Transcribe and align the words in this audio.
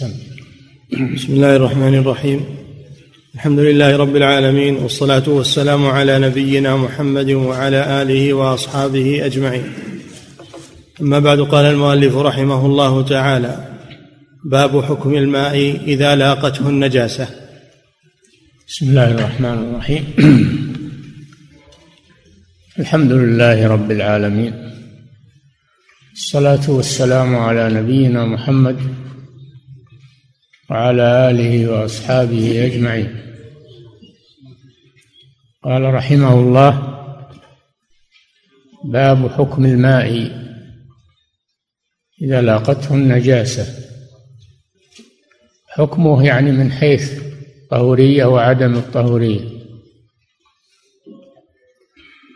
سم. 0.00 0.12
بسم 1.14 1.32
الله 1.32 1.56
الرحمن 1.56 1.94
الرحيم. 1.94 2.40
الحمد 3.34 3.58
لله 3.58 3.96
رب 3.96 4.16
العالمين 4.16 4.74
والصلاة 4.74 5.28
والسلام 5.28 5.86
على 5.86 6.18
نبينا 6.18 6.76
محمد 6.76 7.30
وعلى 7.30 8.02
آله 8.02 8.32
وأصحابه 8.32 9.26
أجمعين. 9.26 9.64
أما 11.00 11.18
بعد 11.18 11.40
قال 11.40 11.64
المؤلف 11.64 12.16
رحمه 12.16 12.66
الله 12.66 13.02
تعالى 13.02 13.54
باب 14.44 14.84
حكم 14.84 15.14
الماء 15.14 15.80
إذا 15.86 16.16
لاقته 16.16 16.68
النجاسة. 16.68 17.26
بسم 18.68 18.88
الله 18.88 19.10
الرحمن 19.10 19.58
الرحيم. 19.64 20.04
الحمد 22.78 23.12
لله 23.12 23.68
رب 23.68 23.90
العالمين. 23.90 24.54
الصلاة 26.12 26.70
والسلام 26.70 27.36
على 27.36 27.74
نبينا 27.74 28.24
محمد 28.24 28.76
وعلى 30.70 31.30
آله 31.30 31.70
وأصحابه 31.70 32.66
أجمعين. 32.66 33.34
قال 35.64 35.94
رحمه 35.94 36.34
الله 36.34 36.72
باب 38.84 39.30
حكم 39.30 39.64
الماء 39.64 40.30
إذا 42.22 42.40
لاقته 42.40 42.94
النجاسة. 42.94 43.86
حكمه 45.68 46.26
يعني 46.26 46.52
من 46.52 46.72
حيث 46.72 47.22
طهورية 47.70 48.24
وعدم 48.24 48.74
الطهورية. 48.74 49.60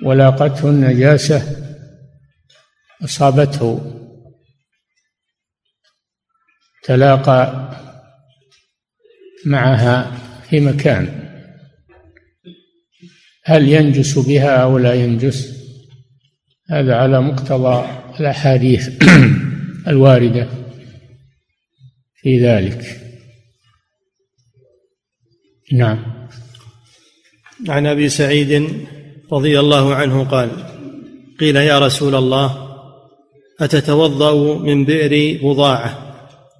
ولاقته 0.04 0.70
النجاسة 0.70 1.42
أصابته. 3.04 4.00
تلاقى 6.82 7.70
معها 9.46 10.18
في 10.50 10.60
مكان. 10.60 11.24
هل 13.44 13.68
ينجس 13.68 14.18
بها 14.18 14.56
أو 14.56 14.78
لا 14.78 14.94
ينجس؟ 14.94 15.54
هذا 16.70 16.94
على 16.94 17.20
مقتضى 17.20 17.86
الأحاديث 18.20 19.04
الواردة 19.88 20.48
في 22.16 22.40
ذلك. 22.40 23.00
نعم. 25.72 26.28
عن 27.68 27.86
أبي 27.86 28.08
سعيد 28.08 28.68
رضي 29.32 29.60
الله 29.60 29.94
عنه 29.94 30.24
قال 30.24 30.50
قيل 31.40 31.56
يا 31.56 31.78
رسول 31.78 32.14
الله 32.14 32.64
أتتوضأ 33.60 34.58
من 34.58 34.84
بئر 34.84 35.38
بضاعة 35.42 36.14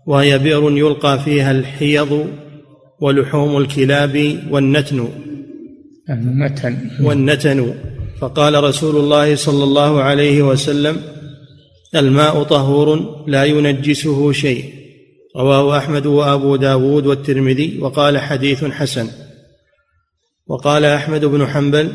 وهي 0.06 0.38
بئر 0.38 0.78
يلقى 0.78 1.20
فيها 1.20 1.50
الحيض 1.50 2.43
ولحوم 3.04 3.56
الكلاب 3.56 4.14
والنتن. 4.50 5.08
النتن 6.10 6.74
والنتن. 7.00 7.74
فقال 8.20 8.64
رسول 8.64 8.96
الله 8.96 9.34
صلى 9.34 9.64
الله 9.64 10.02
عليه 10.02 10.42
وسلم 10.42 10.96
الماء 11.96 12.42
طهور 12.42 12.88
لا 13.28 13.44
ينجسه 13.44 14.32
شيء. 14.32 14.64
رواه 15.36 15.78
أحمد 15.78 16.06
وأبو 16.06 16.56
داود 16.56 17.06
والترمذي 17.06 17.78
وقال 17.80 18.18
حديث 18.18 18.64
حسن. 18.64 19.08
وقال 20.46 20.84
أحمد 20.84 21.24
بن 21.24 21.46
حنبل 21.46 21.92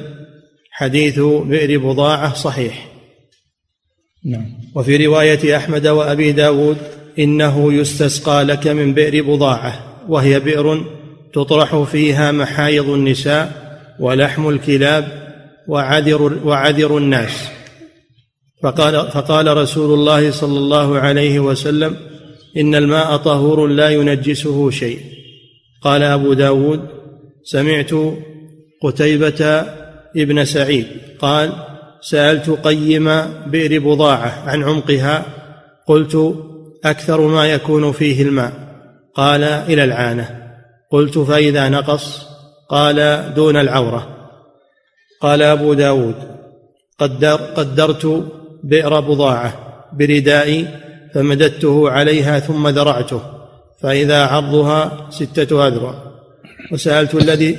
حديث 0.71 1.19
بئر 1.19 1.77
بضاعة 1.77 2.33
صحيح. 2.33 2.88
نعم. 4.25 4.45
وفي 4.75 5.05
رواية 5.05 5.57
أحمد 5.57 5.88
وأبي 5.88 6.31
داود 6.31 6.77
إنه 7.19 7.73
يستسقى 7.73 8.44
لك 8.44 8.67
من 8.67 8.94
بئر 8.94 9.23
بضاعة 9.23 9.73
وهي 10.09 10.39
بئر 10.39 10.98
تطرح 11.33 11.83
فيها 11.83 12.31
محايض 12.31 12.89
النساء 12.89 13.69
ولحم 13.99 14.49
الكلاب 14.49 15.08
وعذر 15.67 16.38
وعذر 16.45 16.97
الناس. 16.97 17.50
فقال 18.63 19.12
فقال 19.12 19.57
رسول 19.57 19.94
الله 19.94 20.31
صلى 20.31 20.57
الله 20.57 21.00
عليه 21.00 21.40
وسلم 21.40 21.95
إن 22.57 22.75
الماء 22.75 23.17
طهور 23.17 23.67
لا 23.67 23.90
ينجسه 23.90 24.69
شيء. 24.69 25.00
قال 25.81 26.03
أبو 26.03 26.34
داود 26.34 26.81
سمعت 27.44 27.91
قتيبة 28.84 29.66
ابن 30.17 30.46
سعيد 30.46 30.88
قال 31.19 31.53
سألت 32.01 32.50
قيم 32.50 33.06
بئر 33.47 33.79
بضاعة 33.79 34.44
عن 34.50 34.63
عمقها 34.63 35.25
قلت 35.88 36.35
أكثر 36.85 37.22
ما 37.22 37.47
يكون 37.47 37.91
فيه 37.91 38.22
الماء. 38.22 38.53
قال 39.16 39.44
إلى 39.44 39.84
العانة. 39.84 40.38
قلت 40.91 41.17
فإذا 41.17 41.69
نقص 41.69 42.22
قال 42.69 43.31
دون 43.35 43.57
العورة. 43.57 44.16
قال 45.22 45.41
أبو 45.41 45.73
داود 45.73 46.16
قدر 47.00 47.35
قدرت 47.35 48.23
بئر 48.63 48.99
بضاعة 48.99 49.53
بردائي 49.94 50.67
فمددته 51.13 51.89
عليها 51.89 52.39
ثم 52.39 52.67
ذرعته 52.67 53.22
فإذا 53.81 54.25
عرضها 54.25 55.07
ستة 55.09 55.67
أذرع. 55.67 56.03
وسألت 56.72 57.16
الذي 57.16 57.57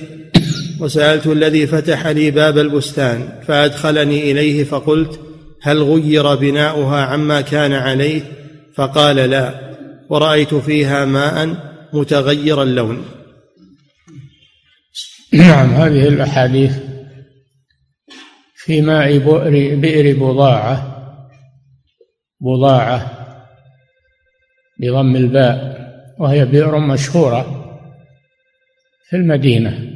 وسألت 0.81 1.27
الذي 1.27 1.67
فتح 1.67 2.07
لي 2.07 2.31
باب 2.31 2.59
البستان 2.59 3.29
فأدخلني 3.47 4.33
إليه 4.33 4.65
فقلت 4.65 5.21
هل 5.63 5.83
غير 5.83 6.35
بناؤها 6.35 7.01
عما 7.01 7.41
كان 7.41 7.73
عليه؟ 7.73 8.23
فقال 8.75 9.17
لا 9.17 9.55
ورأيت 10.09 10.55
فيها 10.55 11.05
ماء 11.05 11.57
متغير 11.93 12.63
اللون. 12.63 13.05
نعم 15.33 15.71
هذه 15.71 16.09
الأحاديث 16.09 16.79
في 18.55 18.81
ماء 18.81 19.19
بئر, 19.19 19.75
بئر 19.75 20.19
بضاعة 20.19 20.97
بضاعة 22.41 23.27
بضم 24.81 25.17
الباء 25.17 25.81
وهي 26.19 26.45
بئر 26.45 26.79
مشهورة 26.79 27.57
في 29.09 29.17
المدينة. 29.17 29.91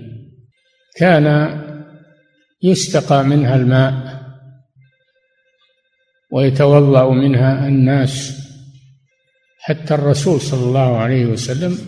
كان 0.97 1.59
يستقى 2.63 3.25
منها 3.25 3.57
الماء 3.57 4.25
ويتوضأ 6.31 7.11
منها 7.11 7.69
الناس 7.69 8.41
حتى 9.59 9.95
الرسول 9.95 10.41
صلى 10.41 10.65
الله 10.65 10.97
عليه 10.97 11.27
وسلم 11.27 11.79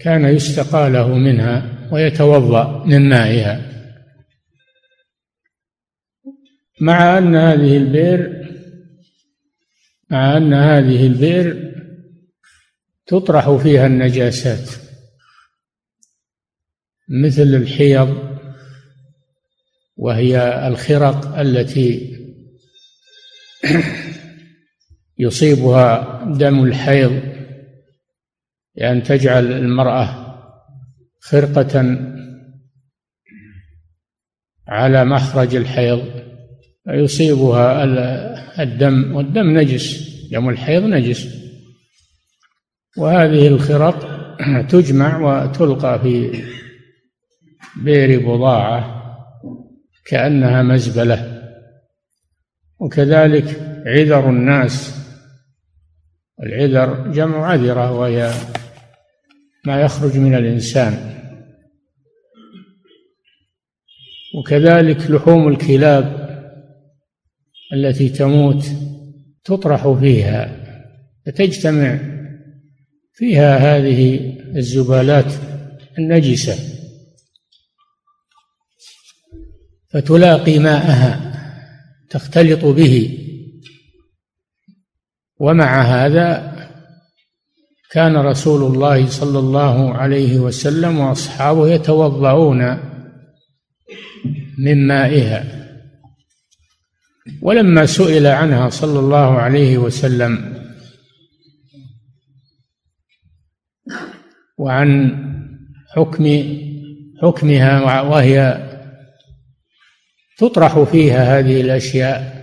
كان 0.00 0.24
يستقى 0.24 0.90
له 0.90 1.08
منها. 1.14 1.77
ويتوضأ 1.92 2.84
من 2.84 3.08
مائها. 3.08 3.68
مع 6.80 7.18
أن 7.18 7.36
هذه 7.36 7.76
البئر 7.76 8.38
مع 10.10 10.36
أن 10.36 10.54
هذه 10.54 11.06
البئر 11.06 11.74
تطرح 13.06 13.56
فيها 13.56 13.86
النجاسات 13.86 14.70
مثل 17.08 17.42
الحيض 17.42 18.38
وهي 19.96 20.66
الخرق 20.68 21.38
التي 21.38 22.18
يصيبها 25.18 26.24
دم 26.38 26.64
الحيض 26.64 27.22
لأن 28.76 29.02
تجعل 29.02 29.52
المرأة 29.52 30.27
خرقة 31.20 31.98
على 34.68 35.04
مخرج 35.04 35.54
الحيض 35.54 36.04
فيصيبها 36.84 37.84
الدم 38.62 39.16
والدم 39.16 39.58
نجس 39.58 40.08
دم 40.32 40.48
الحيض 40.48 40.82
نجس. 40.82 41.28
وهذه 42.96 43.48
الخرق 43.48 44.18
تجمع 44.70 45.18
وتلقى 45.18 46.00
في 46.00 46.44
بئر 47.76 48.18
بضاعة 48.18 48.98
كأنها 50.06 50.62
مزبلة. 50.62 51.38
وكذلك 52.80 53.60
عذر 53.86 54.30
الناس 54.30 54.98
العذر 56.42 57.12
جمع 57.12 57.46
عذرة 57.46 57.92
وهي 57.92 58.32
ما 59.68 59.80
يخرج 59.80 60.16
من 60.16 60.34
الإنسان. 60.34 61.14
وكذلك 64.34 65.10
لحوم 65.10 65.48
الكلاب 65.48 66.28
التي 67.72 68.08
تموت 68.08 68.64
تطرح 69.44 69.92
فيها 70.00 70.56
فتجتمع 71.26 71.98
فيها 73.12 73.56
هذه 73.56 74.32
الزبالات 74.56 75.32
النجسة 75.98 76.56
فتلاقي 79.88 80.58
ماءها 80.58 81.12
تختلط 82.10 82.64
به. 82.64 83.18
ومع 85.40 85.82
هذا 85.82 86.57
كان 87.90 88.16
رسول 88.16 88.74
الله 88.74 89.06
صلى 89.06 89.38
الله 89.38 89.94
عليه 89.94 90.38
وسلم 90.38 90.98
وأصحابه 90.98 91.68
يتوضؤون 91.68 92.78
من 94.58 94.86
مائها. 94.86 95.44
ولما 97.42 97.86
سئل 97.86 98.26
عنها 98.26 98.68
صلى 98.68 98.98
الله 98.98 99.38
عليه 99.38 99.78
وسلم 99.78 100.58
وعن 104.58 105.18
حكم 105.96 106.44
حكمها 107.22 108.00
وهي 108.02 108.64
تطرح 110.38 110.82
فيها 110.82 111.38
هذه 111.38 111.60
الأشياء 111.60 112.38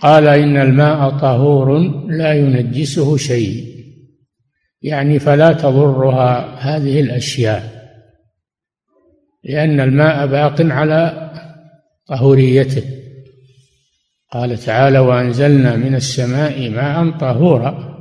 قال 0.00 0.28
إن 0.28 0.56
الماء 0.56 1.10
طهور 1.10 1.78
لا 2.08 2.34
ينجسه 2.34 3.16
شيء. 3.16 3.77
يعني 4.82 5.18
فلا 5.18 5.52
تضرها 5.52 6.54
هذه 6.58 7.00
الأشياء 7.00 7.78
لأن 9.44 9.80
الماء 9.80 10.26
باق 10.26 10.62
على 10.62 11.30
طهوريته. 12.08 12.82
قال 14.32 14.58
تعالى 14.58 14.98
وأنزلنا 14.98 15.76
من 15.76 15.94
السماء 15.94 16.70
ماء 16.70 17.18
طهورا 17.18 17.98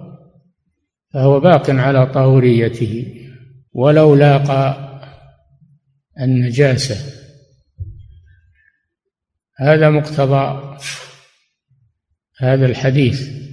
فهو 1.13 1.39
باق 1.39 1.69
على 1.69 2.05
طهوريته. 2.05 3.13
ولو 3.73 4.15
لاقى 4.15 4.87
النجاسة. 6.21 7.13
هذا 9.57 9.89
مقتضى 9.89 10.77
هذا 12.39 12.65
الحديث. 12.65 13.46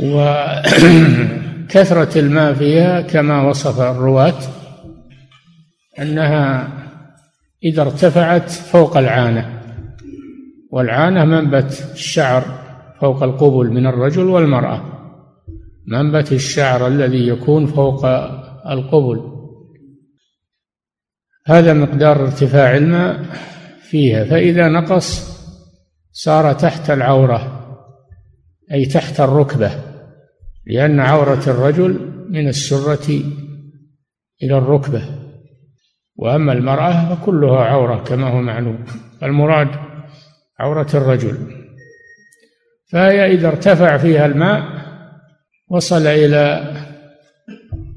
وكثرة 0.00 1.78
الماء 2.18 2.54
فيها 2.54 3.00
كما 3.00 3.48
وصف 3.48 3.80
الرواة 3.80 4.38
أنها 5.98 6.68
إذا 7.64 7.82
ارتفعت 7.82 8.50
فوق 8.50 8.96
العانة 8.96 9.60
والعانة 10.70 11.24
منبت 11.24 11.90
الشعر 11.94 12.44
فوق 13.00 13.22
القبل 13.22 13.70
من 13.70 13.86
الرجل 13.86 14.24
والمرأة 14.24 14.94
منبت 15.86 16.32
الشعر 16.32 16.86
الذي 16.86 17.28
يكون 17.28 17.66
فوق 17.66 18.06
القبل. 18.70 19.34
هذا 21.46 21.72
مقدار 21.72 22.22
ارتفاع 22.22 22.76
الماء 22.76 23.24
فيها 23.82 24.24
فإذا 24.24 24.68
نقص 24.68 25.34
صار 26.12 26.52
تحت 26.52 26.90
العورة. 26.90 27.63
أي 28.72 28.84
تحت 28.86 29.20
الركبة 29.20 29.70
لأن 30.66 31.00
عورة 31.00 31.42
الرجل 31.46 32.12
من 32.30 32.48
السرة 32.48 33.22
إلى 34.42 34.58
الركبة. 34.58 35.02
وأما 36.16 36.52
المرأة 36.52 37.14
فكلها 37.14 37.64
عورة 37.64 38.04
كما 38.04 38.28
هو 38.28 38.42
معلوم. 38.42 38.84
المراد 39.22 39.68
عورة 40.60 40.88
الرجل. 40.94 41.36
فهي 42.92 43.32
إذا 43.32 43.48
ارتفع 43.48 43.96
فيها 43.96 44.26
الماء 44.26 44.62
وصل 45.68 46.06
إلى 46.06 46.72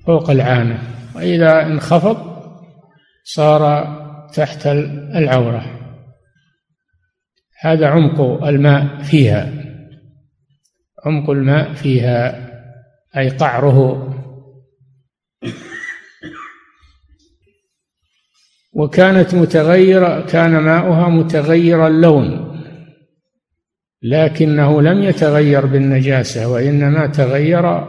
فوق 0.06 0.30
العانة 0.30 0.80
وإذا 1.16 1.66
انخفض 1.66 2.18
صار 3.24 3.88
تحت 4.34 4.68
العورة. 5.16 5.66
هذا 7.60 7.88
عمق 7.88 8.44
الماء 8.44 9.04
فيها. 9.04 9.67
عمق 11.08 11.30
الماء 11.30 11.74
فيها 11.74 12.48
أي 13.18 13.30
قعره. 13.30 14.14
وكانت 18.74 19.36
متغيرة 19.36 20.26
كان 20.26 20.52
ماؤها 20.52 21.10
متغير 21.10 21.88
اللون 21.88 22.48
لكنه 24.02 24.82
لم 24.82 25.04
يتغير 25.04 25.66
بالنجاسة 25.66 26.50
وإنما 26.50 27.08
تغير 27.08 27.84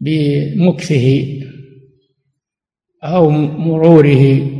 بمكثه 0.00 1.26
أو 3.04 3.30
مروره 3.30 4.50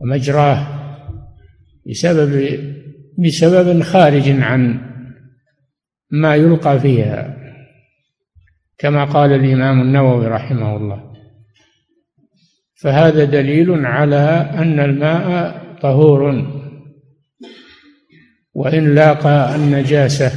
ومجراه 0.00 0.66
بسبب 1.86 2.58
بسبب 3.18 3.82
خارج 3.82 4.28
عن 4.28 4.93
ما 6.10 6.34
يلقى 6.34 6.80
فيها 6.80 7.36
كما 8.78 9.04
قال 9.04 9.32
الإمام 9.32 9.80
النووي 9.80 10.26
رحمه 10.26 10.76
الله. 10.76 11.14
فهذا 12.74 13.24
دليل 13.24 13.86
على 13.86 14.50
أن 14.54 14.80
الماء 14.80 15.60
طهور 15.80 16.46
وإن 18.54 18.94
لاقى 18.94 19.56
النجاسة. 19.56 20.32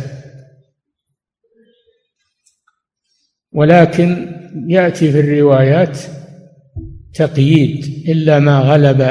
ولكن 3.52 4.34
يأتي 4.68 5.12
في 5.12 5.20
الروايات 5.20 6.00
تقييد 7.13 8.08
إلا 8.10 8.40
ما 8.40 8.60
غلب 8.60 9.02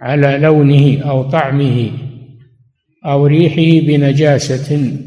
على 0.00 0.38
لونه 0.38 1.02
أو 1.10 1.30
طعمه. 1.30 1.90
أو 3.06 3.26
ريحه 3.26 3.86
بنجاسة. 3.86 4.98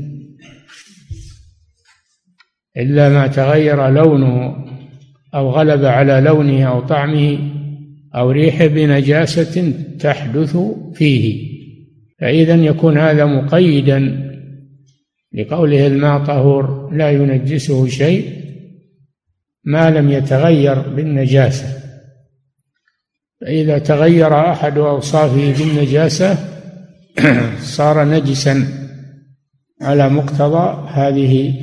إلا 2.77 3.09
ما 3.09 3.27
تغير 3.27 3.89
لونه 3.89 4.55
أو 5.35 5.49
غلب 5.49 5.85
على 5.85 6.21
لونه 6.21 6.63
أو 6.63 6.79
طعمه 6.79 7.39
أو 8.15 8.31
ريحه 8.31 8.67
بنجاسة 8.67 9.73
تحدث 9.99 10.57
فيه. 10.93 11.47
فإذا 12.19 12.55
يكون 12.55 12.97
هذا 12.97 13.25
مقيدا 13.25 14.27
لقوله 15.33 15.87
الماء 15.87 16.23
طهور 16.23 16.89
لا 16.93 17.11
ينجسه 17.11 17.87
شيء 17.87 18.37
ما 19.63 19.89
لم 19.89 20.11
يتغير 20.11 20.79
بالنجاسة. 20.79 21.77
فإذا 23.41 23.77
تغير 23.77 24.51
أحد 24.51 24.77
أوصافه 24.77 25.53
بالنجاسة 25.57 26.56
صار 27.77 28.03
نجسا 28.03 28.67
على 29.81 30.09
مقتضى 30.09 30.89
هذه 30.89 31.53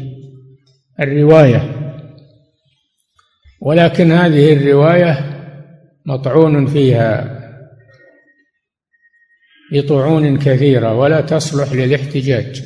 الرواية. 1.00 1.70
ولكن 3.60 4.12
هذه 4.12 4.52
الرواية 4.52 5.18
مطعون 6.06 6.66
فيها. 6.66 7.40
بطعون 9.72 10.38
كثيرة 10.38 10.94
ولا 10.94 11.20
تصلح 11.20 11.72
للاحتجاج. 11.72 12.62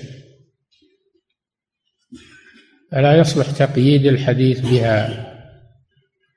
فلا 2.92 3.16
يصلح 3.18 3.50
تقييد 3.50 4.06
الحديث 4.06 4.60
بها. 4.60 5.28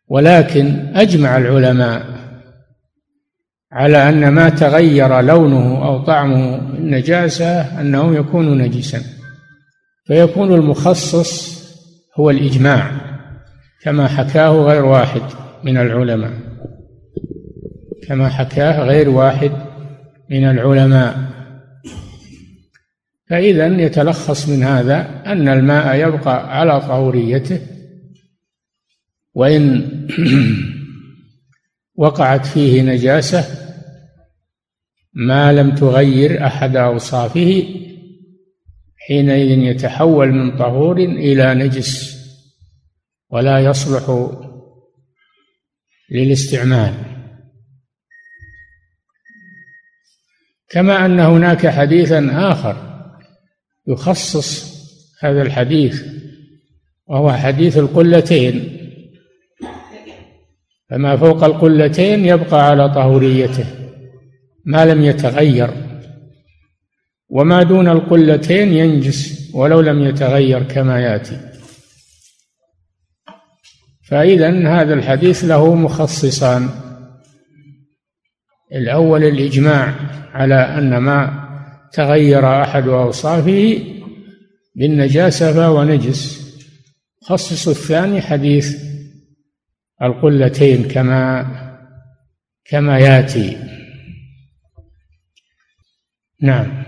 ولكن 0.08 0.96
أجمع 0.96 1.38
العلماء 1.38 2.31
على 3.72 4.10
أن 4.10 4.28
ما 4.28 4.50
تغير 4.50 5.22
لونه 5.22 5.86
أو 5.86 6.04
طعمه 6.04 6.56
النجاسه 6.56 7.82
أنه 7.82 8.16
يكون 8.16 8.58
نجسا. 8.58 9.02
فيكون 10.06 10.54
المخصص 10.54 11.62
هو 12.20 12.30
الإجماع 12.30 12.92
كما 13.82 14.08
حكاه 14.08 14.50
غير 14.50 14.86
واحد 14.86 15.22
من 15.64 15.78
العلماء. 15.78 16.34
كما 18.08 18.30
حكاه 18.30 18.84
غير 18.84 19.10
واحد 19.10 19.52
من 20.30 20.44
العلماء. 20.44 21.16
فإذا 23.30 23.68
يتلخص 23.68 24.50
من 24.50 24.64
هذا 24.64 25.22
أن 25.26 25.48
الماء 25.48 26.08
يبقى 26.08 26.60
على 26.60 26.82
طهوريته 26.82 27.60
وإن 29.34 29.88
وقعت 32.02 32.46
فيه 32.46 32.82
نجاسة 32.82 33.46
ما 35.14 35.54
لم 35.54 35.76
تغير 35.76 36.46
أحد 36.46 36.76
أوصافه 36.76 37.64
حينئذ 39.08 39.50
يتحول 39.50 40.32
من 40.32 40.58
طهور 40.58 40.98
إلى 40.98 41.54
نجس 41.54 42.18
ولا 43.30 43.60
يصلح 43.60 44.30
للاستعمال. 46.12 46.94
كما 50.70 51.06
أن 51.06 51.20
هناك 51.20 51.68
حديثا 51.68 52.30
آخر 52.52 53.06
يخصص 53.88 54.72
هذا 55.20 55.42
الحديث 55.42 56.04
وهو 57.08 57.32
حديث 57.32 57.78
القلتين. 57.78 58.81
فما 60.92 61.18
فوق 61.18 61.44
القلتين 61.44 62.26
يبقى 62.26 62.70
على 62.70 62.90
طهوريته 62.90 63.66
ما 64.66 64.86
لم 64.86 65.04
يتغير. 65.04 65.70
وما 67.30 67.64
دون 67.64 67.88
القلتين 67.88 68.74
ينجس 68.74 69.52
ولو 69.54 69.82
لم 69.82 70.04
يتغير 70.04 70.64
كما 70.64 71.00
يأتي. 71.00 71.38
فاذا 74.08 74.68
هذا 74.68 74.94
الحديث 74.94 75.44
له 75.44 75.76
مخصصان. 75.76 76.70
الأول 78.76 79.24
الإجماع 79.24 79.96
على 80.34 80.56
أن 80.56 80.98
ما 80.98 81.48
تغير 81.94 82.62
أحد 82.62 82.88
أوصافه 82.88 83.80
بالنجاسة 84.76 85.54
فهو 85.54 85.84
نجس. 85.84 86.42
خصص 87.22 87.68
الثاني 87.68 88.22
حديث 88.22 88.91
القلتين 90.04 90.88
كما 90.88 91.46
كما 92.66 93.00
ياتي. 93.00 93.58
نعم. 96.42 96.84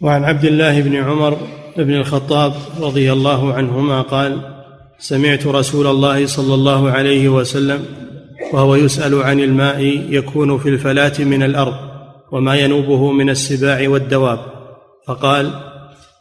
وعن 0.00 0.24
عبد 0.24 0.44
الله 0.44 0.80
بن 0.80 0.96
عمر 0.96 1.38
بن 1.76 1.94
الخطاب 1.94 2.54
رضي 2.80 3.12
الله 3.12 3.54
عنهما 3.54 4.02
قال 4.02 4.58
سمعت 4.98 5.46
رسول 5.46 5.86
الله 5.86 6.26
صلى 6.26 6.54
الله 6.54 6.90
عليه 6.90 7.28
وسلم 7.28 7.84
وهو 8.52 8.74
يسأل 8.74 9.22
عن 9.22 9.40
الماء 9.40 9.80
يكون 10.10 10.58
في 10.58 10.68
الفلاه 10.68 11.12
من 11.18 11.42
الأرض 11.42 11.74
وما 12.32 12.54
ينوبه 12.56 13.12
من 13.12 13.30
السباع 13.30 13.88
والدواب. 13.88 14.38
فقال 15.06 15.50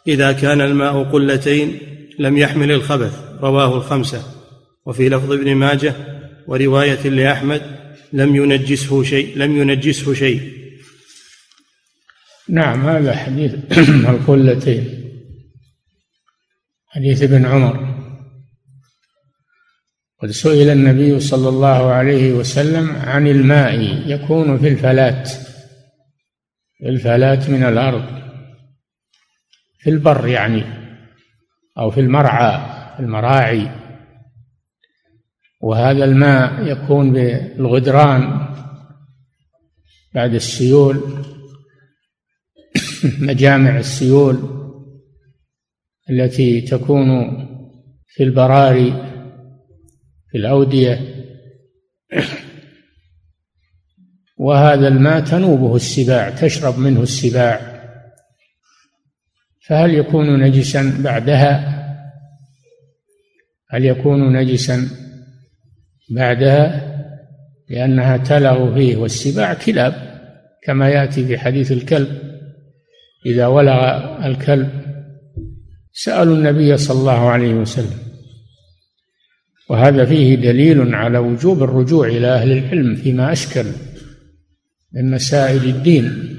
إذا 0.07 0.31
كان 0.31 0.61
الماء 0.61 1.03
قلتين 1.03 1.79
لم 2.19 2.37
يحمل 2.37 2.71
الخبث. 2.71 3.23
رواه 3.41 3.77
الخمسة. 3.77 4.36
وفي 4.87 5.09
لفظ 5.09 5.31
ابن 5.31 5.55
ماجه 5.55 5.93
ورواية 6.47 7.09
لأحمد 7.09 7.61
لم 8.13 8.35
ينجسه 8.35 9.03
شيء 9.03 9.37
لم 9.37 9.57
ينجسه 9.57 10.13
شيء. 10.13 10.53
نعم 12.49 12.89
هذا 12.89 13.15
حديث 13.15 13.53
القلتين 14.11 15.03
حديث 16.87 17.23
ابن 17.23 17.45
عمر. 17.45 17.97
قد 20.21 20.31
سئل 20.31 20.69
النبي 20.69 21.19
صلى 21.19 21.49
الله 21.49 21.91
عليه 21.91 22.33
وسلم 22.33 22.95
عن 22.95 23.27
الماء 23.27 24.03
يكون 24.07 24.57
في 24.57 24.67
الفلات 24.67 25.29
في 26.77 26.89
الفلات 26.89 27.49
من 27.49 27.63
الأرض 27.63 28.05
في 29.79 29.89
البر 29.89 30.27
يعني 30.27 30.63
أو 31.77 31.91
في 31.91 31.99
المرعى 31.99 32.77
في 32.95 33.03
المراعي. 33.03 33.76
وهذا 35.61 36.05
الماء 36.05 36.65
يكون 36.67 37.13
بالغدران 37.13 38.47
بعد 40.13 40.33
السيول 40.33 41.23
مجامع 43.29 43.77
السيول 43.77 44.57
التي 46.09 46.61
تكون 46.61 47.07
في 48.07 48.23
البراري 48.23 48.91
في 50.31 50.37
الأودية. 50.37 51.15
وهذا 54.37 54.87
الماء 54.87 55.19
تنوبه 55.19 55.75
السباع 55.75 56.29
تشرب 56.29 56.79
منه 56.79 57.01
السباع. 57.01 57.77
فهل 59.67 59.93
يكون 59.93 60.39
نجسا 60.39 61.01
بعدها؟ 61.03 61.77
هل 63.69 63.85
يكون 63.85 64.37
نجسا 64.37 65.06
بعدها 66.09 66.97
لأنها 67.69 68.17
تلغ 68.17 68.73
فيه 68.73 68.97
والسباع 68.97 69.53
كلاب 69.53 69.93
كما 70.63 70.89
يأتي 70.89 71.25
في 71.25 71.37
حديث 71.37 71.71
الكلب. 71.71 72.07
إذا 73.25 73.47
ولغ 73.47 73.73
الكلب 74.25 74.69
سألوا 75.93 76.35
النبي 76.35 76.77
صلى 76.77 76.99
الله 76.99 77.29
عليه 77.29 77.53
وسلم. 77.53 77.97
وهذا 79.69 80.05
فيه 80.05 80.35
دليل 80.35 80.95
على 80.95 81.17
وجوب 81.17 81.63
الرجوع 81.63 82.07
إلى 82.07 82.27
أهل 82.27 82.51
العلم 82.51 82.95
فيما 82.95 83.31
أشكل 83.31 83.65
من 84.93 85.11
مسائل 85.11 85.63
الدين. 85.63 86.33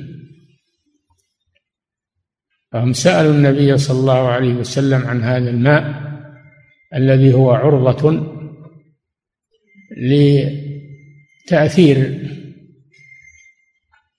فهم 2.72 2.92
سألوا 2.92 3.32
النبي 3.32 3.78
صلى 3.78 4.00
الله 4.00 4.28
عليه 4.28 4.54
وسلم 4.54 5.06
عن 5.06 5.22
هذا 5.22 5.50
الماء 5.50 6.08
الذي 6.94 7.34
هو 7.34 7.50
عرضة 7.50 8.38
لتأثير 9.97 12.18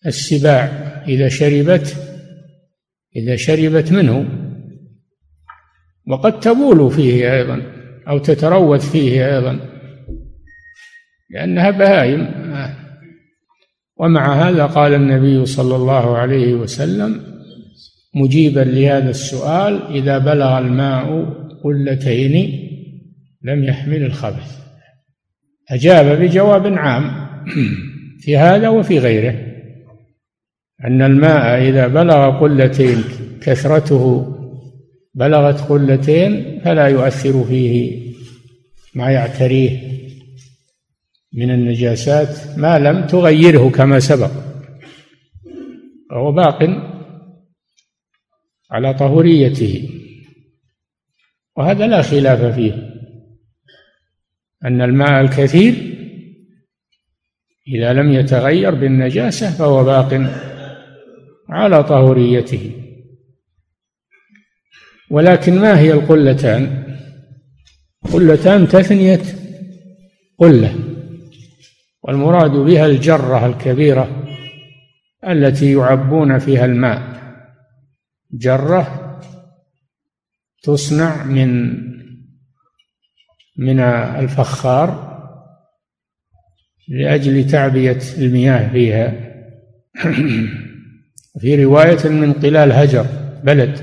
السباع 0.06 0.64
إذا 1.08 1.30
شربت 1.30 1.98
إذا 3.16 3.36
شربت 3.36 3.92
منه. 3.92 4.30
وقد 6.08 6.40
تبول 6.40 6.92
فيه 6.92 7.34
أيضا 7.34 7.62
أو 8.08 8.18
تتروث 8.18 8.92
فيه 8.92 9.36
أيضا 9.36 9.60
لأنها 11.30 11.72
بهائم. 11.72 12.40
ومع 13.98 14.50
هذا 14.50 14.66
قال 14.66 14.94
النبي 14.94 15.46
صلى 15.46 15.76
الله 15.76 16.18
عليه 16.18 16.54
وسلم 16.54 17.40
مجيبا 18.16 18.60
لهذا 18.60 19.10
السؤال 19.10 19.84
إذا 19.84 20.18
بلغ 20.18 20.58
الماء 20.58 21.26
قلتين 21.64 22.66
لم 23.44 23.64
يحمل 23.64 24.04
الخبث. 24.04 24.60
أجاب 25.72 26.22
بجواب 26.22 26.78
عام 26.78 27.30
في 28.22 28.38
هذا 28.38 28.70
وفي 28.70 29.00
غيره 29.00 29.50
أن 30.86 31.02
الماء 31.02 31.70
إذا 31.70 31.88
بلغ 31.88 32.40
قلتين 32.40 33.04
كثرته 33.42 34.36
بلغت 35.14 35.62
قلتين 35.62 36.62
فلا 36.66 36.88
يؤثر 36.88 37.44
فيه 37.44 38.00
ما 38.96 39.12
يعتريه 39.12 40.00
من 41.34 41.52
النجاسات 41.52 42.58
ما 42.58 42.80
لم 42.80 43.08
تغيره 43.08 43.70
كما 43.70 44.00
سبق. 44.00 44.32
فهو 46.10 46.32
باق 46.32 46.70
على 48.72 48.94
طهوريته 48.94 49.90
وهذا 51.56 51.88
لا 51.88 52.02
خلاف 52.02 52.56
فيه. 52.56 52.99
أن 54.66 54.82
الماء 54.82 55.22
الكثير 55.22 55.96
إذا 57.68 57.94
لم 57.94 58.12
يتغير 58.13 58.75
بالنجاسة 58.75 59.51
فهو 59.51 59.84
باق 59.84 60.32
على 61.50 61.84
طهوريته. 61.84 62.72
ولكن 65.10 65.60
ما 65.60 65.80
هي 65.80 65.94
القلتان؟ 65.94 66.84
قلتان 68.13 68.68
تثنية 68.68 69.22
قلة 70.38 70.75
والمراد 72.04 72.51
بها 72.51 72.86
الجرة 72.86 73.46
الكبيرة 73.46 74.25
التي 75.28 75.74
يعبون 75.74 76.39
فيها 76.39 76.66
الماء. 76.66 77.20
جرة 78.34 79.20
تصنع 80.63 81.24
من 81.24 81.80
من 83.60 83.80
الفخار 83.80 85.10
لأجل 86.88 87.48
تعبية 87.48 88.00
المياه 88.18 88.72
فيها. 88.72 89.13
في 91.42 91.63
رواية 91.63 92.10
من 92.10 92.34
قلال 92.34 92.72
هجر 92.72 93.06
بلد 93.44 93.80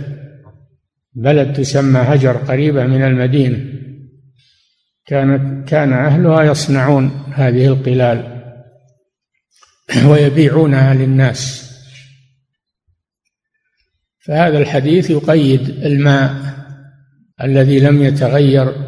بلد 1.15 1.53
تسمى 1.53 2.01
هجر 2.01 2.37
قريبة 2.37 2.87
من 2.87 3.03
المدينة. 3.03 3.59
كانت 5.07 5.69
كان 5.69 5.93
أهلها 5.93 6.43
يصنعون 6.43 7.11
هذه 7.35 7.67
القلال 7.67 8.43
ويبيعونها 10.11 10.95
للناس. 10.95 11.67
فهذا 14.21 14.59
الحديث 14.59 15.11
يقيد 15.11 15.69
الماء 15.69 16.35
الذي 17.43 17.81
لم 17.81 18.03
يتغير 18.03 18.86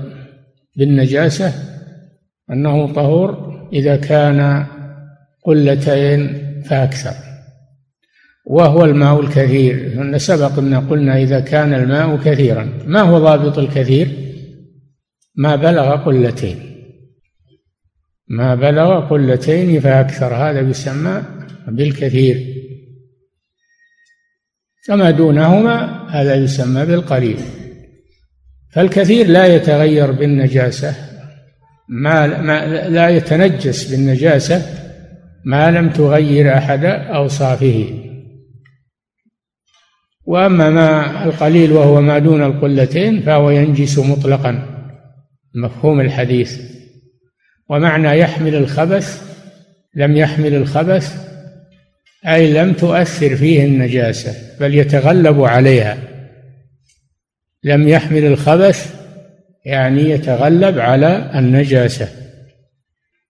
بالنجاسة 0.78 1.52
أنه 2.50 2.92
طهور 2.92 3.58
إذا 3.72 3.96
كان 3.96 4.66
قلتين 5.44 6.20
فأكثر. 6.62 7.14
وهو 8.46 8.84
الماء 8.84 9.20
الكثير. 9.20 10.18
سبق 10.18 10.58
أن 10.58 10.74
قلنا 10.74 11.16
إذا 11.16 11.40
كان 11.40 11.74
الماء 11.74 12.16
كثيرا. 12.16 12.72
ما 12.86 13.00
هو 13.00 13.18
ضابط 13.18 13.58
الكثير؟ 13.58 14.08
ما 15.34 15.56
بلغ 15.56 15.96
قلتين. 15.96 16.56
ما 18.28 18.54
بلغ 18.54 19.08
قلتين 19.08 19.80
فأكثر. 19.80 20.34
هذا 20.34 20.60
يسمى 20.60 21.22
بالكثير. 21.68 22.54
كما 24.86 25.10
دونهما 25.10 26.06
هذا 26.10 26.34
يسمى 26.34 26.86
بالقليل. 26.86 27.38
فالكثير 28.70 29.26
لا 29.26 29.46
يتغير 29.46 30.12
بالنجاسة. 30.12 30.94
ما, 31.88 32.26
لا 32.88 33.08
يتنجس 33.08 33.90
بالنجاسة 33.90 34.62
ما 35.44 35.70
لم 35.70 35.90
تغير 35.90 36.58
أحد 36.58 36.84
أوصافه. 36.84 37.84
وأما 40.24 40.70
ما 40.70 41.24
القليل 41.24 41.72
وهو 41.72 42.00
ما 42.00 42.18
دون 42.18 42.42
القلتين 42.42 43.20
فهو 43.20 43.50
ينجس 43.50 43.98
مطلقا. 43.98 44.62
مفهوم 45.54 46.00
الحديث. 46.00 46.60
ومعنى 47.70 48.18
يحمل 48.18 48.54
الخبث 48.54 49.22
لم 49.94 50.16
يحمل 50.16 50.54
الخبث 50.54 51.28
أي 52.26 52.52
لم 52.52 52.72
تؤثر 52.72 53.36
فيه 53.36 53.64
النجاسة 53.64 54.34
بل 54.60 54.74
يتغلب 54.74 55.40
عليها. 55.40 56.07
لم 57.64 57.88
يحمل 57.88 58.24
الخبث 58.24 58.94
يعني 59.64 60.10
يتغلب 60.10 60.78
على 60.78 61.30
النجاسة. 61.34 62.08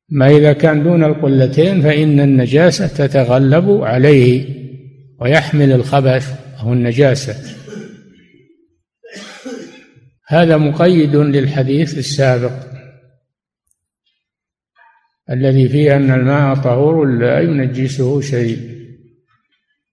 ما 0.08 0.30
إذا 0.30 0.52
كان 0.52 0.82
دون 0.82 1.04
القلتين 1.04 1.82
فإن 1.82 2.20
النجاسة 2.20 2.86
تتغلب 2.86 3.70
عليه 3.82 4.48
ويحمل 5.20 5.72
الخبث 5.72 6.34
أو 6.60 6.72
النجاسة. 6.72 7.34
هذا 10.26 10.56
مقيد 10.56 11.16
للحديث 11.16 11.98
السابق 11.98 12.52
الذي 15.30 15.68
فيه 15.68 15.96
أن 15.96 16.10
الماء 16.10 16.54
طهور 16.54 17.04
لا 17.04 17.40
ينجسه 17.40 18.20
شيء. 18.20 18.78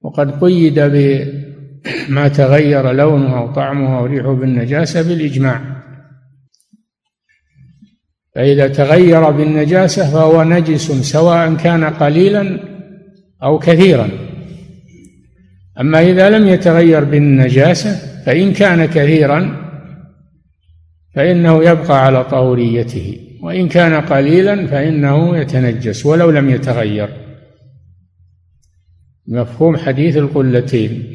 وقد 0.01 0.43
قيد 0.43 0.79
بما 2.07 2.27
تغير 2.27 2.91
لونه 2.91 3.37
أو 3.37 3.53
طعمه 3.53 3.99
أو 3.99 4.05
ريحه 4.05 4.33
بالنجاسة 4.33 5.01
بالإجماع. 5.01 5.61
فإذا 8.35 8.67
تغير 8.67 9.31
بالنجاسة 9.31 10.11
فهو 10.11 10.43
نجس 10.43 10.91
سواء 10.91 11.55
كان 11.55 11.83
قليلا 11.83 12.59
أو 13.43 13.59
كثيرا. 13.59 14.09
أما 15.79 16.01
إذا 16.01 16.29
لم 16.29 16.47
يتغير 16.47 17.03
بالنجاسة 17.03 18.23
فإن 18.25 18.53
كان 18.53 18.85
كثيرا 18.85 19.65
فإنه 21.15 21.63
يبقى 21.63 22.05
على 22.05 22.23
طهوريته 22.23 23.19
وإن 23.41 23.67
كان 23.67 23.93
قليلا 23.93 24.67
فإنه 24.67 25.37
يتنجس 25.37 26.05
ولو 26.05 26.29
لم 26.31 26.49
يتغير. 26.49 27.09
مفهوم 29.27 29.77
حديث 29.77 30.17
القلتين. 30.17 31.14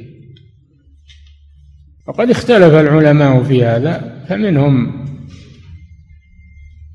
وقد 2.10 2.30
اختلف 2.30 2.74
العلماء 2.74 3.42
في 3.42 3.64
هذا 3.64 4.24
فمنهم 4.28 5.06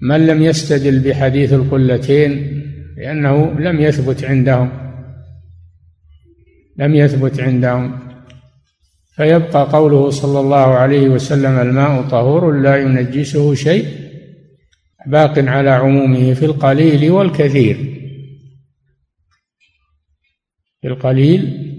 من 0.02 0.28
لم 0.28 0.44
يستدل 0.44 1.00
بحديث 1.00 1.54
القلتين 1.54 2.62
لأنه 2.98 3.60
لم 3.60 3.82
يثبت 3.82 4.24
عندهم 4.24 4.72
لم 6.78 6.96
يثبت 6.96 7.40
عندهم. 7.40 8.00
فيبقى 9.16 9.64
قوله 9.72 10.10
صلى 10.10 10.40
الله 10.40 10.58
عليه 10.58 11.10
وسلم 11.10 11.60
الماء 11.60 12.02
طهور 12.02 12.52
لا 12.52 12.78
ينجسه 12.78 13.54
شيء 13.54 13.86
باق 15.08 15.40
على 15.40 15.70
عمومه 15.70 16.34
في 16.34 16.46
القليل 16.46 17.12
والكثير. 17.12 17.78
في 20.82 20.88
القليل 20.88 21.72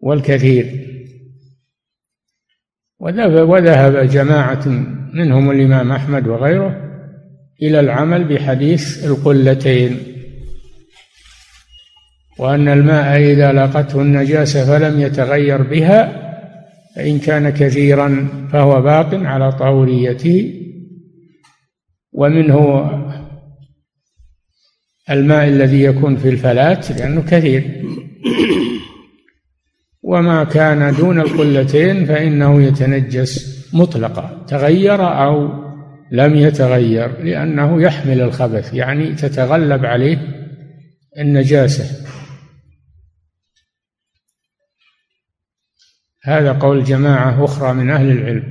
والكثير. 0.00 0.87
وذهب 3.00 4.08
جماعة 4.08 4.68
منهم 5.14 5.50
الإمام 5.50 5.92
أحمد 5.92 6.26
وغيره 6.26 6.76
إلى 7.62 7.80
العمل 7.80 8.24
بحديث 8.24 9.06
القلتين 9.06 9.98
وأن 12.38 12.68
الماء 12.68 13.20
إذا 13.20 13.52
لاقته 13.52 14.02
النجاسة 14.02 14.64
فلم 14.64 15.00
يتغير 15.00 15.62
بها 15.62 16.28
فإن 16.96 17.18
كان 17.18 17.50
كثيرا 17.50 18.28
فهو 18.52 18.82
باق 18.82 19.14
على 19.14 19.52
طهوريته 19.52 20.54
ومنه 22.12 22.90
الماء 25.10 25.48
الذي 25.48 25.82
يكون 25.82 26.16
في 26.16 26.28
الفلاة 26.28 26.92
لأنه 26.98 27.22
كثير. 27.22 27.82
وما 30.08 30.44
كان 30.44 30.94
دون 30.94 31.20
القلتين 31.20 32.06
فإنه 32.06 32.62
يتنجس 32.62 33.58
مطلقا 33.74 34.44
تغير 34.48 35.24
أو 35.24 35.48
لم 36.12 36.34
يتغير 36.34 37.22
لأنه 37.22 37.82
يحمل 37.82 38.20
الخبث 38.20 38.74
يعني 38.74 39.14
تتغلب 39.14 39.84
عليه 39.84 40.18
النجاسة. 41.18 42.06
هذا 46.24 46.52
قول 46.52 46.84
جماعة 46.84 47.44
أخرى 47.44 47.72
من 47.72 47.90
أهل 47.90 48.10
العلم 48.10 48.44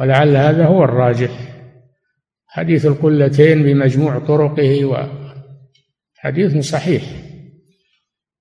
ولعل 0.00 0.36
هذا 0.36 0.66
هو 0.66 0.84
الراجح. 0.84 1.30
حديث 2.46 2.86
القلتين 2.86 3.62
بمجموع 3.62 4.18
طرقه 4.18 4.84
وحديث 6.24 6.56
صحيح. 6.56 7.02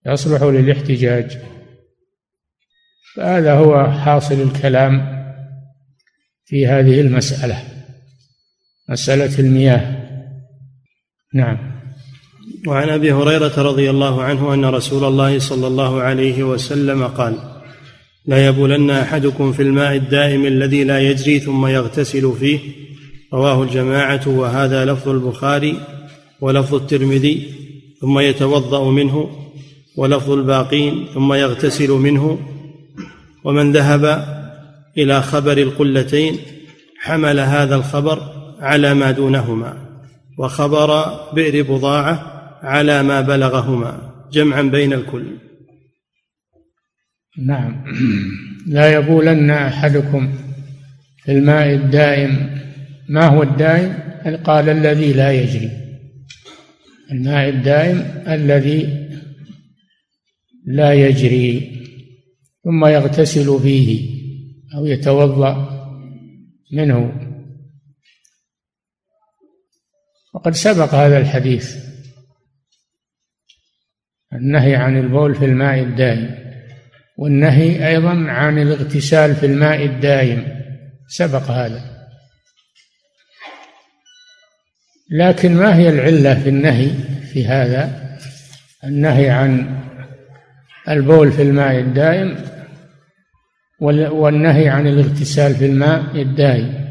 يصلح 0.08 0.44
للاحتجاج. 0.44 1.38
فهذا 3.16 3.54
هو 3.54 3.92
حاصل 3.92 4.42
الكلام 4.42 5.24
في 6.46 6.68
هذه 6.68 7.02
المسألة. 7.02 7.64
مسألة 8.90 9.40
المياه. 9.40 10.04
نعم. 11.34 11.74
وعن 12.68 12.90
أبي 12.90 13.12
هريرة 13.14 13.62
رضي 13.62 13.90
الله 13.90 14.24
عنه 14.24 14.54
أن 14.54 14.66
رسول 14.66 15.04
الله 15.04 15.40
صلى 15.40 15.68
الله 15.68 16.02
عليه 16.02 16.44
وسلم 16.44 17.08
قال 17.08 17.36
لا 18.26 18.48
يبولن 18.48 18.90
أحدكم 18.90 19.54
في 19.54 19.62
الماء 19.62 19.96
الدائم 19.96 20.46
الذي 20.46 20.84
لا 20.84 21.00
يجري 21.00 21.40
ثم 21.40 21.68
يغتسل 21.68 22.34
فيه. 22.40 22.60
رواه 23.34 23.64
الجماعة 23.64 24.28
وهذا 24.28 24.86
لفظ 24.86 25.10
البخاري 25.10 25.78
ولفظ 26.42 26.76
الترمذي 26.76 27.50
ثم 28.02 28.20
يتوضأ 28.20 28.92
منه. 28.92 29.43
ولفظ 29.98 30.32
الباقين 30.32 31.08
ثم 31.14 31.34
يغتسل 31.34 31.92
منه. 31.92 32.40
ومن 33.44 33.72
ذهب 33.72 34.26
إلى 34.98 35.22
خبر 35.22 35.58
القلتين 35.58 36.38
حمل 37.00 37.40
هذا 37.40 37.76
الخبر 37.76 38.22
على 38.60 38.94
ما 38.94 39.12
دونهما 39.12 39.78
وخبر 40.38 41.20
بئر 41.34 41.62
بضاعة 41.62 42.16
على 42.64 43.04
ما 43.04 43.22
بلغهما 43.22 44.14
جمعا 44.32 44.62
بين 44.62 44.94
الكل. 44.94 45.26
نعم. 47.38 47.84
لا 48.68 48.94
يبولن 48.94 49.50
أحدكم 49.52 50.34
في 51.24 51.32
الماء 51.32 51.74
الدائم. 51.74 52.60
ما 53.10 53.26
هو 53.28 53.44
الدائم؟ 53.44 53.94
قال 54.44 54.70
الذي 54.70 55.14
لا 55.14 55.32
يجري. 55.32 55.70
الماء 57.12 57.50
الدائم 57.50 58.24
الذي 58.28 59.03
لا 60.66 60.94
يجري 60.94 61.80
ثم 62.64 62.86
يغتسل 62.86 63.60
فيه 63.62 64.14
أو 64.76 64.86
يتوضأ 64.86 65.74
منه. 66.74 67.30
وقد 70.34 70.54
سبق 70.54 70.94
هذا 70.94 71.18
الحديث 71.18 71.76
النهي 74.34 74.76
عن 74.76 74.98
البول 74.98 75.36
في 75.36 75.46
الماء 75.46 75.80
الدائم 75.80 76.44
والنهي 77.18 77.88
أيضا 77.88 78.32
عن 78.32 78.60
الاغتسال 78.60 79.36
في 79.36 79.46
الماء 79.46 79.86
الدائم 79.86 80.48
سبق 81.08 81.52
هذا. 81.52 81.94
لكن 85.12 85.56
ما 85.56 85.76
هي 85.76 85.90
العلة 85.90 86.44
في 86.44 86.50
النهي 86.50 86.90
في 87.34 87.46
هذا؟ 87.46 88.18
النهي 88.84 89.30
عن 89.30 89.84
البول 90.90 91.32
في 91.32 91.42
الماء 91.42 91.80
الدائم 91.80 92.38
والنهي 94.12 94.70
عن 94.70 94.88
الاغتسال 94.88 95.56
في 95.56 95.66
الماء 95.66 96.22
الدائم. 96.22 96.84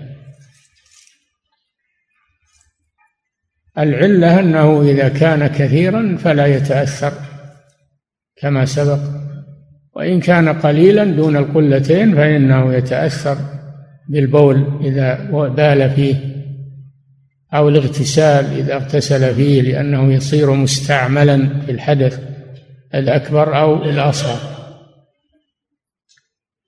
العلة 3.79 4.41
أنه 4.41 4.83
إذا 4.83 5.09
كان 5.09 5.47
كثيرا 5.47 6.17
فلا 6.17 6.47
يتأثر 6.47 7.13
كما 8.37 8.65
سبق 8.65 8.99
وإن 9.95 10.21
كان 10.21 10.49
قليلا 10.49 11.05
دون 11.05 11.37
القلتين 11.37 12.15
فإنه 12.15 12.75
يتأثر 12.75 13.37
بالبول 14.09 14.81
إذا 14.85 15.15
بال 15.49 15.91
فيه 15.91 16.15
أو 17.55 17.69
الاغتسال 17.69 18.45
إذا 18.45 18.75
اغتسل 18.75 19.35
فيه 19.35 19.63
لأنه 19.63 20.13
يصير 20.13 20.51
مستعملا 20.51 21.61
في 21.67 21.73
الحدث. 21.73 22.32
الأكبر 22.95 23.59
أو 23.59 23.85
الأصغر. 23.85 24.53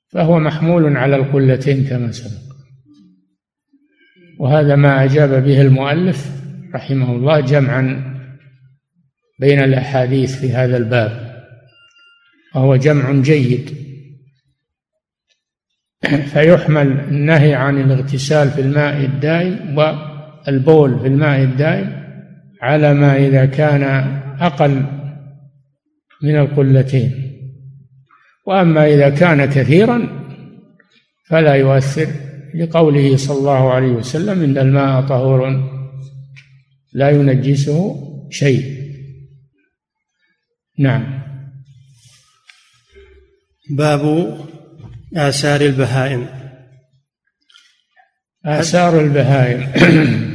فهو 0.08 0.38
محمول 0.38 0.96
على 0.96 1.16
القلتين 1.16 1.84
كما 1.84 2.12
سبق. 2.12 2.54
وهذا 4.38 4.76
ما 4.76 5.04
أجاب 5.04 5.44
به 5.44 5.60
المؤلف 5.60 6.30
رحمه 6.74 7.12
الله 7.12 7.40
جمعا 7.40 8.14
بين 9.40 9.64
الأحاديث 9.64 10.40
في 10.40 10.52
هذا 10.52 10.76
الباب 10.76 11.42
وهو 12.54 12.76
جمع 12.76 13.12
جيد. 13.12 13.84
فيحمل 16.04 17.00
النهي 17.00 17.54
عن 17.54 17.80
الاغتسال 17.80 18.50
في 18.50 18.60
الماء 18.60 19.04
الدائم 19.04 19.78
والبول 19.78 21.00
في 21.00 21.06
الماء 21.06 21.42
الدائم 21.42 22.04
على 22.62 22.94
ما 22.94 23.16
إذا 23.16 23.46
كان 23.46 23.82
أقل 24.40 24.84
من 26.24 26.36
القلتين. 26.36 27.10
وأما 28.46 28.86
إذا 28.86 29.10
كان 29.10 29.44
كثيرا 29.44 30.24
فلا 31.28 31.54
يؤثر 31.54 32.08
لقوله 32.54 33.16
صلى 33.16 33.38
الله 33.38 33.72
عليه 33.72 33.88
وسلم 33.88 34.42
إن 34.42 34.58
الماء 34.58 35.00
طهور 35.00 35.70
لا 36.92 37.10
ينجسه 37.10 38.00
شيء. 38.30 38.84
نعم. 40.78 41.22
باب 43.70 44.34
آثار 45.16 45.60
البهائم. 45.60 46.26
آثار 48.44 49.00
البهائم. 49.00 49.72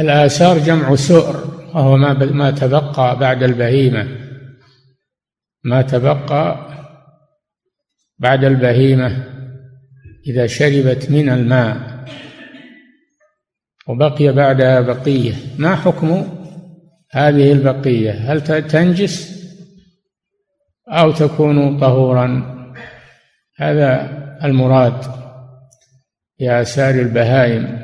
الآثار 0.00 0.58
جمع 0.58 0.94
سؤر. 0.94 1.43
وهو 1.74 1.96
ما 1.96 2.12
ما 2.12 2.50
تبقى 2.50 3.18
بعد 3.18 3.42
البهيمة. 3.42 4.08
ما 5.64 5.82
تبقى 5.82 6.68
بعد 8.18 8.44
البهيمة 8.44 9.24
إذا 10.26 10.46
شربت 10.46 11.10
من 11.10 11.28
الماء 11.28 12.04
وبقي 13.88 14.32
بعدها 14.32 14.80
بقية. 14.80 15.34
ما 15.58 15.76
حكم 15.76 16.38
هذه 17.10 17.52
البقية؟ 17.52 18.10
هل 18.10 18.40
تنجس 18.44 19.44
أو 20.88 21.12
تكون 21.12 21.80
طهورا؟ 21.80 22.54
هذا 23.56 24.10
المراد 24.44 25.02
في 26.38 26.60
آثار 26.60 26.94
البهائم. 26.94 27.83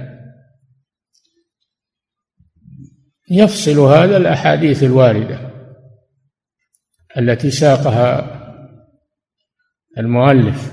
يفصل 3.31 3.79
هذا 3.79 4.17
الأحاديث 4.17 4.83
الواردة 4.83 5.39
التي 7.19 7.51
ساقها 7.51 8.41
المؤلف 9.99 10.73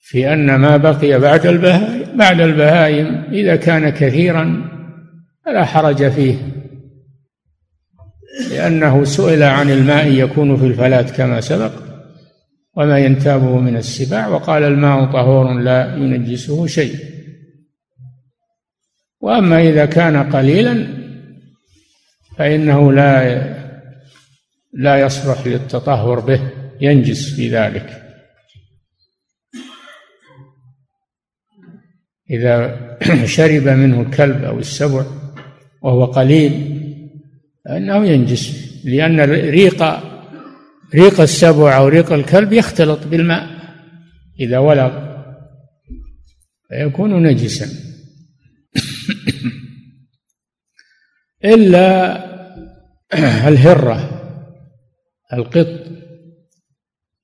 في 0.00 0.32
أن 0.32 0.54
ما 0.54 0.76
بقي 0.76 1.20
بعد 1.20 1.46
البهائم 1.46 2.16
بعد 2.16 2.40
البهائم 2.40 3.24
إذا 3.32 3.56
كان 3.56 3.88
كثيرا 3.88 4.70
فلا 5.44 5.64
حرج 5.64 6.08
فيه 6.08 6.34
لأنه 8.50 9.04
سئل 9.04 9.42
عن 9.42 9.70
الماء 9.70 10.06
يكون 10.12 10.56
في 10.56 10.66
الفلاة 10.66 11.02
كما 11.02 11.40
سبق 11.40 11.72
وما 12.76 12.98
ينتابه 12.98 13.58
من 13.58 13.76
السباع 13.76 14.28
وقال 14.28 14.62
الماء 14.62 15.12
طهور 15.12 15.52
لا 15.52 15.94
ينجسه 15.96 16.66
شيء. 16.66 17.17
وأما 19.20 19.60
إذا 19.60 19.86
كان 19.86 20.30
قليلا 20.30 20.86
فإنه 22.36 22.92
لا 22.92 23.58
لا 24.72 25.00
يصلح 25.00 25.46
للتطهر 25.46 26.20
به 26.20 26.40
ينجس 26.80 27.34
في 27.34 27.50
ذلك. 27.50 28.02
إذا 32.30 32.78
شرب 33.36 33.68
منه 33.68 34.00
الكلب 34.00 34.44
أو 34.44 34.58
السبع 34.58 35.04
وهو 35.82 36.04
قليل 36.04 36.78
فإنه 37.64 38.06
ينجس 38.06 38.68
لأن 38.84 39.20
ريق 39.30 39.82
ريق 40.94 41.20
السبع 41.20 41.76
أو 41.76 41.88
ريق 41.88 42.12
الكلب 42.12 42.52
يختلط 42.52 43.06
بالماء. 43.06 43.46
إذا 44.40 44.58
ولغ 44.58 45.08
فيكون 46.68 47.22
نجسا. 47.22 47.87
إلا 51.44 52.18
الهرة 53.48 54.10
القط. 55.32 55.68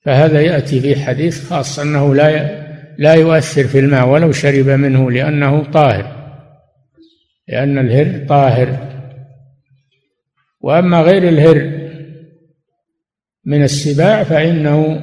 فهذا 0.05 0.41
يأتي 0.41 0.81
في 0.81 0.97
حديث 0.97 1.49
خاص 1.49 1.79
أنه 1.79 2.15
لا 2.15 2.65
لا 2.99 3.15
يؤثر 3.15 3.65
في 3.65 3.79
الماء 3.79 4.09
ولو 4.09 4.33
شرب 4.33 4.69
منه 4.69 5.11
لأنه 5.11 5.65
طاهر. 5.65 6.25
لأن 7.49 7.79
الهر 7.79 8.27
طاهر. 8.27 8.95
وأما 10.61 11.01
غير 11.01 11.29
الهر 11.29 11.85
من 13.45 13.63
السباع 13.63 14.23
فإنه 14.23 15.03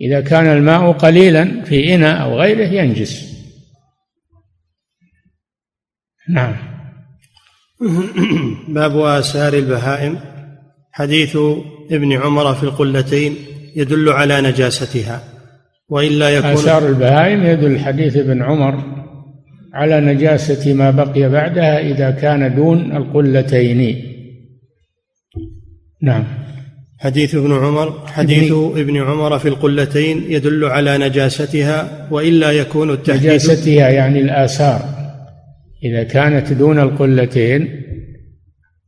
إذا 0.00 0.20
كان 0.20 0.46
الماء 0.46 0.92
قليلا 0.92 1.64
في 1.64 1.94
إناء 1.94 2.22
أو 2.22 2.40
غيره 2.40 2.66
ينجس. 2.66 3.31
نعم. 6.28 6.54
باب 8.68 8.98
آثار 8.98 9.54
البهائم. 9.54 10.18
حديث 10.92 11.36
ابن 11.90 12.12
عمر 12.12 12.54
في 12.54 12.62
القلتين 12.62 13.34
يدل 13.76 14.08
على 14.08 14.40
نجاستها 14.40 15.20
وإلا 15.88 16.30
يكون 16.30 16.50
آثار 16.50 16.88
البهائم 16.88 17.42
يدل 17.42 17.78
حديث 17.78 18.16
ابن 18.16 18.42
عمر 18.42 18.82
على 19.74 20.00
نجاسة 20.00 20.74
ما 20.74 20.90
بقي 20.90 21.28
بعدها 21.28 21.80
إذا 21.80 22.10
كان 22.10 22.54
دون 22.54 22.96
القلتين. 22.96 24.04
نعم. 26.02 26.24
حديث 26.98 27.34
ابن 27.34 27.52
عمر 27.52 28.06
حديث 28.06 28.52
ابن 28.52 28.96
عمر 28.96 29.38
في 29.38 29.48
القلتين 29.48 30.24
يدل 30.28 30.64
على 30.64 30.98
نجاستها 30.98 32.08
وإلا 32.10 32.52
يكون 32.52 32.90
التحديث 32.90 33.24
نجاستها 33.24 33.88
يعني 33.88 34.20
الآثار. 34.20 35.01
إذا 35.84 36.02
كانت 36.02 36.52
دون 36.52 36.78
القلتين 36.78 37.82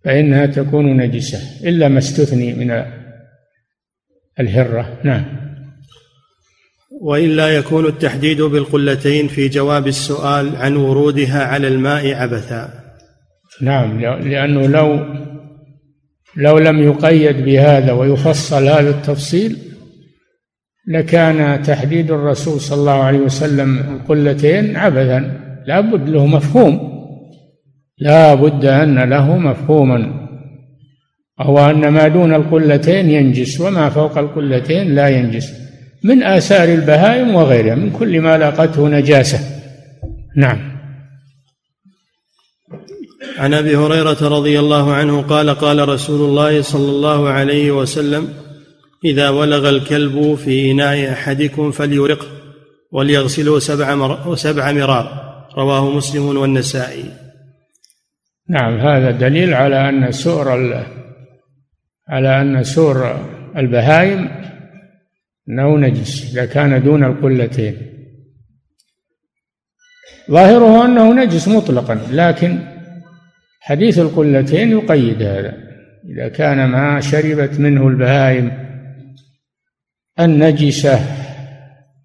فإنها 0.04 0.46
تكون 0.46 0.96
نجسة 0.96 1.68
إلا 1.68 1.88
ما 1.88 1.98
استثني 1.98 2.54
من 2.54 2.84
الهرة. 4.40 5.00
نعم. 5.04 5.24
وإلا 7.00 7.48
يكون 7.48 7.86
التحديد 7.86 8.42
بالقلتين 8.42 9.28
في 9.28 9.48
جواب 9.48 9.86
السؤال 9.86 10.56
عن 10.56 10.76
ورودها 10.76 11.44
على 11.44 11.68
الماء 11.68 12.14
عبثا. 12.14 12.84
نعم 13.60 14.00
لأنه 14.00 14.66
لو 14.66 15.14
لو 16.36 16.58
لم 16.58 16.82
يقيد 16.82 17.44
بهذا 17.44 17.92
ويفصل 17.92 18.68
هذا 18.68 18.90
التفصيل 18.90 19.56
لكان 20.88 21.62
تحديد 21.62 22.10
الرسول 22.10 22.60
صلى 22.60 22.80
الله 22.80 23.02
عليه 23.02 23.18
وسلم 23.18 23.78
القلتين 23.78 24.76
عبثا. 24.76 25.43
لا 25.66 25.80
بد 25.80 26.08
له 26.08 26.26
مفهوم. 26.26 26.94
لا 27.98 28.34
بد 28.34 28.64
أن 28.64 29.10
له 29.10 29.38
مفهوما 29.38 30.28
وهو 31.38 31.70
أن 31.70 31.88
ما 31.88 32.08
دون 32.08 32.34
القلتين 32.34 33.10
ينجس 33.10 33.60
وما 33.60 33.88
فوق 33.88 34.18
القلتين 34.18 34.94
لا 34.94 35.08
ينجس. 35.08 35.52
من 36.04 36.22
آثار 36.22 36.68
البهائم 36.68 37.34
وغيرها 37.34 37.74
من 37.74 37.90
كل 37.90 38.20
ما 38.20 38.38
لاقته 38.38 38.88
نجاسة. 38.88 39.38
نعم. 40.36 40.74
عن 43.38 43.54
أبي 43.54 43.76
هريرة 43.76 44.28
رضي 44.28 44.58
الله 44.58 44.92
عنه 44.92 45.22
قال 45.22 45.50
قال 45.50 45.88
رسول 45.88 46.20
الله 46.28 46.62
صلى 46.62 46.90
الله 46.90 47.28
عليه 47.28 47.70
وسلم 47.70 48.28
إذا 49.04 49.28
ولغ 49.28 49.68
الكلب 49.68 50.34
في 50.34 50.70
إناء 50.70 51.12
أحدكم 51.12 51.70
فليرقه 51.70 52.26
وليغسله. 52.92 53.58
سبع 54.34 54.72
مرار. 54.72 55.23
رواه 55.58 55.90
مسلم 55.90 56.36
والنسائي 56.36 57.10
نعم 58.48 58.78
هذا 58.78 59.10
دليل 59.10 59.54
على 59.54 59.88
أن 59.88 60.12
سؤر. 60.12 60.84
على 62.08 62.40
أن 62.40 62.64
سؤر 62.64 63.16
البهائم 63.56 64.28
انه 65.48 65.78
نجس 65.78 66.32
إذا 66.32 66.46
كان 66.46 66.82
دون 66.82 67.04
القلتين 67.04 67.76
ظاهره 70.30 70.84
أنه 70.84 71.24
نجس 71.24 71.48
مطلقا 71.48 72.00
لكن 72.10 72.58
حديث 73.60 73.98
القلتين 73.98 74.70
يقيد 74.70 75.22
هذا 75.22 75.54
إذا 76.08 76.28
كان 76.28 76.68
ما 76.68 77.00
شربت 77.00 77.60
منه 77.60 77.88
البهائم 77.88 78.52
النجسة 80.20 81.00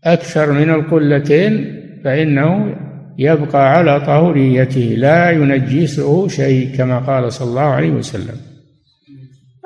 أكثر 0.03 0.51
من 0.51 0.69
القلتين 0.69 1.79
فإنه 2.03 2.75
يبقى 3.19 3.73
على 3.73 3.99
طهوريته 3.99 4.95
لا 4.97 5.31
ينجسه 5.31 6.27
شيء 6.27 6.75
كما 6.77 6.99
قال 6.99 7.33
صلى 7.33 7.49
الله 7.49 7.61
عليه 7.61 7.89
وسلم. 7.89 8.35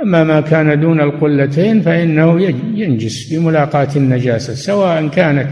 أما 0.02 0.24
ما 0.24 0.42
كان 0.42 0.80
دون 0.80 1.02
القلتين 1.02 1.82
فإنه 1.82 2.42
ينجس 2.76 3.34
بملاقاة 3.34 3.88
النجاسة 3.96 4.54
سواء 4.54 5.08
كانت 5.08 5.48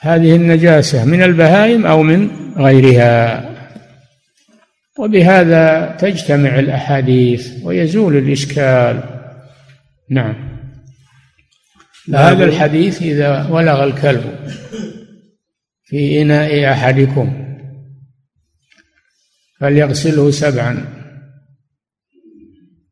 هذه 0.00 0.36
النجاسة 0.36 1.04
من 1.04 1.22
البهائم 1.22 1.86
أو 1.86 2.02
من 2.02 2.30
غيرها. 2.56 3.50
وبهذا 4.98 5.96
تجتمع 5.98 6.58
الأحاديث 6.58 7.52
ويزول 7.64 8.16
الإشكال. 8.16 9.00
نعم. 10.10 10.34
هذا 12.14 12.44
الحديث 12.44 13.02
إذا 13.02 13.48
ولغ 13.50 13.84
الكلب. 13.84 14.24
في 15.84 16.22
إناء 16.22 16.72
أحدكم 16.72 17.44
فليغسله 19.60 20.30
سبعا 20.30 20.84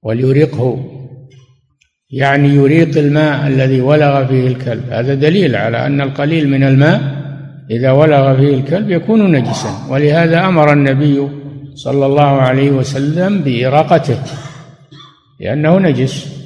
وليرقه. 0.02 0.88
يعني 2.11 2.48
يريق 2.48 2.98
الماء 2.98 3.46
الذي 3.46 3.81
ولغ 3.81 4.26
فيه 4.26 4.46
الكلب. 4.46 4.90
هذا 4.90 5.14
دليل 5.14 5.57
على 5.57 5.87
أن 5.87 6.00
القليل 6.00 6.48
من 6.48 6.64
الماء 6.64 7.22
إذا 7.70 7.90
ولغ 7.90 8.37
فيه 8.37 8.55
الكلب 8.55 8.90
يكون 8.90 9.33
نجسا. 9.33 9.87
ولهذا 9.90 10.46
أمر 10.46 10.72
النبي 10.72 11.28
صلى 11.74 12.07
الله 12.07 12.40
عليه 12.40 12.70
وسلم 12.70 13.42
بإراقته 13.42 14.18
لأنه 15.40 15.78
نجس. 15.78 16.42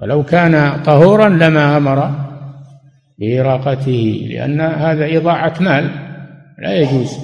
ولو 0.00 0.22
كان 0.22 0.82
طهورا 0.82 1.28
لما 1.28 1.76
أمر 1.76 2.31
بإراقته 3.22 4.26
لأن 4.30 4.60
هذا 4.60 5.16
إضاعة 5.16 5.54
مال 5.60 5.90
لا 6.58 6.76
يجوز 6.76 7.18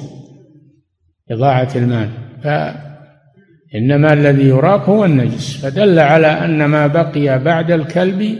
إضاعة 1.31 1.69
المال. 1.77 2.09
فإنما 2.43 4.13
الذي 4.13 4.43
يراق 4.43 4.89
هو 4.89 5.05
النجس. 5.05 5.57
فدل 5.57 5.99
على 5.99 6.27
أن 6.27 6.65
ما 6.65 6.87
بقي 6.87 7.39
بعد 7.39 7.71
الكلب 7.71 8.39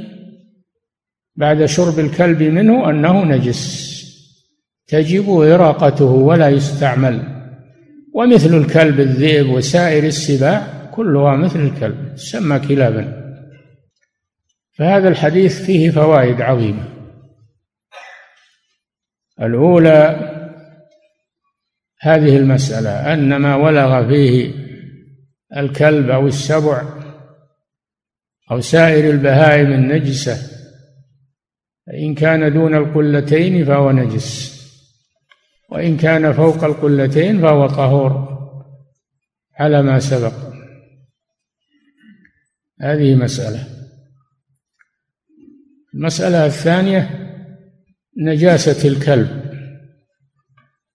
بعد 1.37 1.65
شرب 1.65 1.99
الكلب 1.99 2.43
منه 2.43 2.91
أنه 2.91 3.25
نجس. 3.25 3.89
تجب 4.87 5.31
إراقته 5.31 6.05
ولا 6.05 6.49
يستعمل. 6.49 7.23
ومثل 8.15 8.57
الكلب 8.57 9.01
الذئب 9.01 9.49
وسائر 9.49 10.05
السباع 10.05 10.67
كلها 10.95 11.37
مثل 11.37 11.61
الكلب 11.61 12.15
تسمى 12.15 12.59
كلابا. 12.59 13.35
فهذا 14.73 15.09
الحديث 15.09 15.63
فيه 15.63 15.91
فوائد 15.91 16.41
عظيمة. 16.41 16.98
الأولى 19.43 20.35
هذه 22.01 22.37
المسألة 22.37 23.13
أن 23.13 23.37
ما 23.37 23.57
ولغ 23.57 24.09
فيه 24.09 24.53
الكلب 25.57 26.11
أو 26.11 26.27
السبع 26.27 26.83
أو 28.51 28.61
سائر 28.61 29.11
البهائم 29.11 29.73
النجسة 29.73 30.59
فإن 31.87 32.15
كان 32.15 32.53
دون 32.53 32.75
القلتين 32.75 33.65
فهو 33.65 33.91
نجس 33.91 34.59
وإن 35.71 35.97
كان 35.97 36.33
فوق 36.33 36.65
القلتين 36.65 37.41
فهو 37.41 37.67
طهور 37.67 38.39
على 39.59 39.83
ما 39.83 39.99
سبق. 39.99 40.33
هذه 42.81 43.15
مسألة. 43.15 43.67
المسألة 45.95 46.47
الثانية 46.47 47.28
نجاسة 48.19 48.89
الكلب 48.89 49.49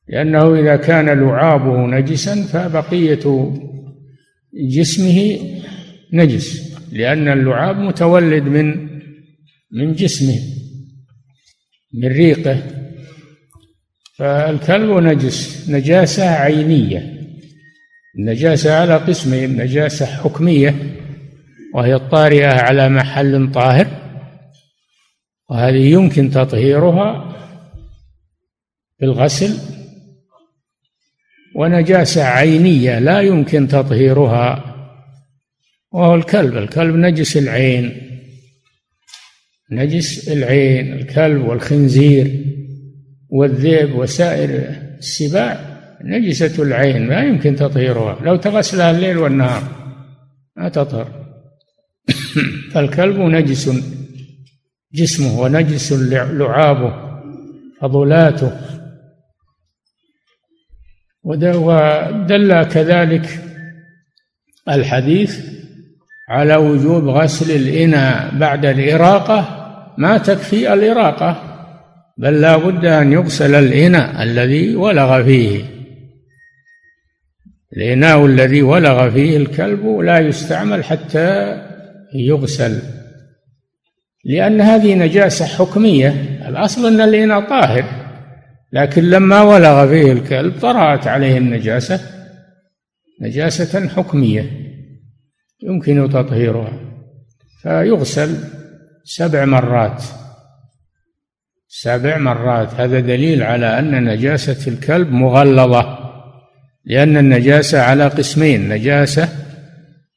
لأنه 0.08 0.60
إذا 0.60 0.76
كان 0.76 1.06
لعابه 1.20 1.86
نجسا 1.86 2.44
فبقية 2.44 3.54
جسمه 4.54 5.40
نجس 6.14 6.74
لأن 6.92 7.28
اللعاب 7.28 7.78
متولد 7.78 8.44
من 8.44 8.94
من 9.72 9.94
جسمه 9.94 10.40
من 11.94 12.08
ريقه. 12.08 12.64
فالكلب 14.18 14.90
نجس 14.90 15.70
نجاسة 15.70 16.30
عينية 16.30 17.14
النجاسة 18.20 18.74
على 18.74 18.98
قسمين 18.98 19.58
نجاسة 19.58 20.06
حكمية 20.06 20.76
وهي 21.74 21.96
الطارئة 21.96 22.48
على 22.48 22.90
محل 22.90 23.52
طاهر. 23.52 24.03
وهذه 25.54 25.92
يمكن 25.92 26.30
تطهيرها 26.30 27.36
بالغسل 29.00 29.58
ونجاسة 31.56 32.24
عينية 32.24 33.00
لا 33.00 33.22
يمكن 33.22 33.68
تطهيرها 33.68 34.76
وهو 35.92 36.16
الكلب. 36.16 36.58
الكلب 36.58 36.96
نجس 36.96 37.38
العين 37.38 37.92
نجس 39.72 40.30
العين 40.30 40.94
الكلب 40.94 41.46
والخنزير 41.46 42.46
والذئب 43.30 43.96
وسائر 43.96 44.50
السباع 44.98 45.80
نجسة 46.04 46.64
العين 46.64 47.08
لا 47.08 47.24
يمكن 47.24 47.56
تطهيرها. 47.56 48.20
لو 48.22 48.36
تغسلها 48.36 48.92
الليل 48.92 49.18
والنهار 49.18 49.64
ما 50.58 50.70
تطهر. 50.70 51.08
فالكلب 52.72 53.20
نجس 53.20 53.70
جسمه 54.94 55.40
ونجس 55.40 55.94
لعابه 56.14 56.94
فضلاته. 57.82 58.52
ودل 61.24 62.64
كذلك 62.64 63.40
الحديث 64.70 65.40
على 66.30 66.56
وجوب 66.56 67.08
غسل 67.08 67.56
الإناء 67.56 68.38
بعد 68.38 68.66
الإراقة. 68.66 69.60
ما 69.98 70.18
تكفي 70.18 70.74
الإراقة 70.74 71.50
بل 72.18 72.42
لا 72.42 72.58
بد 72.58 72.86
أن 72.86 73.12
يغسل 73.12 73.56
الإناء 73.56 74.24
الذي 74.24 74.76
ولغ 74.76 75.24
فيه. 75.24 75.66
الإناء 77.78 78.26
الذي 78.26 78.62
ولغ 78.62 79.10
فيه 79.10 79.38
الكلب 79.38 79.86
لا 79.86 80.20
يستعمل 80.20 80.84
حتى 80.84 81.62
يغسل. 82.16 83.03
لأن 84.24 84.62
هذه 84.62 84.96
نجاسة 84.96 85.46
حكمية. 85.46 86.10
الأصل 86.48 86.86
أن 86.88 87.02
الإناء 87.02 87.50
طاهر 87.50 87.86
لكن 88.74 89.04
لما 89.10 89.42
ولغ 89.42 89.88
فيه 89.88 90.12
الكلب 90.12 90.60
طرأت 90.60 91.08
عليه 91.08 91.38
النجاسة 91.38 92.00
نجاسة 93.22 93.90
حكمية 93.90 94.52
يمكن 95.64 96.10
تطهيرها 96.10 96.74
فيغسل 97.62 98.38
سبع 99.04 99.46
مرات. 99.46 100.04
سبع 101.68 102.18
مرات. 102.18 102.74
هذا 102.74 103.00
دليل 103.00 103.44
على 103.44 103.80
أن 103.80 104.04
نجاسة 104.04 104.72
الكلب 104.72 105.12
مغلظة 105.12 106.00
لأن 106.86 107.18
النجاسة 107.18 107.82
على 107.82 108.08
قسمين 108.08 108.70
نجاسة 108.70 109.30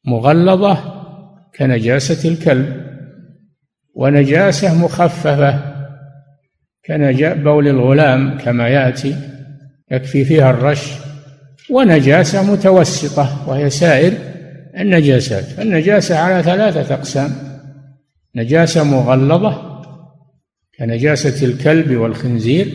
مغلظة 0.04 0.78
كنجاسة 1.58 2.28
الكلب. 2.28 2.85
ونجاسة 3.96 4.84
مخففة 4.84 5.76
كنجاء 6.86 7.42
بول 7.42 7.68
الغلام 7.68 8.38
كما 8.38 8.68
يأتي 8.68 9.16
يكفي 9.90 10.24
فيها 10.24 10.50
الرش 10.50 10.92
ونجاسة 11.70 12.52
متوسطة 12.52 13.48
وهي 13.48 13.70
سائر 13.70 14.12
النجاسات. 14.78 15.58
النجاسة 15.58 16.18
على 16.18 16.42
ثلاثة 16.42 16.94
أقسام 16.94 17.30
نجاسة 18.34 18.84
مغلظة 18.84 19.82
كنجاسة 20.78 21.46
الكلب 21.46 21.96
والخنزير 21.96 22.74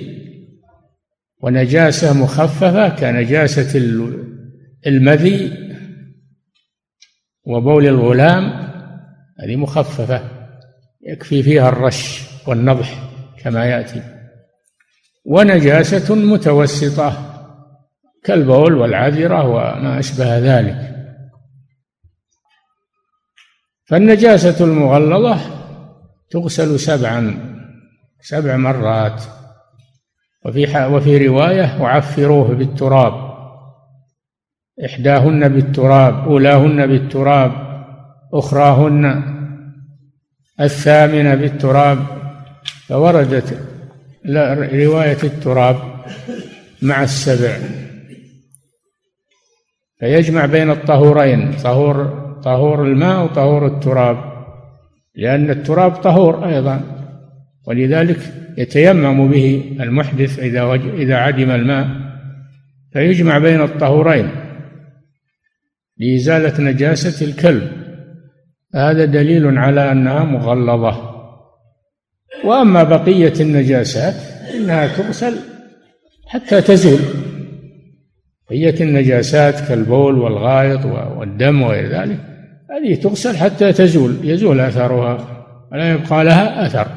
ونجاسة 1.42 2.24
مخففة 2.24 2.90
كنجاسة 2.90 3.80
المذي 4.88 5.52
وبول 7.44 7.88
الغلام 7.88 8.44
هذه 9.40 9.56
مخففة. 9.56 10.40
يكفي 11.04 11.44
فيها 11.44 11.70
الرش 11.70 12.24
والنضح 12.48 13.10
كما 13.44 13.66
يأتي. 13.66 14.02
ونجاسة 15.26 16.16
متوسطة 16.16 17.28
كالبول 18.24 18.74
والعذرة 18.74 19.48
وما 19.48 20.00
أشبه 20.00 20.38
ذلك. 20.38 20.96
فالنجاسة 23.86 24.66
المغلظة 24.66 25.40
تغسل 26.30 26.80
سبعا 26.80 27.52
سبع 28.22 28.58
مرات. 28.58 29.24
وفي 30.46 30.86
وفي 30.86 31.28
رواية 31.28 31.82
وعفروه 31.82 32.48
بالتراب. 32.48 33.32
إحداهن 34.86 35.50
بالتراب 35.50 36.28
أولاهن 36.28 36.88
بالتراب 36.88 37.52
أخراهن 38.34 39.24
الثامنة 40.62 41.36
بالتراب 41.36 42.06
فوردت 42.88 43.60
رواية 44.74 45.17
التراب 45.24 45.78
مع 46.82 47.04
السبع. 47.04 47.58
فيجمع 50.00 50.45
بين 50.45 50.69
الطهورين 50.69 51.54
طهور 51.54 52.21
طهور 52.43 52.84
الماء 52.84 53.24
وطهور 53.24 53.67
التراب 53.67 54.32
لأن 55.15 55.50
التراب 55.50 55.91
طهور 55.91 56.47
أيضا 56.47 56.82
ولذلك 57.67 58.19
يتيمم 58.58 59.32
به 59.32 59.78
المحدث 59.80 60.39
إذا 60.39 60.74
إذا 60.74 61.15
عدم 61.15 61.52
الماء. 61.52 61.88
فيجمع 62.93 63.38
بين 63.38 63.62
الطهورين 63.62 64.30
لإزالة 65.97 66.62
نجاسة 66.62 67.26
الكلب. 67.26 67.81
هذا 68.76 69.06
دليل 69.06 69.58
على 69.58 69.92
أنها 69.92 70.24
مغلظة. 70.24 71.12
وأما 72.44 72.84
بقية 72.84 73.34
النجاسات 73.40 74.16
إنها 74.56 74.88
تغسل 74.88 75.36
حتى 76.28 76.62
تزول. 76.62 77.00
بقية 78.50 78.82
النجاسات 78.82 79.68
كالبول 79.68 80.20
والغائط 80.20 80.86
والدم 80.86 81.62
وغير 81.62 81.88
ذلك 81.88 82.20
هذه 82.72 82.96
تغسل 82.96 83.38
حتى 83.38 83.74
تزول 83.74 84.18
يزول 84.24 84.60
أثرها 84.60 85.46
ولا 85.72 85.92
يبقى 85.92 86.24
لها 86.24 86.66
أثر 86.66 86.88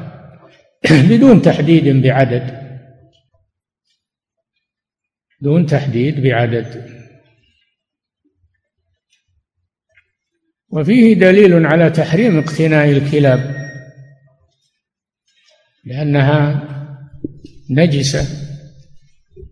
بدون 1.09 1.41
تحديد 1.41 2.01
بعدد. 2.03 2.65
دون 5.41 5.65
تحديد 5.65 6.23
بعدد. 6.23 6.94
وفيه 10.75 11.13
دليل 11.13 11.65
على 11.65 11.89
تحريم 11.89 12.37
اقتناء 12.39 12.91
الكلاب 12.91 13.55
لأنها 15.85 16.63
نجسة. 17.69 18.27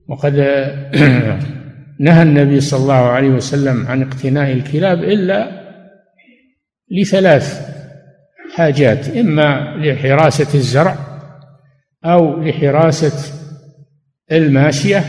وقد 0.08 0.34
نهى 2.00 2.24
النبي 2.24 2.62
صلى 2.62 2.80
الله 2.80 2.94
عليه 2.94 3.30
وسلم 3.30 3.88
عن 3.88 4.02
اقتناء 4.02 4.52
الكلاب 4.52 5.04
إلا 5.04 5.64
لثلاث 6.92 7.74
حاجات 8.56 9.10
إما 9.10 9.76
لحراسة 9.78 10.58
الزرع 10.58 10.98
أو 12.06 12.44
لحراسة 12.44 13.34
الماشية 14.32 15.04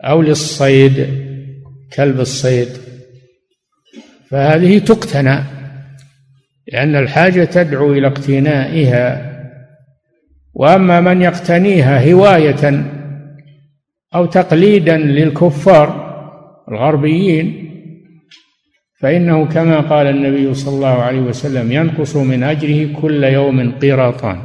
أو 0.00 0.22
للصيد 0.22 1.06
كلب 1.92 2.20
الصيد. 2.20 2.68
فهذه 4.30 4.78
تقتنى 4.78 5.38
لأن 6.72 6.96
الحاجة 6.96 7.44
تدعو 7.44 7.92
إلى 7.92 8.06
اقتنائها. 8.06 9.30
وأما 10.54 11.00
من 11.00 11.22
يقتنيها 11.22 12.12
هواية 12.12 12.84
أو 14.14 14.26
تقليدا 14.26 14.96
للكفار 14.96 16.10
الغربيين 16.68 17.70
فإنه 19.00 19.46
كما 19.46 19.80
قال 19.80 20.06
النبي 20.06 20.54
صلى 20.54 20.74
الله 20.74 21.02
عليه 21.02 21.20
وسلم 21.20 21.72
ينقص 21.72 22.16
من 22.16 22.42
أجره 22.42 23.00
كل 23.00 23.24
يوم 23.24 23.78
قيراطان 23.78 24.42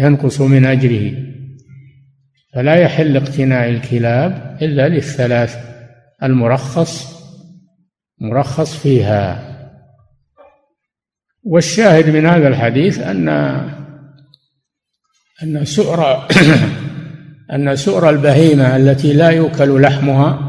ينقص 0.00 0.40
من 0.40 0.64
أجره. 0.64 1.12
فلا 2.54 2.74
يحل 2.74 3.16
اقتناء 3.16 3.68
الكلاب 3.68 4.58
إلا 4.62 4.88
للثلاث 4.88 5.56
المرخص 6.22 7.21
مرخص 8.22 8.76
فيها. 8.76 9.52
والشاهد 11.44 12.08
من 12.08 12.26
هذا 12.26 12.48
الحديث 12.48 12.98
أن 12.98 13.28
أن 15.42 15.64
سؤر 15.64 16.28
أن 17.54 17.76
سؤر 17.76 18.10
البهيمة 18.10 18.76
التي 18.76 19.12
لا 19.12 19.30
يؤكل 19.30 19.82
لحمها 19.82 20.48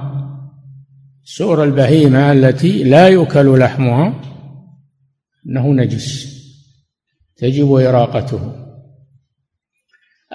سؤر 1.23 1.63
البهيمة 1.63 2.31
التي 2.31 2.83
لا 2.83 3.07
يؤكل 3.07 3.59
لحمها 3.59 4.13
أنه 5.45 5.67
نجس 5.67 6.33
تجب 7.38 7.73
إراقته. 7.73 8.55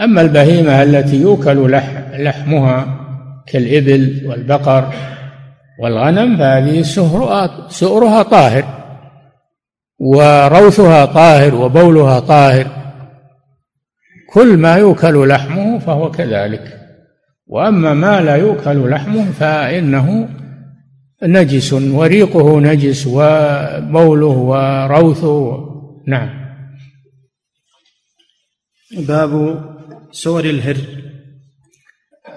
أما 0.01 0.21
البهيمة 0.21 0.83
التي 0.83 1.17
يؤكل 1.17 1.71
لحمها 2.13 2.99
كالإبل 3.47 4.27
والبقر 4.27 4.95
والغنم 5.79 6.37
فهذه 6.37 6.83
سؤرها, 6.83 7.69
سؤرها 7.69 8.23
طاهر 8.23 8.79
وروثها 9.99 11.05
طاهر 11.05 11.55
وبولها 11.55 12.21
طاهر. 12.21 12.67
كل 14.33 14.57
ما 14.57 14.77
يؤكل 14.77 15.29
لحمه 15.29 15.79
فهو 15.79 16.11
كذلك. 16.11 16.79
وأما 17.47 17.95
ما 17.95 18.21
لا 18.21 18.37
يؤكل 18.37 18.91
لحمه 18.91 19.31
فإنه 19.31 20.29
نجس 21.23 21.73
وريقه 21.73 22.61
نجس 22.61 23.07
وبوله 23.07 24.27
وروثه. 24.27 25.69
نعم. 26.07 26.31
باب 28.99 29.63
سور 30.11 30.45
الهر. 30.45 30.77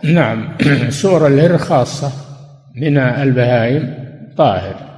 نعم. 0.04 0.58
سور 1.02 1.28
الهر 1.28 1.58
خاصة. 1.58 2.31
من 2.76 2.98
البهائم 2.98 4.02
طاهر. 4.38 4.92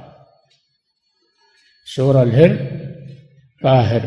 سور 1.94 2.22
الهر 2.22 2.56
طاهر. 3.62 4.02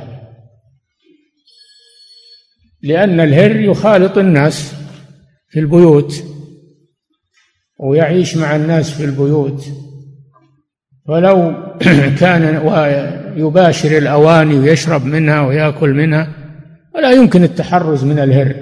لأن 2.82 3.20
الهر 3.20 3.56
يخالط 3.56 4.18
الناس 4.18 4.74
في 5.50 5.60
البيوت 5.60 6.24
ويعيش 7.80 8.38
مع 8.38 8.56
الناس 8.56 8.92
في 8.92 9.06
البيوت. 9.06 9.66
ولو 11.06 11.54
كان 12.22 12.44
يباشر 13.38 13.98
الأواني 13.98 14.60
ويشرب 14.60 15.06
منها 15.06 15.42
ويأكل 15.42 15.94
منها 15.94 16.28
ولا 16.96 17.12
يمكن 17.12 17.44
التحرز 17.44 18.04
من 18.04 18.20
الهر. 18.20 18.56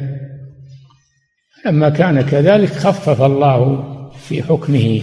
لما 1.66 1.90
كان 1.90 2.22
كذلك 2.22 2.70
خفف 2.70 3.22
الله 3.22 3.95
في 4.28 4.44
حكمه. 4.44 5.02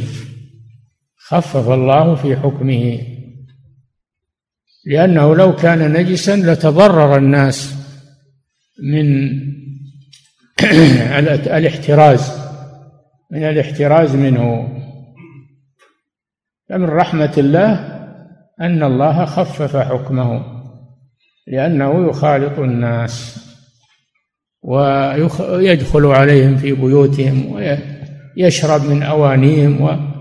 خفف 1.16 1.68
الله 1.68 2.14
في 2.14 2.36
حكمه. 2.36 2.98
لأنه 4.86 5.36
لو 5.36 5.56
كان 5.56 5.92
نجسا 5.92 6.36
لتضرر 6.36 7.16
الناس 7.16 7.74
من 8.82 9.30
الاحتراز 11.58 12.32
من 13.30 13.44
الاحتراز 13.44 14.14
منه. 14.16 14.68
فمن 16.68 16.84
رحمة 16.84 17.32
الله 17.38 17.92
أن 18.60 18.82
الله 18.82 19.24
خفف 19.24 19.76
حكمه 19.76 20.44
لأنه 21.46 22.08
يخالط 22.08 22.58
الناس 22.58 23.38
ويدخل 24.62 26.06
عليهم 26.06 26.56
في 26.56 26.72
بيوتهم 26.72 27.52
ويشرب 28.36 28.84
من 28.84 29.02
أوانيهم 29.02 29.80
و 29.80 30.12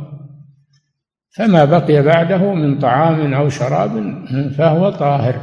فما 1.38 1.66
بقي 1.66 2.02
بعده 2.02 2.54
من 2.54 2.80
طعام 2.80 3.34
أو 3.34 3.50
شراب 3.50 4.24
فهو 4.58 4.90
طاهر. 4.90 5.36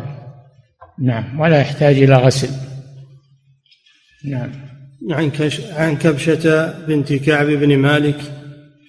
نعم 0.99 1.41
ولا 1.41 1.61
يحتاج 1.61 2.03
إلى 2.03 2.15
غسل. 2.15 2.49
نعم. 4.25 4.51
عن 5.11 5.31
عن 5.77 5.97
كبشة 5.97 6.75
بنت 6.87 7.13
كعب 7.13 7.47
بن 7.47 7.79
مالك 7.79 8.21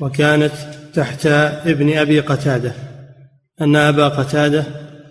وكانت 0.01 0.51
تحت 0.93 1.25
ابن 1.65 1.97
أبي 1.97 2.19
قتادة 2.19 2.73
أن 3.61 3.75
أبا 3.75 4.07
قتادة 4.07 4.63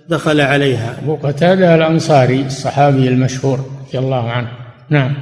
دخل 0.08 0.40
عليها. 0.40 0.98
أبو 1.02 1.16
قتادة 1.16 1.74
الأنصاري 1.74 2.46
الصحابي 2.46 3.08
المشهور 3.08 3.70
رضي 3.88 3.98
الله 3.98 4.30
عنه. 4.30 4.48
نعم. 4.90 5.14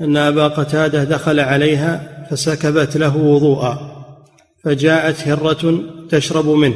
أن 0.00 0.16
أبا 0.16 0.48
قتادة 0.48 1.04
دخل 1.04 1.40
عليها 1.40 2.15
فسكبت 2.30 2.96
له 2.96 3.16
وضوءا 3.16 3.96
فجاءت 4.64 5.28
هرة 5.28 5.80
تشرب 6.10 6.48
منه. 6.48 6.74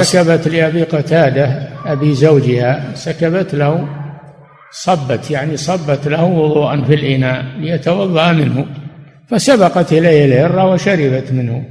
سكبت 0.00 0.48
لأبي 0.48 0.82
قتادة 0.82 1.68
أبي 1.86 2.14
زوجها 2.14 2.94
سكبت 2.94 3.54
له 3.54 3.88
صبت 4.72 5.30
يعني 5.30 5.56
صبت 5.56 6.08
له 6.08 6.24
وضوءا 6.24 6.84
في 6.84 6.94
الإناء 6.94 7.44
ليتوضأ 7.58 8.32
منه. 8.32 8.66
فسبقت 9.28 9.92
إليه 9.92 10.24
الهرة 10.24 10.72
وشربت 10.72 11.32
منه. 11.32 11.64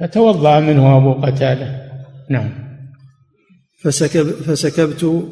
فتوضأ 0.00 0.60
منه 0.60 0.96
أبو 0.96 1.12
قتادة. 1.12 1.82
نعم. 2.30 2.50
فسكب 3.82 4.30
فسكبت 4.30 5.24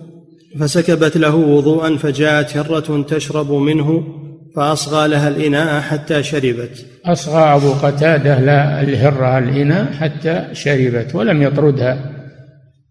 فسكبت 0.60 1.16
له 1.16 1.34
وضوءا 1.34 1.96
فجاءت 1.96 2.56
هرة 2.56 3.02
تشرب 3.02 3.52
منه. 3.52 4.19
فأصغى 4.56 5.08
لها 5.08 5.28
الإناء 5.28 5.80
حتى 5.80 6.22
شربت. 6.22 6.86
أصغى 7.04 7.42
أبو 7.42 7.72
قتادة 7.72 8.40
لا 8.40 8.80
الهرة 8.80 9.38
الإناء 9.38 9.92
حتى 9.92 10.48
شربت 10.52 11.14
ولم 11.14 11.42
يطردها 11.42 12.10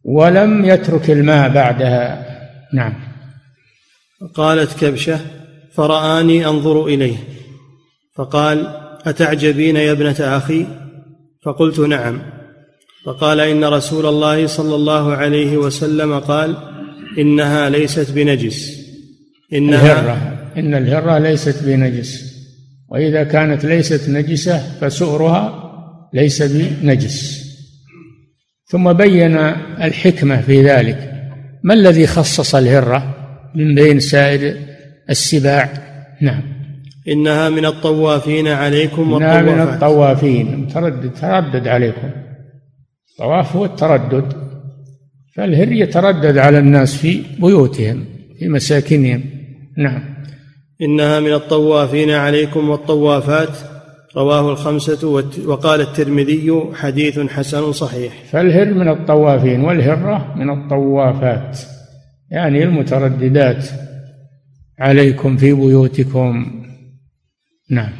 ولم 0.03 0.65
يترك 0.65 1.09
الماء 1.09 1.49
بعدها. 1.49 2.25
نعم. 2.73 2.93
قالت 4.35 4.79
كبشة 4.79 5.19
فرآني 5.73 6.45
أنظر 6.45 6.85
إليه. 6.85 7.17
فقال 8.15 8.67
أتعجبين 9.05 9.75
يا 9.75 9.91
ابنة 9.91 10.15
أخي؟ 10.19 10.65
فقلت 11.45 11.79
نعم. 11.79 12.21
فقال 13.05 13.39
إن 13.39 13.63
رسول 13.63 14.05
الله 14.05 14.47
صلى 14.47 14.75
الله 14.75 15.13
عليه 15.13 15.57
وسلم 15.57 16.19
قال 16.19 16.55
إنها 17.17 17.69
ليست 17.69 18.11
بنجس 18.11 18.79
إنها 19.53 19.99
الهرة. 19.99 20.38
إن 20.59 20.73
الهرة 20.73 21.17
ليست 21.17 21.63
بنجس. 21.63 22.39
وإذا 22.89 23.23
كانت 23.23 23.65
ليست 23.65 24.09
نجسة 24.09 24.57
فسؤرها 24.81 25.69
ليس 26.13 26.41
بنجس. 26.41 27.49
ثم 28.65 28.93
بين 28.93 29.35
الحكمة 29.81 30.41
في 30.41 30.63
ذلك. 30.63 31.11
ما 31.63 31.73
الذي 31.73 32.07
خصص 32.07 32.55
الهرة 32.55 33.15
من 33.55 33.75
بين 33.75 33.99
سائر 33.99 34.57
السباع؟ 35.09 35.69
نعم. 36.21 36.41
إنها 37.07 37.49
من 37.49 37.65
الطوافين 37.65 38.47
عليكم 38.47 39.13
إنها 39.13 39.41
من 39.41 39.59
الطوافين. 39.61 40.67
تردد 40.67 41.13
تردد 41.13 41.67
عليكم. 41.67 42.09
الطواف 43.11 43.55
هو 43.55 43.65
التردد. 43.65 44.33
فالهر 45.35 45.71
يتردد 45.71 46.37
على 46.37 46.59
الناس 46.59 46.95
في 46.95 47.21
بيوتهم 47.39 48.05
في 48.39 48.47
مساكنهم. 48.47 49.23
نعم. 49.77 50.18
إنها 50.81 51.19
من 51.19 51.33
الطوافين 51.33 52.11
عليكم 52.11 52.69
والطوافات 52.69 53.57
رواه 54.15 54.51
الخمسة 54.51 55.07
وقال 55.45 55.81
الترمذي 55.81 56.63
حديث 56.73 57.19
حسن 57.19 57.71
صحيح. 57.71 58.13
فالهر 58.31 58.73
من 58.73 58.89
الطوافين 58.89 59.61
والهرة 59.61 60.33
من 60.35 60.49
الطوافات 60.49 61.59
يعني 62.31 62.63
المترددات 62.63 63.65
عليكم 64.79 65.37
في 65.37 65.53
بيوتكم. 65.53 66.61
نعم. 67.69 67.91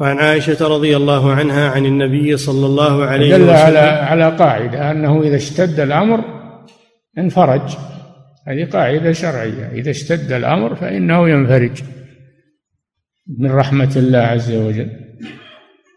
وعن 0.00 0.18
عائشة 0.18 0.68
رضي 0.68 0.96
الله 0.96 1.32
عنها 1.32 1.70
عن 1.70 1.86
النبي 1.86 2.36
صلى 2.36 2.66
الله 2.66 3.04
عليه 3.04 3.34
وسلم 3.34 3.46
دل 3.46 3.50
على 3.50 3.78
على 3.78 4.36
قاعدة 4.36 4.90
أنه 4.90 5.22
إذا 5.22 5.36
اشتد 5.36 5.80
الأمر 5.80 6.24
انفرج. 7.18 7.93
هذه 8.46 8.64
قاعدة 8.64 9.12
شرعية. 9.12 9.70
إذا 9.72 9.90
اشتد 9.90 10.32
الأمر 10.32 10.74
فإنه 10.74 11.28
ينفرج 11.28 11.82
من 13.38 13.50
رحمة 13.50 13.92
الله 13.96 14.18
عز 14.18 14.52
وجل. 14.52 14.90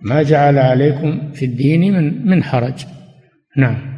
ما 0.01 0.23
جعل 0.23 0.57
عليكم 0.57 1.31
في 1.33 1.45
الدين 1.45 1.93
من 1.93 2.27
من 2.27 2.43
حرج. 2.43 2.85
نعم. 3.57 3.97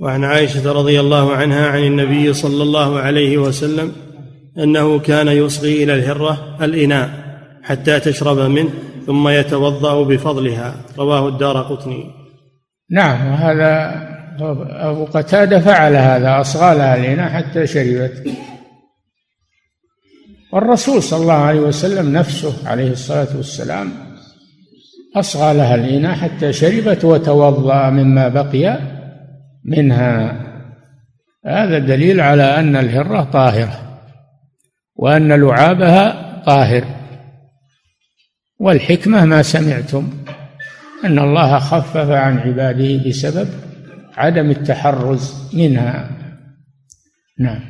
وعن 0.00 0.24
عائشة 0.24 0.72
رضي 0.72 1.00
الله 1.00 1.36
عنها 1.36 1.66
عن 1.66 1.82
النبي 1.84 2.32
صلى 2.32 2.62
الله 2.62 2.98
عليه 3.00 3.38
وسلم 3.38 3.92
أنه 4.58 4.98
كان 4.98 5.28
يصغي 5.28 5.84
إلى 5.84 5.94
الهرة 5.94 6.64
الإناء 6.64 7.10
حتى 7.62 8.00
تشرب 8.00 8.38
منه 8.50 8.70
ثم 9.06 9.28
يتوضأ 9.28 10.04
بفضلها. 10.04 10.74
رواه 10.98 11.28
الدار 11.28 11.62
قطني. 11.62 12.04
نعم 12.90 13.26
وهذا 13.26 14.09
أبو 14.42 15.04
قتادة 15.04 15.60
فعل 15.60 15.96
هذا 15.96 16.40
أصغى 16.40 16.74
لها 16.74 16.96
الإناء 16.96 17.30
حتى 17.30 17.66
شربت. 17.66 18.30
والرسول 20.52 21.02
صلى 21.02 21.22
الله 21.22 21.32
عليه 21.32 21.60
وسلم 21.60 22.12
نفسه 22.12 22.68
عليه 22.68 22.90
الصلاة 22.90 23.36
والسلام 23.36 23.92
أصغى 25.16 25.54
لها 25.54 25.74
الإناء 25.74 26.14
حتى 26.14 26.52
شربت 26.52 27.04
وتوضأ 27.04 27.90
مما 27.90 28.28
بقي 28.28 28.78
منها. 29.64 30.46
هذا 31.46 31.78
دليل 31.78 32.20
على 32.20 32.42
أن 32.42 32.76
الهرة 32.76 33.24
طاهرة 33.24 34.00
وأن 34.96 35.32
لعابها 35.32 36.42
طاهر. 36.46 36.84
والحكمة 38.58 39.24
ما 39.24 39.42
سمعتم 39.42 40.08
أن 41.04 41.18
الله 41.18 41.58
خفف 41.58 42.10
عن 42.10 42.38
عباده 42.38 43.08
بسبب 43.08 43.69
عدم 44.20 44.50
التحرز 44.50 45.34
منها. 45.52 46.10
نعم. 47.38 47.60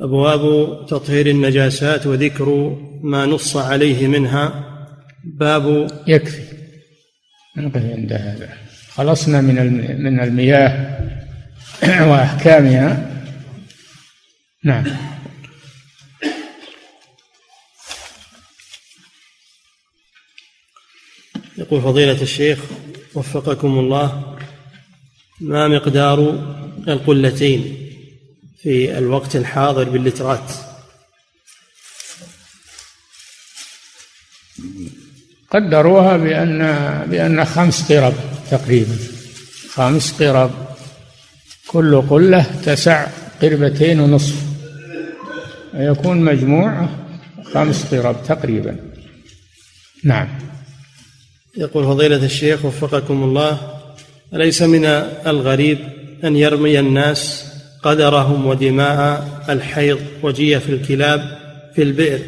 أبواب 0.00 0.42
تطهير 0.86 1.26
النجاسات 1.26 2.06
وذكر 2.06 2.76
ما 3.02 3.26
نص 3.26 3.56
عليه 3.56 4.06
منها. 4.06 4.64
باب 5.24 5.90
يكفي. 6.06 6.42
نقف 7.56 7.76
عند 7.76 8.12
هذا. 8.12 8.48
خلصنا 8.88 9.40
من 9.40 9.56
من 10.02 10.20
المياه 10.20 11.00
وأحكامها. 12.10 13.10
نعم. 14.64 14.84
يقول 21.58 21.82
فضيلة 21.82 22.22
الشيخ 22.22 22.58
وفقكم 23.14 23.78
الله. 23.78 24.33
ما 25.40 25.68
مقدار 25.68 26.18
القلتين 26.88 27.90
في 28.62 28.98
الوقت 28.98 29.36
الحاضر 29.36 29.84
باللترات؟ 29.84 30.52
قدروها 35.50 36.16
بأن 36.16 36.58
بأن 37.10 37.44
خمس 37.44 37.92
قرب 37.92 38.14
تقريبا. 38.50 38.96
خمس 39.68 40.22
قرب. 40.22 40.50
كل 41.66 42.02
قلة 42.02 42.60
تسع 42.64 43.06
قربتين 43.42 44.00
ونصف. 44.00 44.42
ويكون 45.74 46.20
مجموع 46.20 46.88
خمس 47.54 47.94
قرب 47.94 48.24
تقريبا. 48.26 48.76
نعم. 50.04 50.28
يقول 51.56 51.84
فضيلة 51.84 52.24
الشيخ 52.24 52.64
وفقكم 52.64 53.22
الله 53.22 53.73
أليس 54.34 54.62
من 54.62 54.84
الغريب 55.26 55.78
أن 56.24 56.36
يرمي 56.36 56.80
الناس 56.80 57.44
قدرهم 57.82 58.46
ودماء 58.46 59.28
الحيض 59.48 60.00
وجيف 60.22 60.68
الكلاب 60.68 61.38
في 61.74 61.82
البئر 61.82 62.18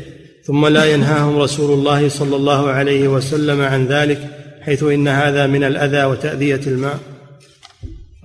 ثم 0.45 0.67
لا 0.67 0.85
ينهاهم 0.85 1.37
رسول 1.37 1.79
الله 1.79 2.09
صلى 2.09 2.37
الله 2.37 2.71
عليه 2.71 3.09
وسلم 3.09 3.61
عن 3.61 3.87
ذلك 3.87 4.31
حيث 4.63 4.83
إن 4.83 5.09
هذا 5.09 5.47
من 5.47 5.65
الأذى 5.65 6.05
وتأذية 6.05 6.61
الماء. 6.67 6.99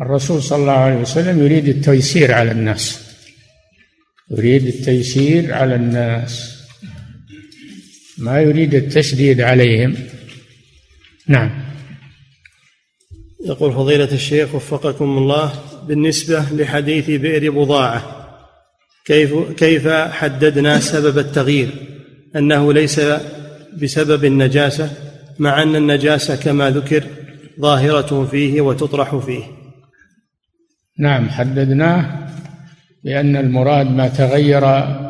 الرسول 0.01 0.43
صلى 0.43 0.61
الله 0.61 0.71
عليه 0.71 0.95
وسلم 0.95 1.45
يريد 1.45 1.67
التيسير 1.67 2.33
على 2.33 2.51
الناس. 2.51 2.99
يريد 4.31 4.67
التيسير 4.67 5.53
على 5.53 5.75
الناس. 5.75 6.57
ما 8.17 8.41
يريد 8.41 8.75
التشديد 8.75 9.41
عليهم. 9.41 9.95
نعم. 11.27 11.70
يقول 13.45 13.73
فضيلة 13.73 14.11
الشيخ 14.11 14.55
وفقكم 14.55 15.17
الله 15.17 15.51
بالنسبة 15.87 16.45
لحديث 16.51 17.09
بئر 17.09 17.51
بضاعة. 17.51 18.03
كيف 19.05 19.33
كيف 19.57 19.87
حددنا 19.87 20.79
سبب 20.79 21.17
التغيير؟ 21.17 21.69
أنه 22.35 22.73
ليس 22.73 23.01
بسبب 23.81 24.25
النجاسة 24.25 24.89
مع 25.39 25.63
أن 25.63 25.75
النجاسة 25.75 26.35
كما 26.35 26.69
ذكر 26.69 27.03
ظاهرة 27.59 28.25
فيه 28.31 28.61
وتطرح 28.61 29.15
فيه. 29.15 29.43
نعم 30.99 31.29
حددناه 31.29 32.27
بأن 33.03 33.35
المراد 33.35 33.91
ما 33.91 34.07
تغير 34.07 34.61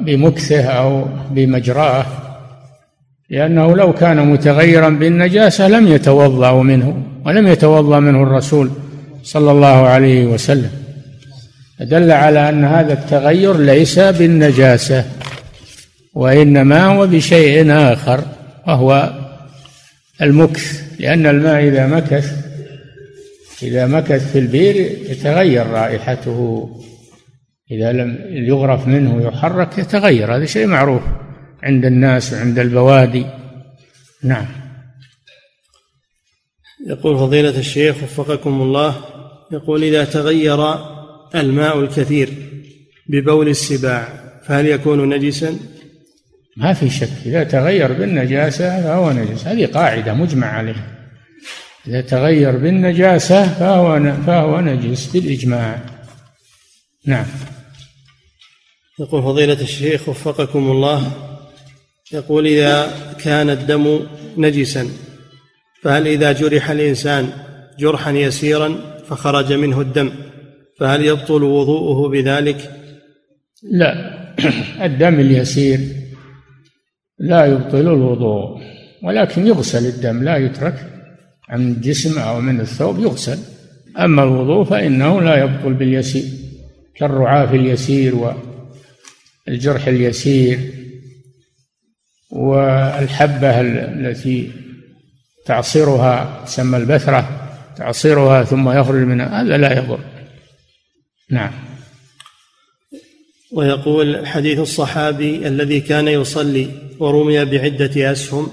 بمكثه 0.01 0.63
أو 0.63 1.05
بمجراه 1.31 2.05
لأنه 3.31 3.75
لو 3.75 3.93
كان 3.93 4.27
متغيرا 4.27 4.89
بالنجاسة 4.89 5.67
لم 5.67 5.87
يتوضأ 5.87 6.63
منه 6.63 7.03
ولم 7.25 7.47
يتوضأ 7.47 7.99
منه 7.99 8.23
الرسول 8.23 8.69
صلى 9.23 9.51
الله 9.51 9.87
عليه 9.87 10.25
وسلم. 10.25 10.71
دل 11.79 12.11
على 12.11 12.49
أن 12.49 12.65
هذا 12.65 12.93
التغير 12.93 13.57
ليس 13.57 13.99
بالنجاسة 13.99 15.05
وإنما 16.13 16.85
هو 16.85 17.07
بشيء 17.07 17.71
آخر 17.71 18.23
وهو 18.67 19.13
المكث. 20.21 20.83
لأن 20.99 21.25
الماء 21.25 21.67
إذا 21.67 21.87
مكث 21.87 22.35
إذا 23.63 23.87
مكث 23.87 24.31
في 24.31 24.39
البير 24.39 24.75
يتغير 25.09 25.67
رائحته. 25.67 26.69
إذا 27.71 27.91
لم 27.91 28.19
يغرف 28.29 28.87
منه 28.87 29.15
ويحرك 29.15 29.77
يتغير. 29.77 30.35
هذا 30.35 30.45
شيء 30.45 30.67
معروف. 30.67 31.01
عند 31.63 31.85
الناس 31.85 32.33
وعند 32.33 32.59
البوادي. 32.59 33.25
نعم. 34.23 34.45
يقول 36.87 37.17
فضيلة 37.17 37.59
الشيخ 37.59 38.03
وفقكم 38.03 38.61
الله 38.61 38.95
يقول 39.51 39.83
إذا 39.83 40.03
تغير 40.03 40.75
الماء 41.35 41.79
الكثير 41.79 42.29
ببول 43.07 43.47
السباع 43.47 44.07
فهل 44.45 44.67
يكون 44.67 45.09
نجسا؟ 45.09 45.59
ما 46.57 46.73
في 46.73 46.89
شك. 46.89 47.09
إذا 47.25 47.43
تغير 47.43 47.93
بالنجاسة 47.93 48.83
فهو 48.83 49.11
نجس. 49.11 49.47
هذه 49.47 49.65
قاعدة 49.65 50.13
مجمع 50.13 50.47
عليها 50.47 51.01
إذا 51.87 52.01
تغير 52.01 52.57
بالنجاسة 52.57 53.53
فهو 53.53 54.13
فهو 54.27 54.59
نجس 54.59 55.05
بالإجماع 55.05 55.79
نعم. 57.05 57.25
يقول 58.99 59.23
فضيلة 59.23 59.61
الشيخ 59.61 60.09
وفقكم 60.09 60.71
الله 60.71 61.30
يقول 62.13 62.47
إذا 62.47 62.93
كان 63.23 63.49
الدم 63.49 63.99
نجسا 64.37 64.87
فهل 65.81 66.07
إذا 66.07 66.31
جرح 66.31 66.69
الإنسان 66.69 67.29
جرحا 67.79 68.11
يسيرا 68.11 68.75
فخرج 69.07 69.53
منه 69.53 69.81
الدم 69.81 70.11
فهل 70.79 71.05
يبطل 71.05 71.43
وضوءه 71.43 72.09
بذلك؟ 72.09 72.71
لا 73.63 74.21
الدم 74.85 75.19
اليسير 75.19 75.79
لا 77.19 77.45
يبطل 77.45 77.79
الوضوء 77.79 78.61
ولكن 79.03 79.47
يغسل 79.47 79.85
الدم 79.85 80.23
لا 80.23 80.37
يترك 80.37 80.87
عن 81.49 81.71
الجسم 81.71 82.19
أو 82.19 82.41
من 82.41 82.59
الثوب 82.59 82.99
يغسل 82.99 83.37
أما 83.99 84.23
الوضوء 84.23 84.63
فإنه 84.63 85.21
لا 85.21 85.43
يبطل 85.43 85.73
باليسير 85.73 86.23
كالرعاف 86.95 87.53
اليسير 87.53 88.35
والجرح 89.47 89.87
اليسير 89.87 90.80
والحبة 92.31 93.61
التي 93.61 94.51
تعصرها 95.45 96.43
تسمى 96.45 96.77
البثرة 96.77 97.29
تعصرها 97.77 98.43
ثم 98.43 98.69
يخرج 98.69 99.01
منها 99.01 99.41
هذا 99.41 99.57
لا 99.57 99.77
يضر. 99.77 99.99
نعم. 101.29 101.51
ويقول 103.51 104.27
حديث 104.27 104.59
الصحابي 104.59 105.47
الذي 105.47 105.79
كان 105.79 106.07
يصلي 106.07 106.67
ورمي 106.99 107.45
بعدة 107.45 108.11
أسهم 108.11 108.47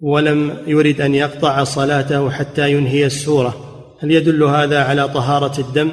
ولم 0.00 0.56
يرد 0.66 1.00
أن 1.00 1.14
يقطع 1.14 1.64
صلاته 1.64 2.30
حتى 2.30 2.72
ينهي 2.72 3.06
السورة. 3.06 3.62
هل 4.02 4.10
يدل 4.10 4.42
هذا 4.42 4.82
على 4.82 5.08
طهارة 5.08 5.60
الدم 5.60 5.92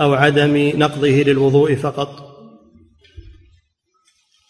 أو 0.00 0.14
عدم 0.14 0.56
نقضه 0.56 1.08
للوضوء 1.08 1.74
فقط؟ 1.74 2.21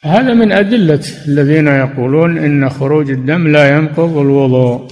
هذا 0.05 0.35
من 0.35 0.53
أدلة 0.53 1.05
الذين 1.29 1.67
يقولون 1.67 2.39
إن 2.39 2.71
خروج 2.71 3.11
الدم 3.11 3.49
لا 3.49 3.77
ينقض 3.77 4.17
الوضوء. 4.17 4.89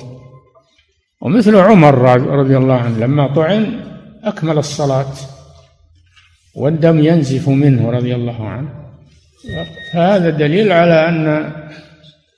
ومثل 1.20 1.56
عمر 1.56 1.94
رضي 2.40 2.56
الله 2.56 2.74
عنه 2.74 2.98
لما 2.98 3.34
طعن 3.34 3.80
أكمل 4.24 4.58
الصلاة 4.58 5.12
والدم 6.54 7.04
ينزف 7.04 7.48
منه 7.48 7.90
رضي 7.90 8.14
الله 8.14 8.48
عنه. 8.48 8.68
فهذا 9.92 10.30
دليل 10.30 10.72
على 10.72 11.08
أن 11.08 11.52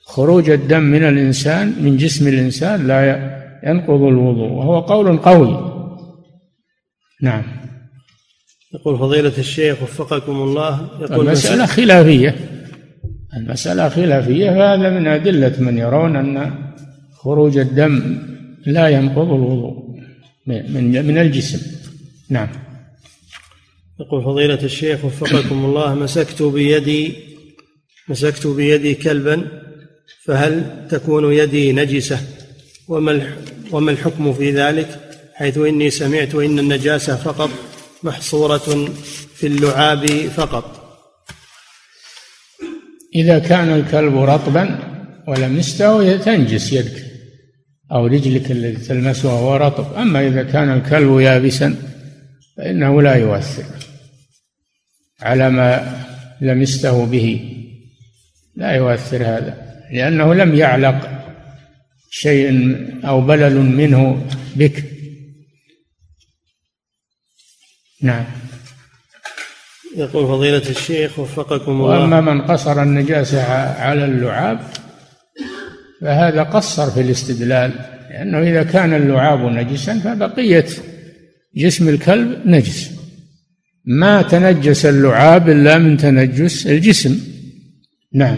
خروج 0.05 0.49
الدم 0.49 0.83
من 0.83 1.03
الإنسان 1.03 1.73
من 1.81 1.97
جسم 1.97 2.27
الإنسان 2.27 2.87
لا 2.87 2.99
ينقض 3.63 4.01
الوضوء. 4.01 4.51
وهو 4.51 4.79
قول 4.79 5.17
قوي. 5.17 5.73
نعم. 7.21 7.43
يقول 8.73 8.99
فضيلة 8.99 9.37
الشيخ 9.37 9.83
وفقكم 9.83 10.31
الله 10.31 10.87
يقول 11.01 11.27
المسألة 11.27 11.65
خلافية. 11.65 12.35
المسألة 13.37 13.89
خلافية 13.89 14.49
فهذا 14.49 14.89
من 14.89 15.07
أدلة 15.07 15.53
من 15.59 15.77
يرون 15.77 16.15
أن 16.15 16.53
خروج 17.13 17.57
الدم 17.57 18.17
لا 18.65 18.87
ينقض 18.87 19.33
الوضوء 19.33 19.83
من 20.47 21.05
من 21.07 21.17
الجسم. 21.17 21.59
نعم. 22.29 22.47
يقول 23.99 24.23
فضيلة 24.23 24.63
الشيخ 24.63 25.05
وفقكم 25.05 25.65
الله 25.65 25.95
مسكت 25.95 26.41
بيدي 26.41 27.13
مسكت 28.09 28.47
بيدي 28.47 28.95
كلبا 28.95 29.47
فهل 30.23 30.85
تكون 30.89 31.33
يدي 31.33 31.73
نجسة؟ 31.73 32.19
وما 32.87 33.35
وما 33.71 33.91
الحكم 33.91 34.33
في 34.33 34.51
ذلك؟ 34.51 34.99
حيث 35.33 35.57
إني 35.57 35.89
سمعت 35.89 36.35
إن 36.35 36.59
النجاسة 36.59 37.15
فقط 37.15 37.49
محصورة 38.03 38.89
في 39.35 39.47
اللعاب 39.47 40.07
فقط. 40.07 40.82
إذا 43.15 43.39
كان 43.39 43.69
الكلب 43.69 44.17
رطبا 44.17 44.79
ولم 45.27 45.57
يستوي 45.57 46.17
تنجس 46.17 46.73
يدك 46.73 47.05
أو 47.91 48.07
رجلك 48.07 48.51
التي 48.51 48.85
تلمسها 48.85 49.33
وهو 49.33 49.55
رطب. 49.55 49.93
أما 49.93 50.27
إذا 50.27 50.43
كان 50.43 50.73
الكلب 50.77 51.19
يابسا 51.19 51.75
فإنه 52.57 53.01
لا 53.01 53.15
يؤثر 53.15 53.63
على 55.21 55.49
ما 55.49 55.99
لمسته 56.41 57.05
به. 57.05 57.49
لا 58.55 58.71
يؤثر 58.71 59.17
هذا 59.17 59.57
لأنه 59.91 60.33
لم 60.33 60.55
يعلق 60.55 61.09
شيء 62.09 62.75
أو 63.05 63.21
بلل 63.21 63.55
منه 63.55 64.25
بك. 64.55 64.83
نعم. 68.01 68.25
يقول 69.97 70.27
فضيلة 70.27 70.69
الشيخ 70.69 71.19
وفقكم 71.19 71.71
الله. 71.71 71.99
وأما 71.99 72.21
من 72.21 72.41
قصر 72.41 72.81
النجاسة 72.83 73.43
على 73.81 74.05
اللعاب 74.05 74.59
فهذا 76.01 76.43
قصر 76.43 76.91
في 76.91 77.01
الاستدلال 77.01 77.71
لأنه 78.09 78.39
إذا 78.39 78.63
كان 78.63 78.93
اللعاب 78.93 79.39
نجسا 79.39 79.99
فبقية 79.99 80.65
جسم 81.55 81.89
الكلب 81.89 82.41
نجس. 82.45 82.91
ما 83.85 84.21
تنجس 84.21 84.85
اللعاب 84.85 85.49
إلا 85.49 85.77
من 85.77 85.97
تنجس 85.97 86.67
الجسم. 86.67 87.19
نعم. 88.13 88.37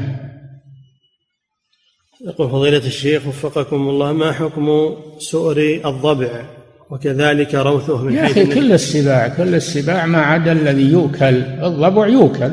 يقول 2.28 2.50
فضيلة 2.50 2.78
الشيخ 2.78 3.28
وفقكم 3.28 3.90
الله 3.90 4.14
ما 4.14 4.32
حكم 4.32 4.96
سؤر 5.20 5.82
الضبع؟ 5.86 6.55
وكذلك 6.90 7.56
روثه 7.56 8.04
من 8.04 8.14
يا 8.14 8.26
أخي 8.26 8.46
كل 8.46 8.72
السباع 8.74 9.28
كل 9.28 9.56
السباع 9.56 10.06
ما 10.06 10.22
عدا 10.22 10.52
الذي 10.52 10.92
يؤكل 10.92 11.44
الضبع 11.44 12.08
يؤكل 12.08 12.52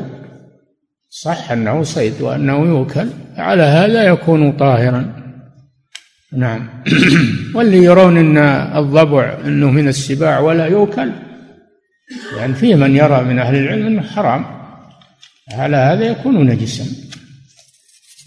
صح 1.09 1.51
أنه 1.51 1.83
صيد 1.83 2.21
وأنه 2.21 2.65
يؤكل 2.65 3.07
على 3.37 3.63
هذا 3.63 4.03
يكون 4.03 4.51
طاهرا. 4.51 5.13
نعم. 6.31 6.69
واللي 7.55 7.83
يرون 7.83 8.17
أن 8.17 8.37
الضبع 8.77 9.37
أنه 9.45 9.71
من 9.71 9.87
السباع 9.87 10.39
ولا 10.39 10.65
يؤكل 10.65 11.11
يعني 12.37 12.53
فيه 12.53 12.75
من 12.75 12.95
يرى 12.95 13.23
من 13.23 13.39
أهل 13.39 13.55
العلم 13.55 13.87
أنه 13.87 14.01
حرام. 14.01 14.45
على 15.51 15.77
هذا 15.77 16.05
يكون 16.05 16.47
نجسا. 16.47 16.85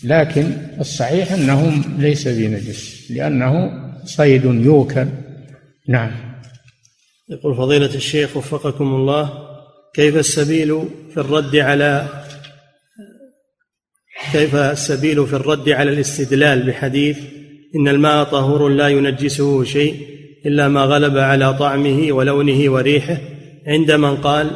لكن 0.04 0.52
الصحيح 0.80 1.32
أنه 1.32 1.82
ليس 1.98 2.28
بنجس 2.28 3.10
لأنه 3.10 3.70
صيد 4.04 4.44
يؤكل 4.44 5.06
نعم. 5.88 6.10
يقول 7.28 7.56
فضيلة 7.56 7.94
الشيخ 7.94 8.36
وفقكم 8.36 8.94
الله 8.94 9.46
كيف 9.94 10.16
السبيل 10.16 10.88
في 11.14 11.20
الرد 11.20 11.56
على 11.56 12.08
كيف 14.32 14.54
السبيل 14.54 15.26
في 15.26 15.36
الرد 15.36 15.68
على 15.68 15.90
الاستدلال 15.90 16.62
بحديث 16.66 17.18
إن 17.76 17.88
الماء 17.88 18.24
طهور 18.24 18.68
لا 18.68 18.88
ينجسه 18.88 19.64
شيء 19.64 20.06
إلا 20.46 20.68
ما 20.68 20.80
غلب 20.84 21.18
على 21.18 21.54
طعمه 21.54 22.12
ولونه 22.12 22.72
وريحه 22.72 23.18
عند 23.66 23.92
من 23.92 24.16
قال 24.16 24.50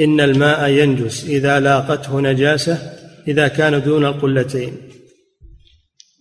إن 0.00 0.20
الماء 0.20 0.70
ينجس 0.70 1.24
إذا 1.24 1.60
لاقته 1.60 2.20
نجاسة 2.20 2.78
إذا 3.28 3.48
كان 3.48 3.82
دون 3.82 4.06
القلتين؟ 4.06 4.72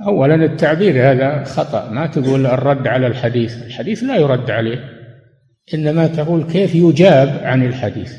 أولا 0.08 0.36
التعبير 0.36 1.12
هذا 1.12 1.43
خطأ. 1.43 1.89
ما 1.89 2.08
تقول 2.08 2.45
الرد 2.45 2.88
على 2.88 3.08
الحديث. 3.08 3.64
الحديث 3.64 4.04
لا 4.04 4.16
يرد 4.16 4.52
عليه. 4.52 4.89
إنما 5.74 6.08
تقول 6.08 6.43
كيف 6.43 6.76
يجاب 6.76 7.39
عن 7.43 7.66
الحديث؟ 7.66 8.14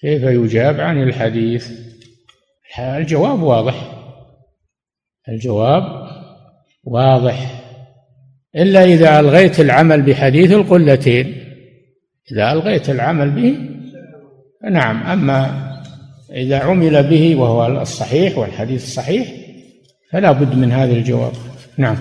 كيف 0.00 0.22
يجاب 0.22 0.80
عن 0.80 1.02
الحديث؟ 1.02 1.70
الجواب 2.78 3.42
واضح. 3.42 3.94
الجواب 5.28 5.82
واضح. 6.84 7.64
إلا 8.56 8.84
إذا 8.84 9.20
ألغيت 9.20 9.60
العمل 9.60 10.02
بحديث 10.02 10.52
القلتين. 10.52 11.44
إذا 12.32 12.52
ألغيت 12.52 12.90
العمل 12.90 13.30
به 13.30 13.58
نعم. 14.70 15.02
أما 15.02 15.68
إذا 16.32 16.58
عمل 16.58 17.02
به 17.10 17.36
وهو 17.36 17.80
الصحيح 17.80 18.38
والحديث 18.38 18.82
الصحيح 18.82 19.37
فلا 20.12 20.32
بد 20.32 20.54
من 20.54 20.72
هذا 20.72 20.92
الجواب. 20.92 21.32
نعم. 21.76 21.98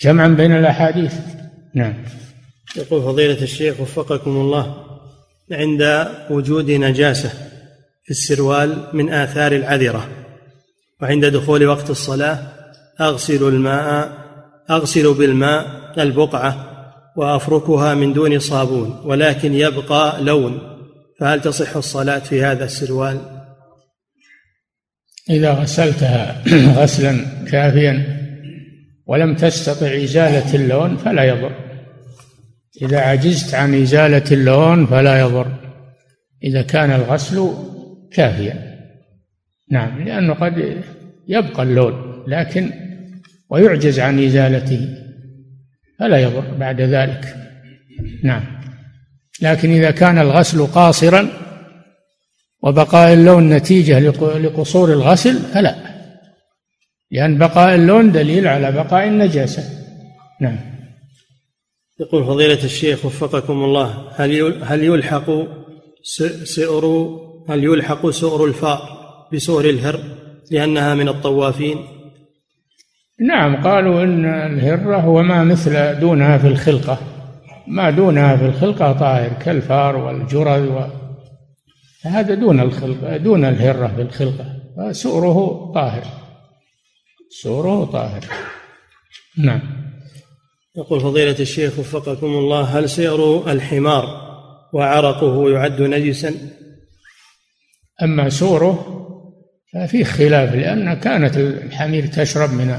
جمعا 0.00 0.28
بين 0.28 0.52
الأحاديث. 0.52 1.14
نعم. 1.74 1.94
يقول 2.76 3.02
فضيلة 3.02 3.42
الشيخ 3.42 3.80
وفقكم 3.80 4.30
الله 4.30 4.84
عند 5.52 6.08
وجود 6.30 6.70
نجاسة 6.70 7.28
في 8.04 8.10
السروال 8.10 8.86
من 8.92 9.12
آثار 9.12 9.52
العذرة 9.52 10.08
وعند 11.02 11.24
دخول 11.24 11.66
وقت 11.66 11.90
الصلاة 11.90 12.38
أغسل 13.00 13.48
الماء 13.48 14.12
أغسل 14.70 15.14
بالماء 15.14 15.66
البقعة 15.98 16.70
وأفركها 17.16 17.94
من 17.94 18.12
دون 18.12 18.38
صابون 18.38 19.00
ولكن 19.04 19.54
يبقى 19.54 20.22
لون 20.22 20.58
فهل 21.20 21.40
تصح 21.40 21.76
الصلاة 21.76 22.18
في 22.18 22.44
هذا 22.44 22.64
السروال؟ 22.64 23.33
إذا 25.30 25.52
غسلتها 25.52 26.42
غسلا 26.80 27.24
كافيا 27.46 28.20
ولم 29.06 29.34
تستطع 29.34 29.86
إزالة 29.86 30.54
اللون 30.54 30.96
فلا 30.96 31.24
يضر. 31.24 31.52
إذا 32.82 33.00
عجزت 33.00 33.54
عن 33.54 33.82
إزالة 33.82 34.24
اللون 34.32 34.86
فلا 34.86 35.20
يضر. 35.20 35.54
إذا 36.44 36.62
كان 36.62 36.90
الغسل 36.90 37.50
كافيا. 38.12 38.74
نعم 39.70 40.04
لأنه 40.04 40.34
قد 40.34 40.82
يبقى 41.28 41.62
اللون 41.62 42.24
لكن 42.28 42.70
ويعجز 43.50 44.00
عن 44.00 44.24
إزالته 44.24 44.88
فلا 45.98 46.18
يضر 46.18 46.54
بعد 46.58 46.80
ذلك. 46.80 47.36
نعم 48.24 48.42
لكن 49.42 49.70
إذا 49.70 49.90
كان 49.90 50.18
الغسل 50.18 50.66
قاصرا 50.66 51.28
وبقاء 52.64 53.12
اللون 53.12 53.48
نتيجة 53.48 53.98
لقصور 54.38 54.92
الغسل؟ 54.92 55.38
فلا. 55.38 55.74
لأن 57.10 57.38
بقاء 57.38 57.74
اللون 57.74 58.12
دليل 58.12 58.46
على 58.48 58.72
بقاء 58.72 59.08
النجاسة. 59.08 59.62
نعم. 60.40 60.58
يقول 62.00 62.24
فضيلة 62.24 62.64
الشيخ 62.64 63.04
وفقكم 63.04 63.64
الله 63.64 64.08
هل 64.16 64.62
هل 64.62 64.84
يلحق 64.84 65.30
سئر 66.44 66.84
هل 67.48 67.64
يلحق 67.64 68.10
سؤر 68.10 68.44
الفار 68.44 68.80
بسؤر 69.32 69.64
الهر 69.64 70.00
لأنها 70.50 70.94
من 70.94 71.08
الطوافين؟ 71.08 71.78
نعم 73.20 73.62
قالوا 73.62 74.02
إن 74.02 74.24
الهرة 74.24 74.96
هو 74.96 75.22
ما 75.22 75.44
مثل 75.44 76.00
دونها 76.00 76.38
في 76.38 76.46
الخلقة. 76.46 76.98
ما 77.66 77.90
دونها 77.90 78.36
في 78.36 78.46
الخلقة 78.46 78.92
طاهر 78.92 79.28
كالفار 79.44 79.96
والجرذ 79.96 80.68
و... 80.68 81.03
هذا 82.04 82.34
دون 82.34 82.60
الخلقة 82.60 83.16
دون 83.16 83.44
الهرة 83.44 83.92
في 83.96 84.02
الخلقة 84.02 84.46
فسؤره 84.76 85.72
طاهر. 85.74 86.04
سؤره 87.42 87.84
طاهر. 87.84 88.24
نعم. 89.38 89.60
يقول 90.76 91.00
فضيلة 91.00 91.36
الشيخ 91.40 91.78
وفقكم 91.78 92.26
الله 92.26 92.62
هل 92.62 92.88
سئر 92.88 93.50
الحمار 93.50 94.04
وعرقه 94.72 95.50
يعد 95.50 95.82
نجسا؟ 95.82 96.34
أما 98.02 98.28
سوره 98.28 99.00
ففيه 99.72 100.04
خلاف 100.04 100.54
لأن 100.54 100.94
كانت 100.94 101.36
الحمير 101.36 102.06
تشرب 102.06 102.52
من 102.52 102.78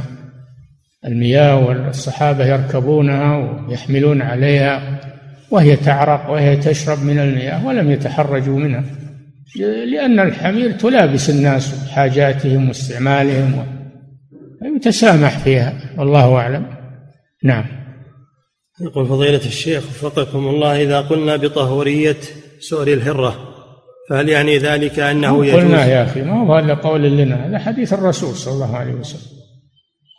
المياه 1.05 1.65
والصحابة 1.65 2.45
يركبونها 2.45 3.37
ويحملون 3.67 4.21
عليها 4.21 5.01
وهي 5.51 5.75
تعرق 5.75 6.29
وهي 6.29 6.57
تشرب 6.57 7.03
من 7.03 7.19
المياه 7.19 7.65
ولم 7.65 7.91
يتحرجوا 7.91 8.59
منها. 8.59 8.83
لأن 9.59 10.19
الحمير 10.19 10.71
تلابس 10.71 11.29
الناس 11.29 11.89
حاجاتهم 11.89 12.67
واستعمالهم 12.67 13.65
ويتسامح 14.61 15.39
فيها 15.39 15.73
والله 15.97 16.35
أعلم. 16.35 16.65
نعم. 17.43 17.65
يقول 18.81 19.05
فضيلة 19.05 19.45
الشيخ 19.45 19.83
وفقكم 19.83 20.47
الله 20.47 20.81
إذا 20.83 21.01
قلنا 21.01 21.35
بطهورية 21.35 22.17
سؤر 22.59 22.87
الهرة 22.87 23.55
فهل 24.09 24.29
يعني 24.29 24.57
ذلك 24.57 24.99
أنه 24.99 25.45
يجوز؟ 25.45 25.61
قلنا 25.61 25.85
يا 25.85 26.03
أخي 26.03 26.21
ما 26.21 26.41
هو 26.41 26.55
هذا 26.55 26.73
قول 26.73 27.17
لنا 27.17 27.47
هذا 27.47 27.59
حديث 27.59 27.93
الرسول 27.93 28.35
صلى 28.35 28.53
الله 28.53 28.77
عليه 28.77 28.93
وسلم. 28.93 29.35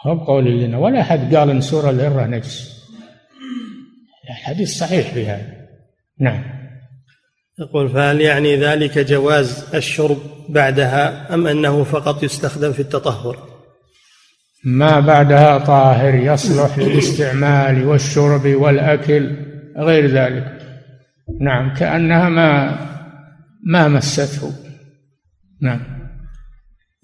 هو 0.06 0.14
بقول 0.14 0.60
لنا 0.60 0.78
ولا 0.78 1.00
أحد 1.00 1.34
قال 1.34 1.50
أن 1.50 1.60
سورة 1.60 1.90
الهرة 1.90 2.26
نجس. 2.26 2.76
الحديث 4.30 4.78
صحيح 4.78 5.14
في 5.14 5.26
هذا 5.26 5.52
نعم. 6.20 6.55
يقول 7.58 7.88
فهل 7.88 8.20
يعني 8.20 8.56
ذلك 8.56 8.98
جواز 8.98 9.64
الشرب 9.74 10.18
بعدها 10.48 11.34
أم 11.34 11.46
أنه 11.46 11.84
فقط 11.84 12.22
يستخدم 12.22 12.72
في 12.72 12.80
التطهر؟ 12.80 13.56
ما 14.64 15.00
بعدها 15.00 15.58
طاهر 15.58 16.14
يصلح 16.14 16.78
للاستعمال 16.78 17.84
والشرب 17.88 18.46
والأكل 18.46 19.36
غير 19.78 20.06
ذلك. 20.06 20.58
نعم 21.40 21.74
كأنها 21.74 22.28
ما 22.28 22.78
ما 23.66 23.88
مسته. 23.88 24.52
نعم. 25.62 25.80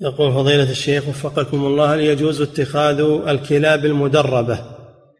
يقول 0.00 0.32
فضيلة 0.32 0.70
الشيخ 0.70 1.08
وفقكم 1.08 1.56
الله 1.56 1.94
هل 1.94 2.00
يجوز 2.00 2.40
اتخاذ 2.40 3.00
الكلاب 3.28 3.84
المدربة 3.84 4.58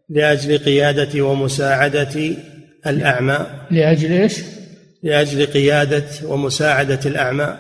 لأجل 0.09 0.59
قيادة 0.59 1.23
ومساعدة 1.23 2.37
الأعمى؟ 2.87 3.47
لأجل 3.71 4.13
إيش؟ 4.13 4.43
لأجل 5.03 5.47
قيادة 5.47 6.05
ومساعدة 6.25 7.01
الأعمى. 7.07 7.57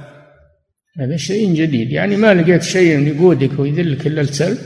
هذا 0.99 1.16
شيء 1.16 1.55
جديد. 1.55 1.93
يعني 1.93 2.16
ما 2.16 2.34
لقيت 2.34 2.62
شيء 2.62 3.07
يقودك 3.07 3.59
ويذلك 3.59 4.07
إلا 4.07 4.20
الكلب 4.20 4.59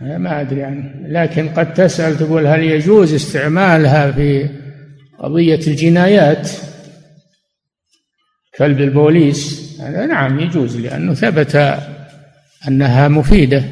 ما 0.00 0.40
أدري 0.40 0.60
يعني. 0.60 1.12
لكن 1.12 1.48
قد 1.48 1.74
تسأل 1.74 2.18
تقول 2.18 2.46
هل 2.46 2.62
يجوز 2.62 3.14
استعمالها 3.14 4.12
في 4.12 4.48
قضية 5.18 5.60
الجنايات؟ 5.66 6.50
كلب 8.58 8.80
البوليس؟ 8.80 9.70
هذا 9.80 10.06
نعم 10.06 10.40
يجوز 10.40 10.76
لأنه 10.76 11.14
ثبت 11.14 11.78
أنها 12.68 13.08
مفيدة. 13.08 13.64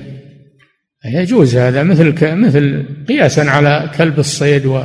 يجوز 1.04 1.56
هذا 1.56 1.82
مثل 1.82 2.34
مثل 2.34 2.84
قياسا 3.08 3.40
على 3.40 3.90
كلب 3.98 4.18
الصيد 4.18 4.66
و 4.66 4.82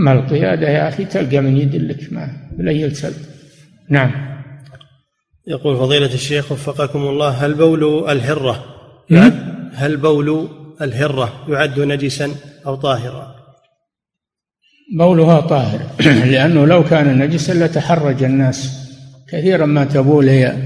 أما 0.00 0.12
القيادة 0.12 0.68
يا 0.68 0.88
أخي 0.88 1.04
تلقى 1.04 1.40
من 1.40 1.56
يدلك 1.56 2.12
ما 2.12 2.32
بلا 2.58 2.72
الكلب 2.72 3.14
نعم. 3.88 4.12
يقول 5.46 5.76
فضيلة 5.76 6.14
الشيخ 6.14 6.52
وفقكم 6.52 6.98
الله 6.98 7.28
هل 7.28 7.54
بول 7.54 8.10
الهرة 8.10 8.64
هل 9.74 9.96
بول 9.96 10.48
الهرة 10.80 11.46
يعد 11.48 11.80
نجسا 11.80 12.34
أو 12.66 12.74
طاهرا؟ 12.74 13.36
بولها 14.96 15.40
طاهر 15.40 15.80
لأنه 16.32 16.66
لو 16.66 16.84
كان 16.84 17.18
نجسا 17.18 17.52
لتحرج 17.52 18.22
الناس 18.22 18.88
كثيرا 19.28 19.66
ما 19.66 19.84
تبول 19.84 20.28
هي. 20.28 20.56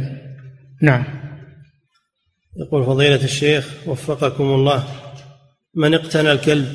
نعم. 0.83 1.05
يقول 2.57 2.85
فضيلة 2.85 3.25
الشيخ 3.25 3.69
وفقكم 3.87 4.45
الله 4.45 4.85
من 5.75 5.95
اقتنى 5.95 6.33
الكلب 6.33 6.69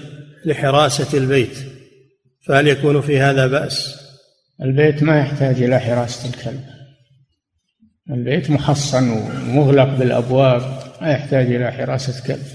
لحراسة 0.45 1.17
البيت؟ 1.17 1.78
فهل 2.45 2.67
يكون 2.67 3.01
في 3.01 3.19
هذا 3.19 3.47
بأس؟ 3.47 3.99
البيت 4.61 5.03
ما 5.03 5.19
يحتاج 5.19 5.61
إلى 5.61 5.79
حراسة 5.79 6.29
الكلب. 6.29 6.63
البيت 8.09 8.51
محصن 8.51 9.09
ومغلق 9.09 9.97
بالأبواب 9.97 10.61
ما 11.01 11.11
يحتاج 11.11 11.45
إلى 11.55 11.71
حراسة 11.71 12.27
كلب. 12.27 12.47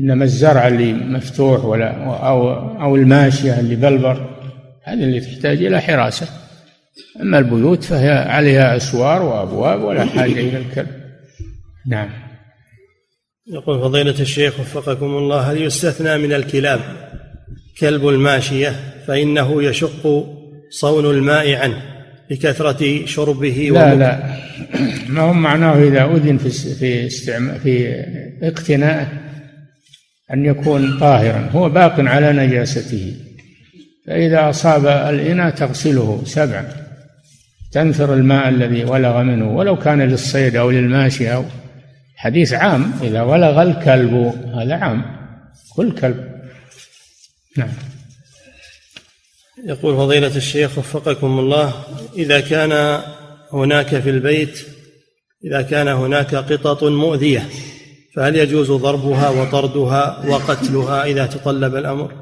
إنما 0.00 0.24
الزرع 0.24 0.68
اللي 0.68 0.92
مفتوح 0.92 1.64
ولا 1.64 2.04
أو 2.28 2.50
أو 2.82 2.96
الماشية 2.96 3.60
اللي 3.60 3.76
بلبر 3.76 4.34
هذه 4.84 5.04
اللي 5.04 5.20
تحتاج 5.20 5.62
إلى 5.62 5.80
حراسة. 5.80 6.28
أما 7.20 7.38
البيوت 7.38 7.84
فهي 7.84 8.10
عليها 8.10 8.76
أسوار 8.76 9.22
وأبواب 9.22 9.82
ولا 9.82 10.04
حاجة 10.04 10.32
إلى 10.32 10.58
الكلب. 10.58 11.04
نعم. 11.86 12.10
يقول 13.46 13.80
فضيلة 13.80 14.20
الشيخ 14.20 14.60
وفقكم 14.60 15.06
الله 15.06 15.40
هل 15.40 15.62
يستثنى 15.62 16.18
من 16.18 16.32
الكلاب 16.32 16.80
كلب 17.78 18.08
الماشية 18.08 18.72
فإنه 19.06 19.62
يشق 19.62 20.26
صون 20.70 21.10
الماء 21.10 21.54
عنه 21.54 21.82
بكثرة 22.30 23.06
شربه 23.06 23.70
لا 23.72 23.94
لا. 23.94 24.36
ما 25.08 25.20
هو 25.20 25.32
معناه 25.32 25.82
إذا 25.82 26.04
أذن 26.04 26.38
في 26.38 26.50
في 26.74 27.06
استعمال 27.06 27.60
في 27.60 28.04
اقتنائه 28.42 29.06
أن 30.32 30.44
يكون 30.44 30.98
طاهرا؟ 30.98 31.48
هو 31.52 31.68
باق 31.68 32.00
على 32.00 32.32
نجاسته. 32.32 33.14
فإذا 34.06 34.50
أصاب 34.50 34.86
الإناء 34.86 35.50
تغسله 35.50 36.22
سبعا. 36.24 36.66
تنثر 37.72 38.14
الماء 38.14 38.48
الذي 38.48 38.84
ولغ 38.84 39.22
منه. 39.22 39.50
ولو 39.56 39.76
كان 39.76 40.02
للصيد 40.02 40.56
أو 40.56 40.70
للماشي 40.70 41.34
أو 41.34 41.44
حديث 42.16 42.52
عام. 42.52 42.92
إذا 43.02 43.22
ولغ 43.22 43.62
الكلب 43.62 44.14
هذا 44.54 44.74
عام. 44.74 45.02
كل 45.76 45.92
كلب. 45.92 46.33
نعم. 47.56 47.72
يقول 49.64 49.96
فضيلة 49.96 50.36
الشيخ 50.36 50.78
وفقكم 50.78 51.38
الله 51.38 51.74
إذا 52.16 52.40
كان 52.40 53.02
هناك 53.52 53.98
في 54.00 54.10
البيت 54.10 54.66
إذا 55.44 55.62
كان 55.62 55.88
هناك 55.88 56.34
قطط 56.34 56.84
مؤذية 56.84 57.48
فهل 58.14 58.36
يجوز 58.36 58.72
ضربها 58.72 59.28
وطردها 59.28 60.26
وقتلها 60.28 61.04
إذا 61.04 61.26
تطلب 61.26 61.76
الأمر؟ 61.76 62.12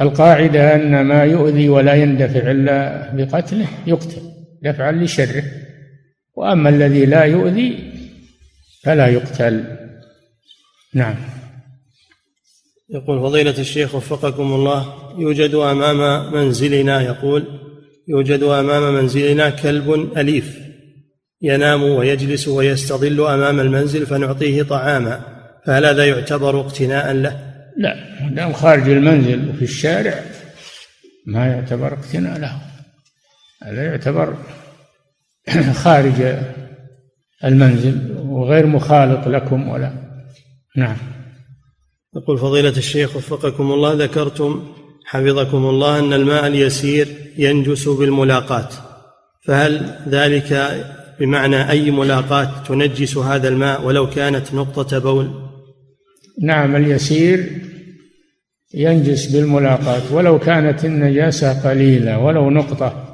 القاعدة 0.00 0.74
أن 0.74 1.02
ما 1.02 1.24
يؤذي 1.24 1.68
ولا 1.68 1.94
يندفع 1.94 2.50
إلا 2.50 3.10
بقتله 3.14 3.68
يقتل 3.86 4.22
دفعا 4.62 4.92
لشره. 4.92 5.44
وأما 6.36 6.68
الذي 6.68 7.06
لا 7.06 7.24
يؤذي 7.24 7.92
فلا 8.82 9.06
يقتل. 9.06 9.64
نعم. 10.94 11.14
يقول 12.90 13.20
فضيلة 13.20 13.58
الشيخ 13.58 13.94
وفقكم 13.94 14.54
الله 14.54 14.94
يوجد 15.18 15.54
أمام 15.54 16.32
منزلنا 16.34 17.02
يقول 17.02 17.44
يوجد 18.08 18.42
أمام 18.42 18.94
منزلنا 18.94 19.50
كلب 19.50 20.18
أليف 20.18 20.58
ينام 21.42 21.82
ويجلس 21.82 22.48
ويستظل 22.48 23.20
أمام 23.20 23.60
المنزل 23.60 24.06
فنعطيه 24.06 24.62
طعاما 24.62 25.20
فهل 25.66 25.84
هذا 25.84 26.06
يعتبر 26.06 26.60
اقتناء 26.60 27.12
له؟ 27.12 27.54
لا 27.76 27.96
دام 28.30 28.52
خارج 28.52 28.88
المنزل 28.88 29.50
وفي 29.50 29.62
الشارع 29.62 30.24
ما 31.26 31.46
يعتبر 31.46 31.92
اقتناء 31.92 32.38
له 32.38 32.60
هذا 33.62 33.84
يعتبر 33.84 34.36
خارج 35.84 36.36
المنزل 37.44 38.16
وغير 38.18 38.66
مخالط 38.66 39.28
لكم 39.28 39.68
ولا 39.68 39.92
نعم 40.76 40.96
يقول 42.16 42.38
فضيلة 42.38 42.68
الشيخ 42.76 43.16
وفقكم 43.16 43.72
الله 43.72 43.92
ذكرتم 43.92 44.72
حفظكم 45.04 45.66
الله 45.66 45.98
أن 45.98 46.12
الماء 46.12 46.46
اليسير 46.46 47.08
ينجس 47.38 47.88
بالملاقاة 47.88 48.68
فهل 49.46 49.98
ذلك 50.08 50.80
بمعنى 51.20 51.70
أي 51.70 51.90
ملاقاة 51.90 52.62
تنجس 52.68 53.16
هذا 53.16 53.48
الماء 53.48 53.84
ولو 53.84 54.10
كانت 54.10 54.54
نقطة 54.54 54.98
بول؟ 54.98 55.30
نعم 56.42 56.76
اليسير 56.76 57.60
ينجس 58.74 59.26
بالملاقاة 59.26 60.14
ولو 60.14 60.38
كانت 60.38 60.84
النجاسة 60.84 61.70
قليلة 61.70 62.18
ولو 62.18 62.50
نقطة. 62.50 63.04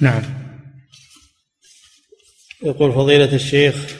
نعم. 0.00 0.22
يقول 2.62 2.92
فضيلة 2.92 3.34
الشيخ 3.34 3.96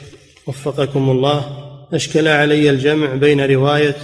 وفقكم 0.47 1.09
الله 1.09 1.60
أشكل 1.93 2.27
علي 2.27 2.69
الجمع 2.69 3.15
بين 3.15 3.41
رواية 3.41 3.95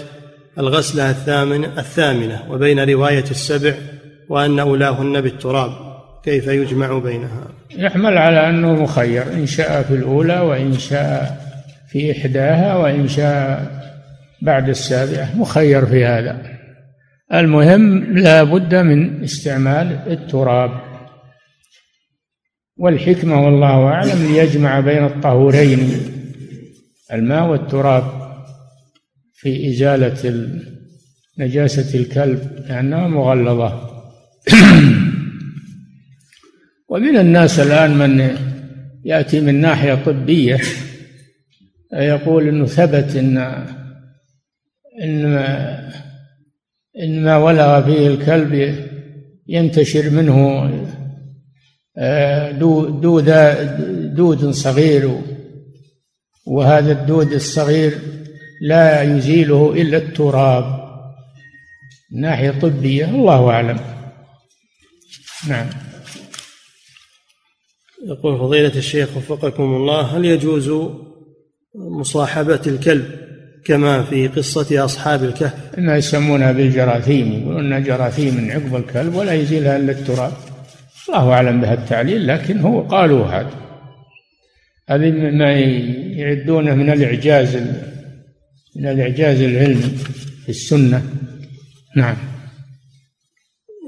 الغسلة 0.57 1.09
الثامنة 1.09 1.67
الثامنة 1.77 2.43
وبين 2.49 2.89
رواية 2.89 3.23
السبع 3.31 3.73
وأن 4.29 4.59
أولاهن 4.59 5.21
بالتراب. 5.21 5.71
كيف 6.23 6.47
يجمع 6.47 6.99
بينها؟ 6.99 7.47
يحمل 7.71 8.17
على 8.17 8.49
أنه 8.49 8.71
مخير. 8.71 9.23
إن 9.33 9.45
شاء 9.45 9.83
في 9.83 9.93
الأولى 9.93 10.39
وإن 10.39 10.73
شاء 10.73 11.37
في 11.89 12.11
إحداها 12.11 12.75
وإن 12.75 13.07
شاء 13.07 13.71
بعد 14.41 14.69
السابعة. 14.69 15.35
مخير 15.35 15.85
في 15.85 16.05
هذا. 16.05 16.41
المهم 17.33 18.03
لا 18.17 18.43
بد 18.43 18.75
من 18.75 19.23
استعمال 19.23 19.99
التراب. 20.07 20.71
والحكمة 22.77 23.45
والله 23.45 23.87
أعلم 23.87 24.27
ليجمع 24.31 24.79
بين 24.79 25.05
الطهورين. 25.05 26.16
الماء 27.13 27.47
والتراب 27.47 28.03
في 29.33 29.69
إزالة 29.69 30.49
نجاسة 31.37 31.99
الكلب 31.99 32.65
لأنها 32.69 33.07
مغلظة. 33.07 33.89
ومن 36.89 37.17
الناس 37.17 37.59
الآن 37.59 37.97
من 37.97 38.37
يأتي 39.05 39.39
من 39.39 39.61
ناحية 39.61 39.95
طبية 39.95 40.59
يقول 41.93 42.47
إنه 42.47 42.65
ثبت 42.65 43.15
ان 43.15 43.37
إن 45.03 45.27
ما 45.27 45.77
إن 47.03 47.23
ما 47.23 47.37
ولغ 47.37 47.85
فيه 47.85 48.07
الكلب 48.07 48.75
ينتشر 49.47 50.09
منه 50.09 50.69
آه، 51.97 52.51
دود 52.51 53.01
دود 54.15 54.49
صغير 54.49 55.21
وهذا 56.47 56.91
الدود 56.91 57.33
الصغير 57.33 57.97
لا 58.61 59.01
يزيله 59.01 59.73
إلا 59.73 59.97
التراب. 59.97 60.87
ناحية 62.11 62.51
طبية 62.51 63.05
الله 63.05 63.49
أعلم. 63.49 63.79
نعم. 65.47 65.69
يقول 68.07 68.39
فضيلة 68.39 68.75
الشيخ 68.75 69.17
وفقكم 69.17 69.63
الله 69.63 70.01
هل 70.01 70.25
يجوز 70.25 70.91
مصاحبة 71.75 72.61
الكلب 72.67 73.05
كما 73.65 74.03
في 74.03 74.27
قصة 74.27 74.85
أصحاب 74.85 75.23
الكهف؟ 75.23 75.53
ما 75.77 75.97
يسمونها 75.97 76.51
بالجراثيم 76.51 77.41
يقولون 77.41 77.83
جراثيم 77.83 78.35
من 78.35 78.51
عقب 78.51 78.75
الكلب 78.75 79.15
ولا 79.15 79.33
يزيلها 79.33 79.77
إلا 79.77 79.91
التراب. 79.91 80.33
الله 81.09 81.31
أعلم 81.31 81.61
بها 81.61 81.73
التعليل 81.73 82.27
لكن 82.27 82.59
هو 82.59 82.81
قالوا 82.81 83.25
هذا. 83.25 83.66
هذه 84.89 85.11
ما 85.11 85.51
يعدونه 85.51 86.75
من 86.75 86.89
الإعجاز 86.89 87.55
من 88.75 88.87
الإعجاز 88.87 89.41
العلمي 89.41 89.97
في 90.43 90.49
السنة. 90.49 91.03
نعم. 91.95 92.17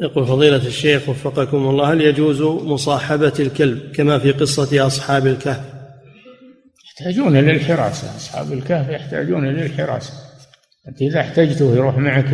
يقول 0.02 0.28
فضيلة 0.28 0.68
الشيخ 0.68 1.10
وفقكم 1.10 1.58
الله 1.58 1.94
هل 1.94 2.02
يجوز 2.02 2.42
مصاحبة 2.42 3.34
الكلب 3.40 3.92
كما 3.96 4.20
في 4.20 4.32
قصة 4.32 4.88
أصحاب 4.88 5.28
الكهف؟ 5.28 5.66
يحتاجون 6.86 7.38
للحراسة 7.38 8.16
أصحاب 8.18 8.54
الكهف 8.54 8.90
يحتاجون 8.90 9.46
للحراسة 9.46 10.14
أنت 10.88 11.02
إذا 11.02 11.20
احتجته 11.20 11.76
يروح 11.76 11.98
معك 11.98 12.26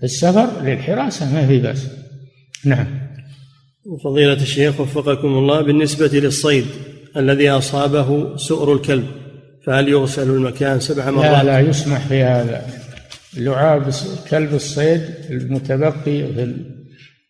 في 0.00 0.04
السفر 0.04 0.62
للحراسة 0.62 1.34
ما 1.34 1.46
في 1.46 1.58
بأس. 1.58 1.86
نعم. 2.64 2.86
فضيلة 4.04 4.42
الشيخ 4.42 4.80
وفقكم 4.80 5.28
الله 5.28 5.62
بالنسبة 5.62 6.10
للصيد 6.18 6.66
الذي 7.16 7.50
أصابه 7.50 8.36
سؤر 8.36 8.72
الكلب 8.72 9.06
فهل 9.66 9.88
يغسل 9.88 10.30
المكان 10.30 10.80
سبع 10.80 11.10
مرات؟ 11.10 11.44
لا 11.44 11.44
لا 11.44 11.60
يسمح 11.60 12.06
في 12.06 12.22
هذا 12.22 12.66
لعاب 13.36 13.90
كلب 14.30 14.54
الصيد 14.54 15.02
المتبقي 15.30 16.32
في 16.34 16.54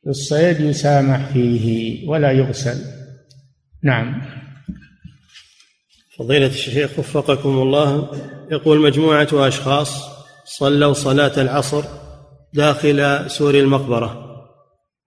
الصيد 0.07 0.61
يسامح 0.61 1.33
فيه 1.33 2.09
ولا 2.09 2.33
يغسل. 2.33 2.79
نعم. 3.83 4.23
فضيلة 6.19 6.47
الشيخ 6.47 6.99
وفقكم 6.99 7.49
الله 7.49 8.11
يقول 8.51 8.81
مجموعة 8.81 9.29
أشخاص 9.33 10.09
صلوا 10.45 10.93
صلاة 10.93 11.43
العصر 11.43 11.85
داخل 12.55 13.31
سور 13.31 13.55
المقبرة 13.55 14.27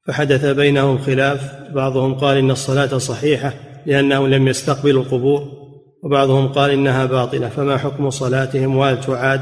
فحدث 0.07 0.45
بينهم 0.45 0.97
خلاف 0.97 1.53
بعضهم 1.73 2.13
قال 2.13 2.37
إن 2.37 2.51
الصلاة 2.51 2.97
صحيحة 2.97 3.53
لأنهم 3.85 4.27
لم 4.27 4.47
يستقبلوا 4.47 5.03
القبور 5.03 5.59
وبعضهم 6.03 6.47
قال 6.47 6.71
إنها 6.71 7.05
باطلة 7.05 7.49
فما 7.49 7.77
حكم 7.77 8.09
صلاتهم؟ 8.09 8.75
وهل 8.75 9.01
تعاد؟ 9.01 9.41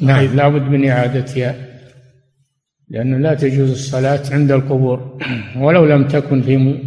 نعم 0.00 0.36
لا 0.36 0.48
بد 0.48 0.62
من 0.62 0.88
إعادتها 0.88 1.54
لأنه 2.90 3.18
لا 3.18 3.34
تجوز 3.34 3.70
الصلاة 3.70 4.22
عند 4.30 4.52
القبور 4.52 5.18
ولو 5.56 5.84
لم 5.84 6.08
تكن 6.08 6.42
في 6.42 6.78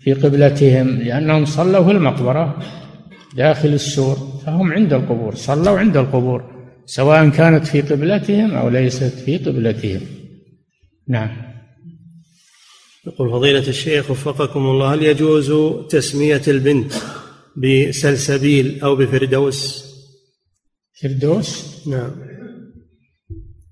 في 0.00 0.12
قبلتهم 0.12 0.88
لأنهم 0.88 1.44
صلوا 1.44 1.84
في 1.84 1.90
المقبرة 1.90 2.56
داخل 3.36 3.68
السور 3.68 4.16
فهم 4.46 4.72
عند 4.72 4.92
القبور 4.92 5.34
صلوا 5.34 5.78
عند 5.78 5.96
القبور 5.96 6.56
سواء 6.86 7.28
كانت 7.28 7.66
في 7.66 7.80
قبلتهم 7.80 8.54
أو 8.54 8.68
ليست 8.68 9.18
في 9.18 9.36
قبلتهم. 9.38 10.00
نعم. 11.08 11.55
يقول 13.06 13.30
فضيلة 13.30 13.68
الشيخ 13.68 14.10
وفقكم 14.10 14.60
الله 14.60 14.94
هل 14.94 15.02
يجوز 15.02 15.52
تسمية 15.88 16.42
البنت 16.48 16.92
بسلسبيل 17.56 18.80
أو 18.82 18.96
بفردوس؟ 18.96 19.86
فردوس؟ 21.02 21.64
نعم. 21.88 22.10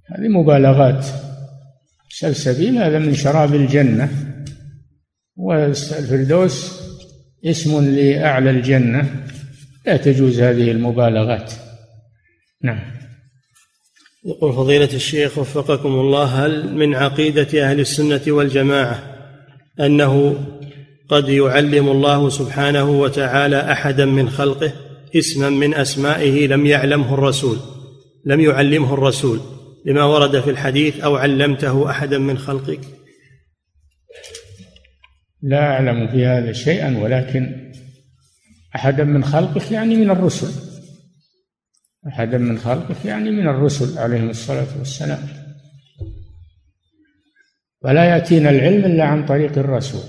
هذه 0.06 0.28
مبالغات. 0.28 1.06
سلسبيل 2.10 2.78
هذا 2.78 2.98
من 2.98 3.14
شراب 3.14 3.54
الجنة. 3.54 4.10
والفردوس 5.36 6.80
اسم 7.44 7.84
لأعلى 7.84 8.50
الجنة. 8.50 9.26
لا 9.86 9.96
تجوز 9.96 10.40
هذه 10.40 10.70
المبالغات. 10.70 11.52
نعم. 12.62 12.94
يقول 14.24 14.52
فضيلة 14.52 14.94
الشيخ 14.94 15.38
وفقكم 15.38 15.88
الله 15.88 16.24
هل 16.24 16.74
من 16.74 16.94
عقيدة 16.94 17.70
أهل 17.70 17.80
السنة 17.80 18.22
والجماعة 18.28 19.13
أنه 19.80 20.44
قد 21.08 21.28
يعلم 21.28 21.88
الله 21.88 22.28
سبحانه 22.28 22.90
وتعالى 22.90 23.72
أحدا 23.72 24.04
من 24.04 24.30
خلقه 24.30 24.72
اسما 25.16 25.50
من 25.50 25.74
أسمائه 25.74 26.46
لم 26.46 26.66
يعلمه 26.66 27.14
الرسول 27.14 27.56
لم 28.24 28.40
يعلمه 28.40 28.94
الرسول 28.94 29.40
لما 29.84 30.04
ورد 30.04 30.40
في 30.40 30.50
الحديث 30.50 31.00
أو 31.00 31.16
علمته 31.16 31.90
أحدا 31.90 32.18
من 32.18 32.38
خلقك. 32.38 32.80
لا 35.42 35.58
أعلم 35.58 36.08
في 36.08 36.26
هذا 36.26 36.52
شيئا 36.52 36.98
ولكن 36.98 37.72
أحدا 38.76 39.04
من 39.04 39.24
خلقك 39.24 39.72
يعني 39.72 39.96
من 39.96 40.10
الرسل. 40.10 40.52
أحدا 42.08 42.38
من 42.38 42.58
خلقك 42.58 43.04
يعني 43.04 43.30
من 43.30 43.48
الرسل 43.48 43.98
عليهم 43.98 44.30
الصلاة 44.30 44.78
والسلام. 44.78 45.43
ولا 47.84 48.04
يأتينا 48.04 48.50
العلم 48.50 48.84
إلا 48.84 49.04
عن 49.04 49.26
طريق 49.26 49.58
الرسول. 49.58 50.00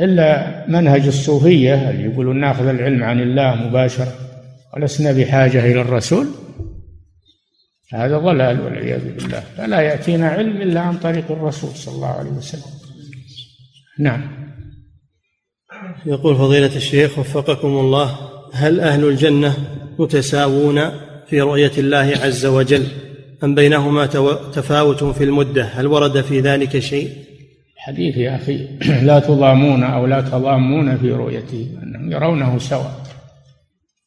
إلا 0.00 0.64
منهج 0.68 1.06
الصوفية 1.06 1.90
اللي 1.90 2.04
يقولون 2.04 2.40
ناخذ 2.40 2.66
العلم 2.66 3.02
عن 3.04 3.20
الله 3.20 3.54
مباشرة 3.54 4.14
ولسنا 4.74 5.12
بحاجة 5.12 5.72
إلى 5.72 5.80
الرسول 5.80 6.26
هذا 7.92 8.18
ضلال 8.18 8.60
والعياذ 8.60 9.14
بالله. 9.14 9.40
فلا 9.40 9.80
يأتينا 9.80 10.28
علم 10.28 10.62
إلا 10.62 10.80
عن 10.80 10.98
طريق 10.98 11.30
الرسول 11.30 11.70
صلى 11.70 11.94
الله 11.94 12.08
عليه 12.08 12.30
وسلم. 12.30 12.72
نعم. 13.98 14.46
يقول 16.06 16.36
فضيلة 16.36 16.76
الشيخ 16.76 17.18
وفقكم 17.18 17.68
الله 17.68 18.18
هل 18.52 18.80
أهل 18.80 19.04
الجنة 19.04 19.54
متساوون 19.98 20.80
في 21.26 21.40
رؤية 21.40 21.72
الله 21.78 22.18
عز 22.22 22.46
وجل؟ 22.46 22.86
أم 23.44 23.54
بينهما 23.54 24.06
تفاوت 24.52 25.04
في 25.04 25.24
المدة؟ 25.24 25.64
هل 25.64 25.86
ورد 25.86 26.20
في 26.20 26.40
ذلك 26.40 26.78
شيء؟ 26.78 27.10
حديث 27.76 28.16
يا 28.16 28.36
أخي 28.36 28.68
لا 29.08 29.18
تضامون 29.18 29.82
أو 29.82 30.06
لا 30.06 30.20
تضامون 30.20 30.96
في 30.96 31.12
رؤيته 31.12 31.68
أنهم 31.82 32.12
يرونه 32.12 32.58
سواء. 32.58 33.02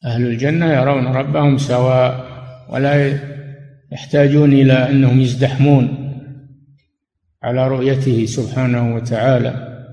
أهل 0.04 0.26
الجنة 0.26 0.72
يرون 0.72 1.06
ربهم 1.06 1.58
سواء 1.58 2.26
ولا 2.68 3.18
يحتاجون 3.92 4.52
إلى 4.52 4.72
أنهم 4.72 5.20
يزدحمون 5.20 6.12
على 7.42 7.68
رؤيته 7.68 8.26
سبحانه 8.26 8.94
وتعالى. 8.94 9.84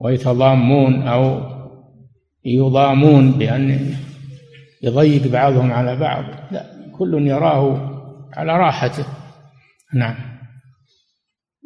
ويتضامون 0.00 1.08
أو 1.08 1.40
يضامون 2.44 3.30
بأن 3.30 3.94
يضيق 4.82 5.26
بعضهم 5.32 5.72
على 5.72 5.96
بعض. 5.96 6.24
لا 6.50 6.66
كل 6.98 7.26
يراه 7.26 7.85
على 8.36 8.52
راحته. 8.52 9.04
نعم. 9.94 10.16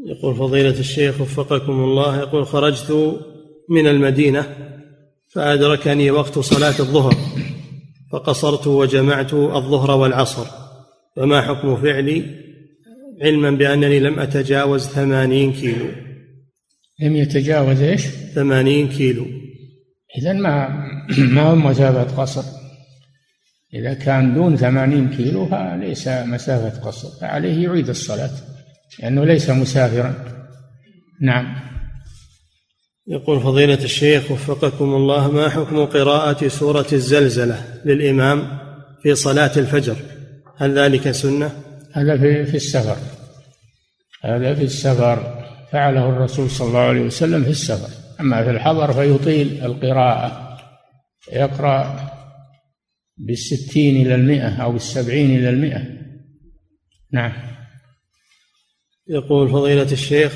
يقول 0.06 0.34
فضيلة 0.34 0.78
الشيخ 0.78 1.20
وفقكم 1.20 1.72
الله 1.72 2.18
يقول 2.18 2.46
خرجت 2.46 3.20
من 3.70 3.86
المدينة 3.86 4.56
فأدركني 5.34 6.10
وقت 6.10 6.38
صلاة 6.38 6.78
الظهر 6.80 7.14
فقصرت 8.12 8.66
وجمعت 8.66 9.34
الظهر 9.34 9.90
والعصر. 9.90 10.46
فما 11.16 11.40
حكم 11.42 11.76
فعلي؟ 11.76 12.40
علما 13.22 13.50
بأنني 13.50 14.00
لم 14.00 14.18
أتجاوز 14.18 14.86
ثمانين 14.86 15.52
كيلو. 15.52 15.86
لم 17.02 17.16
يتجاوز 17.16 17.82
إيش؟ 17.82 18.06
ثمانين 18.34 18.88
كيلو. 18.88 19.26
إذا 20.18 20.32
ما 20.32 20.68
ما 21.34 21.42
هو 21.42 21.54
مسافة 21.54 22.22
قصر؟ 22.22 22.59
إذا 23.74 23.94
كان 23.94 24.34
دون 24.34 24.56
ثمانين 24.56 25.08
كيلو 25.10 25.46
فليس 25.46 26.08
مسافة 26.08 26.80
قصر 26.80 27.08
فعليه 27.20 27.64
يعيد 27.64 27.88
الصلاة 27.88 28.30
لأنه 28.98 29.24
ليس 29.24 29.50
مسافرا. 29.50 30.14
نعم. 31.20 31.56
يقول 33.06 33.40
فضيلة 33.40 33.84
الشيخ 33.84 34.30
وفقكم 34.30 34.94
الله 34.94 35.30
ما 35.30 35.48
حكم 35.48 35.84
قراءة 35.84 36.48
سورة 36.48 36.86
الزلزلة 36.92 37.64
للإمام 37.84 38.58
في 39.02 39.14
صلاة 39.14 39.50
الفجر؟ 39.56 39.96
هل 40.56 40.78
ذلك 40.78 41.10
سنة؟ 41.10 41.50
هذا 41.92 42.18
في 42.18 42.44
في 42.44 42.56
السفر. 42.56 42.96
هذا 44.24 44.54
في 44.54 44.64
السفر. 44.64 45.44
فعله 45.72 46.08
الرسول 46.08 46.50
صلى 46.50 46.68
الله 46.68 46.80
عليه 46.80 47.00
وسلم 47.00 47.44
في 47.44 47.50
السفر. 47.50 47.88
أما 48.20 48.44
في 48.44 48.50
الحضر 48.50 48.92
فيطيل 48.92 49.64
القراءة 49.64 50.56
يقرأ 51.32 52.10
بالستين 53.26 54.06
إلى 54.06 54.14
المئة 54.14 54.62
أو 54.62 54.72
بالسبعين 54.72 55.38
إلى 55.38 55.50
المئة. 55.50 55.82
نعم. 57.12 57.32
يقول 59.08 59.48
فضيلة 59.48 59.92
الشيخ 59.92 60.32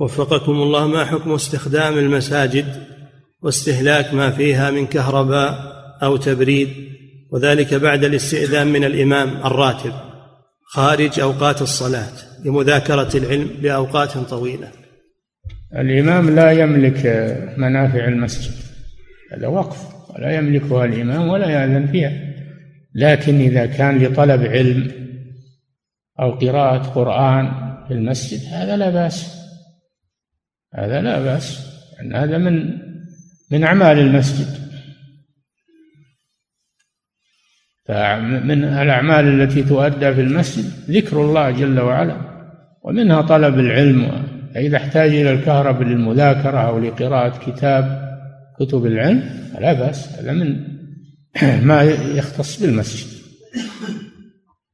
وفقكم 0.00 0.52
الله 0.52 0.86
ما 0.86 1.04
حكم 1.04 1.32
استخدام 1.32 1.98
المساجد 1.98 2.86
واستهلاك 3.42 4.14
ما 4.14 4.30
فيها 4.30 4.70
من 4.70 4.86
كهرباء 4.86 5.76
أو 6.02 6.16
تبريد 6.16 6.68
وذلك 7.32 7.74
بعد 7.74 8.04
الاستئذان 8.04 8.66
من 8.66 8.84
الإمام 8.84 9.28
الراتب 9.28 9.92
خارج 10.64 11.20
أوقات 11.20 11.62
الصلاة 11.62 12.12
لمذاكرة 12.44 13.16
العلم 13.16 13.50
لأوقات 13.62 14.18
طويلة؟ 14.18 14.70
الإمام 15.76 16.34
لا 16.34 16.52
يملك 16.52 17.06
منافع 17.56 18.08
المسجد 18.08 18.54
هذا 19.32 19.46
وقف. 19.46 19.95
ولا 20.16 20.36
يملكها 20.36 20.84
الإمام 20.84 21.28
ولا 21.28 21.50
يأذن 21.50 21.86
فيها. 21.86 22.12
لكن 22.94 23.40
إذا 23.40 23.66
كان 23.66 23.98
لطلب 23.98 24.42
علم 24.42 24.90
أو 26.20 26.30
قراءة 26.30 26.78
قرآن 26.78 27.48
في 27.88 27.94
المسجد 27.94 28.40
هذا 28.52 28.76
لا 28.76 28.90
بأس. 28.90 29.36
هذا 30.74 31.00
لا 31.00 31.20
بأس 31.20 31.66
أن 32.00 32.16
هذا 32.16 32.38
من 32.38 32.78
من 33.50 33.64
أعمال 33.64 33.98
المسجد. 33.98 34.66
فمن 37.84 38.64
الأعمال 38.64 39.40
التي 39.40 39.62
تؤدى 39.62 40.14
في 40.14 40.20
المسجد 40.20 40.64
ذكر 40.90 41.20
الله 41.20 41.50
جل 41.50 41.80
وعلا 41.80 42.16
ومنها 42.82 43.22
طلب 43.22 43.58
العلم. 43.58 44.26
فإذا 44.54 44.76
احتاج 44.76 45.10
إلى 45.10 45.30
الكهرباء 45.30 45.82
للمذاكرة 45.82 46.58
أو 46.58 46.78
لقراءة 46.78 47.38
كتاب 47.46 48.05
كتب 48.60 48.86
العلم 48.86 49.50
لا 49.60 49.72
بأس 49.72 50.18
هذا 50.18 50.32
من 50.32 50.76
ما 51.68 51.82
يختص 52.14 52.62
بالمسجد. 52.62 53.16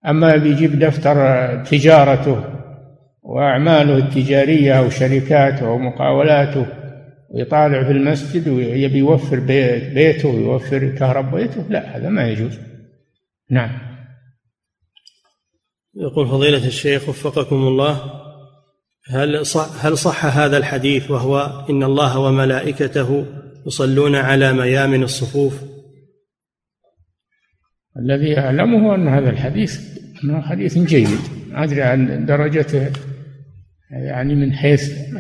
أما 0.07 0.37
بيجيب 0.37 0.79
دفتر 0.79 1.17
تجارته 1.65 2.45
وأعماله 3.23 3.97
التجارية 3.97 4.79
أو 4.79 4.91
شركاته 4.91 5.67
أو 5.67 5.79
مقاولاته 5.79 6.67
ويطالع 7.31 7.85
في 7.85 7.91
المسجد 7.91 8.49
ويبي 8.49 8.99
يوفر 8.99 9.41
بيته 9.95 10.29
ويوفر 10.29 10.89
كهرباء 10.89 11.41
بيته 11.41 11.67
لا 11.69 11.97
هذا 11.97 12.09
ما 12.09 12.29
يجوز. 12.29 12.59
نعم. 13.51 13.79
يقول 15.95 16.29
فضيلة 16.29 16.67
الشيخ 16.67 17.09
وفقكم 17.09 17.57
الله 17.57 18.23
هل 19.09 19.47
صح 19.47 19.87
هل 19.87 19.99
صح 19.99 20.27
هذا 20.27 20.57
الحديث 20.57 21.11
وهو 21.11 21.65
إن 21.71 21.83
الله 21.83 22.19
وملائكته 22.19 23.27
يصلون 23.67 24.15
على 24.15 24.53
ميامن 24.53 25.03
الصفوف. 25.03 25.63
الذي 27.97 28.39
اعلمه 28.39 28.95
أن 28.95 29.09
هذا 29.09 29.31
الحديث 29.31 29.81
أنه 30.25 30.41
حديث 30.41 30.79
جيد. 30.79 31.19
أدري 31.53 31.83
عن 31.83 32.27
درجته 32.27 32.93
يعني 33.91 34.35
من 34.35 34.53
حيث 34.53 35.15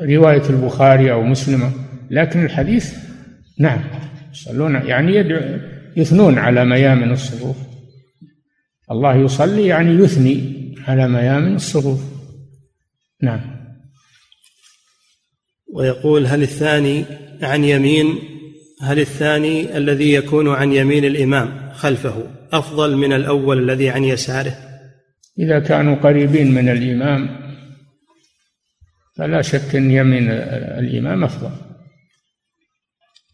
رواية 0.00 0.50
البخاري 0.50 1.12
أو 1.12 1.22
مسلم 1.22 1.72
لكن 2.10 2.44
الحديث 2.44 2.94
نعم 3.58 3.80
يصلون 4.32 4.74
يعني 4.74 5.14
يدعو 5.14 5.58
يثنون 5.96 6.38
على 6.38 6.64
ميامن 6.64 7.10
الصفوف. 7.10 7.56
الله 8.90 9.16
يصلي 9.16 9.66
يعني 9.66 9.90
يثني 10.04 10.56
على 10.88 11.08
ميامن 11.08 11.54
الصفوف. 11.54 12.00
نعم. 13.22 13.40
ويقول 15.72 16.26
هل 16.26 16.42
الثاني 16.42 17.04
عن 17.42 17.64
يمين 17.64 18.18
هل 18.82 18.98
الثاني 18.98 19.76
الذي 19.76 20.12
يكون 20.12 20.48
عن 20.48 20.72
يمين 20.72 21.04
الإمام 21.04 21.70
خلفه 21.74 22.22
أفضل 22.52 22.96
من 22.96 23.12
الأول 23.12 23.70
الذي 23.70 23.90
عن 23.90 24.04
يساره؟ 24.04 24.54
إذا 25.38 25.58
كانوا 25.58 25.94
قريبين 25.94 26.54
من 26.54 26.68
الإمام 26.68 27.28
فلا 29.16 29.42
شك 29.42 29.76
أن 29.76 29.90
يمين 29.90 30.30
الإمام 30.30 31.24
أفضل. 31.24 31.50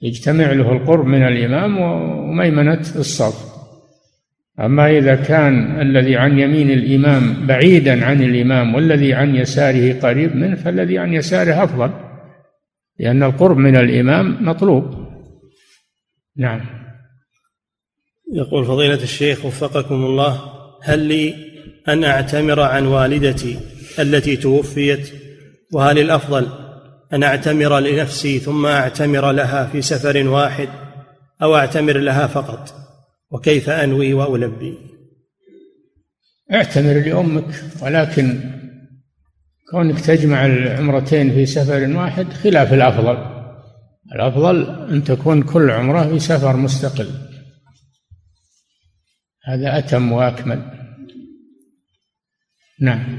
يجتمع 0.02 0.52
له 0.52 0.72
القرب 0.72 1.06
من 1.06 1.22
الإمام 1.22 1.78
وميمنة 1.78 2.80
الصف. 2.80 3.52
أما 4.60 4.98
إذا 4.98 5.14
كان 5.14 5.80
الذي 5.80 6.16
عن 6.16 6.38
يمين 6.38 6.70
الإمام 6.70 7.46
بعيدا 7.46 8.04
عن 8.04 8.22
الإمام 8.22 8.74
والذي 8.74 9.14
عن 9.14 9.36
يساره 9.36 10.00
قريب 10.00 10.36
منه 10.36 10.56
فالذي 10.56 10.98
عن 10.98 11.14
يساره 11.14 11.64
أفضل. 11.64 12.11
لأن 12.98 13.22
القرب 13.22 13.56
من 13.56 13.76
الإمام 13.76 14.48
مطلوب. 14.48 15.12
نعم. 16.36 16.60
يقول 18.32 18.64
فضيلة 18.64 19.02
الشيخ 19.02 19.44
وفقكم 19.44 19.94
الله 19.94 20.40
هل 20.82 20.98
لي 20.98 21.34
أن 21.88 22.04
أعتمر 22.04 22.60
عن 22.60 22.86
والدتي 22.86 23.58
التي 23.98 24.36
توفيت؟ 24.36 25.12
وهل 25.72 25.98
الأفضل 25.98 26.48
أن 27.12 27.22
أعتمر 27.22 27.78
لنفسي 27.78 28.38
ثم 28.38 28.66
أعتمر 28.66 29.32
لها 29.32 29.66
في 29.66 29.82
سفر 29.82 30.28
واحد 30.28 30.68
أو 31.42 31.56
أعتمر 31.56 31.98
لها 31.98 32.26
فقط؟ 32.26 32.74
وكيف 33.30 33.70
أنوي 33.70 34.14
وألبي؟ 34.14 34.78
اعتمر 36.52 36.92
لأمك 36.92 37.64
ولكن 37.82 38.40
كونك 39.72 40.00
تجمع 40.00 40.46
العمرتين 40.46 41.32
في 41.32 41.46
سفر 41.46 41.96
واحد 41.96 42.32
خلاف 42.32 42.72
الأفضل. 42.72 43.16
الأفضل 44.14 44.88
أن 44.90 45.04
تكون 45.04 45.42
كل 45.42 45.70
عمرة 45.70 46.08
في 46.08 46.18
سفر 46.18 46.56
مستقل. 46.56 47.10
هذا 49.44 49.78
أتم 49.78 50.12
وأكمل. 50.12 50.62
نعم. 52.80 53.18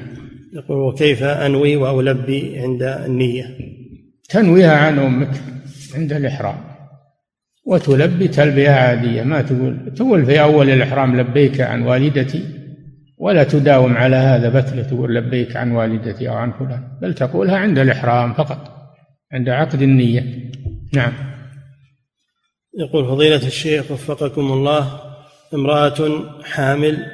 يقول 0.53 0.77
وكيف 0.77 1.23
أنوي 1.23 1.75
وألبي 1.75 2.59
عند 2.59 2.83
النية؟ 2.83 3.57
تنويها 4.29 4.77
عن 4.77 4.99
أمك 4.99 5.41
عند 5.95 6.13
الإحرام. 6.13 6.57
وتلبي 7.65 8.27
تلبية 8.27 8.69
عادية. 8.69 9.23
ما 9.23 9.41
تقول؟ 9.41 9.93
تقول 9.95 10.25
في 10.25 10.41
أول 10.41 10.69
الإحرام 10.69 11.19
لبيك 11.19 11.61
عن 11.61 11.81
والدتي. 11.81 12.62
ولا 13.17 13.43
تداوم 13.43 13.97
على 13.97 14.15
هذا 14.15 14.49
بتلة 14.49 14.83
تقول 14.83 15.15
لبيك 15.15 15.55
عن 15.55 15.71
والدتي 15.71 16.29
أو 16.29 16.33
عن 16.33 16.51
فلان 16.51 16.83
بل 17.01 17.13
تقولها 17.13 17.57
عند 17.57 17.79
الإحرام 17.79 18.33
فقط 18.33 18.73
عند 19.33 19.49
عقد 19.49 19.81
النية. 19.81 20.51
نعم. 20.93 21.13
يقول 22.79 23.05
فضيلة 23.05 23.47
الشيخ 23.47 23.91
وفقكم 23.91 24.51
الله 24.51 24.99
امرأة 25.53 26.23
حامل 26.43 27.05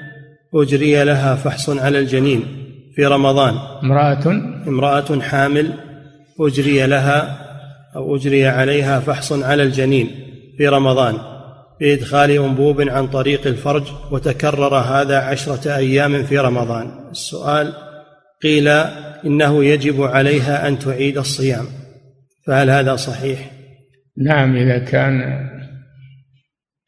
أجري 0.56 1.04
لها 1.04 1.36
فحص 1.36 1.70
على 1.70 2.00
الجنين 2.00 2.44
في 2.96 3.06
رمضان. 3.06 3.54
امرأة؟ 3.84 4.28
امرأة 4.68 5.20
حامل 5.20 5.74
أجري 6.40 6.88
لها 6.88 7.46
أو 7.96 8.16
أجري 8.16 8.48
عليها 8.48 9.00
فحص 9.00 9.32
على 9.32 9.64
الجنين 9.64 10.10
في 10.58 10.68
رمضان. 10.68 11.39
بإدخال 11.80 12.32
أنبوب 12.32 12.82
عن 12.82 13.08
طريق 13.08 13.48
الفرج 13.48 13.84
وتكرر 14.12 14.76
هذا 14.76 15.18
عشرة 15.18 15.76
أيام 15.76 16.24
في 16.24 16.38
رمضان. 16.38 16.92
السؤال 17.12 17.74
قيل 18.44 18.68
إنه 19.26 19.66
يجب 19.66 20.02
عليها 20.02 20.68
أن 20.68 20.80
تعيد 20.80 21.18
الصيام. 21.18 21.66
فهل 22.48 22.70
هذا 22.70 22.96
صحيح؟ 22.96 23.52
نعم 24.18 24.56
إذا 24.56 24.80
كان 24.80 25.22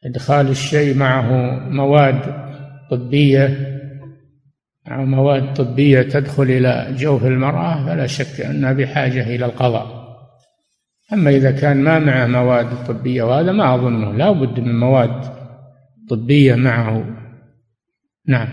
إدخال 0.04 0.48
الشيء 0.48 0.96
معه 0.96 1.32
مواد 1.68 2.20
طبية 2.90 3.72
أو 4.88 5.04
مواد 5.04 5.54
طبية 5.54 6.02
تدخل 6.02 6.42
إلى 6.42 6.94
جوف 6.98 7.24
المرأة 7.24 7.86
فلا 7.86 8.06
شك 8.06 8.40
أنها 8.40 8.72
بحاجة 8.72 9.34
إلى 9.34 9.46
القضاء. 9.46 10.01
أما 11.12 11.30
إذا 11.30 11.50
كان 11.50 11.82
ما 11.82 11.98
معه 11.98 12.26
مواد 12.26 12.86
طبية 12.86 13.22
وهذا 13.22 13.52
ما 13.52 13.74
أظنه 13.74 14.12
لا 14.12 14.32
بد 14.32 14.60
من 14.60 14.80
مواد 14.80 15.32
طبية 16.10 16.54
معه. 16.54 17.16
نعم. 18.28 18.48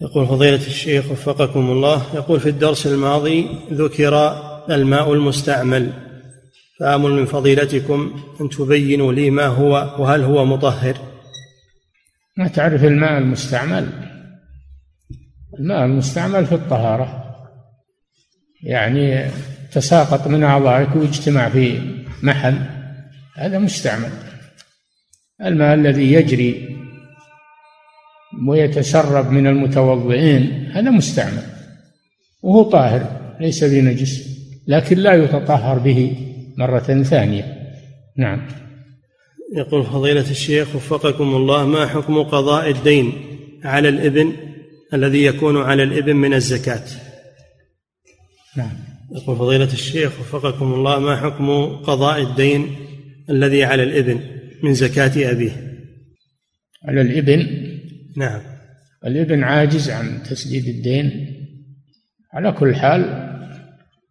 يقول 0.00 0.26
فضيلة 0.26 0.66
الشيخ 0.66 1.10
وفقكم 1.10 1.70
الله 1.70 2.14
يقول 2.14 2.40
في 2.40 2.48
الدرس 2.48 2.86
الماضي 2.86 3.48
ذكر 3.72 4.42
الماء 4.70 5.12
المستعمل 5.12 5.92
فآمل 6.80 7.10
من 7.10 7.24
فضيلتكم 7.24 8.22
أن 8.40 8.48
تبينوا 8.48 9.12
لي 9.12 9.30
ما 9.30 9.46
هو 9.46 9.96
وهل 9.98 10.22
هو 10.22 10.44
مطهر. 10.44 10.96
ما 12.36 12.48
تعرف 12.48 12.84
الماء 12.84 13.18
المستعمل؟ 13.18 13.88
الماء 15.58 15.84
المستعمل 15.84 16.46
في 16.46 16.54
الطهارة. 16.54 17.34
يعني 18.62 19.30
تساقط 19.72 20.26
من 20.28 20.42
أعضائك 20.42 20.96
واجتمع 20.96 21.48
في 21.48 21.80
محل 22.22 22.58
هذا 23.36 23.58
مستعمل. 23.58 24.10
الماء 25.44 25.74
الذي 25.74 26.12
يجري 26.12 26.78
ويتسرب 28.48 29.30
من 29.30 29.46
المتوضئين 29.46 30.70
هذا 30.72 30.90
مستعمل. 30.90 31.42
وهو 32.42 32.62
طاهر 32.62 33.20
ليس 33.40 33.64
بنجس 33.64 34.32
لكن 34.66 34.98
لا 34.98 35.14
يتطهر 35.14 35.78
به 35.78 36.16
مرة 36.58 37.02
ثانية. 37.02 37.62
نعم. 38.16 38.48
يقول 39.56 39.84
فضيلة 39.84 40.30
الشيخ 40.30 40.76
وفقكم 40.76 41.34
الله 41.36 41.66
ما 41.66 41.86
حكم 41.86 42.22
قضاء 42.22 42.70
الدين 42.70 43.12
على 43.64 43.88
الإبن 43.88 44.32
الذي 44.94 45.24
يكون 45.24 45.62
على 45.62 45.82
الإبن 45.82 46.16
من 46.16 46.34
الزكاة؟ 46.34 46.84
نعم. 48.56 48.91
يقول 49.14 49.36
فضيلة 49.36 49.72
الشيخ 49.72 50.20
وفقكم 50.20 50.74
الله 50.74 50.98
ما 50.98 51.16
حكم 51.16 51.76
قضاء 51.76 52.22
الدين 52.22 52.76
الذي 53.30 53.64
على 53.64 53.82
الابن 53.82 54.20
من 54.62 54.74
زكاة 54.74 55.30
أبيه؟ 55.32 55.72
على 56.84 57.00
الابن 57.00 57.68
نعم. 58.16 58.40
الابن 59.06 59.44
عاجز 59.44 59.90
عن 59.90 60.22
تسديد 60.22 60.68
الدين. 60.68 61.28
على 62.32 62.52
كل 62.52 62.74
حال 62.74 63.28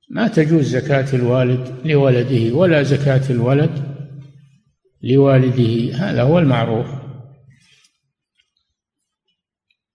ما 0.10 0.28
تجوز 0.28 0.66
زكاة 0.78 1.16
الوالد 1.16 1.74
لولده 1.86 2.56
ولا 2.56 2.84
زكاة 2.84 3.30
الولد 3.30 3.72
لوالده 5.04 5.96
هذا 5.96 6.22
هو 6.22 6.40
المعروف. 6.40 6.88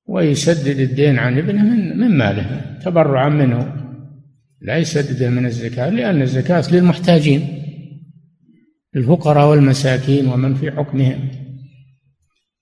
ويسدد 0.06 0.80
الدين 0.80 1.18
عن 1.18 1.38
ابنه 1.38 1.64
من 1.64 1.98
من 1.98 2.18
ماله 2.18 2.78
تبرعا 2.84 3.28
منه. 3.28 3.75
لا 4.60 4.76
يسدده 4.76 5.30
من 5.30 5.46
الزكاة 5.46 5.88
لأن 5.88 6.22
الزكاة 6.22 6.64
للمحتاجين 6.72 7.62
الفقراء 8.96 9.50
والمساكين 9.50 10.28
ومن 10.28 10.54
في 10.54 10.70
حكمهم. 10.70 11.28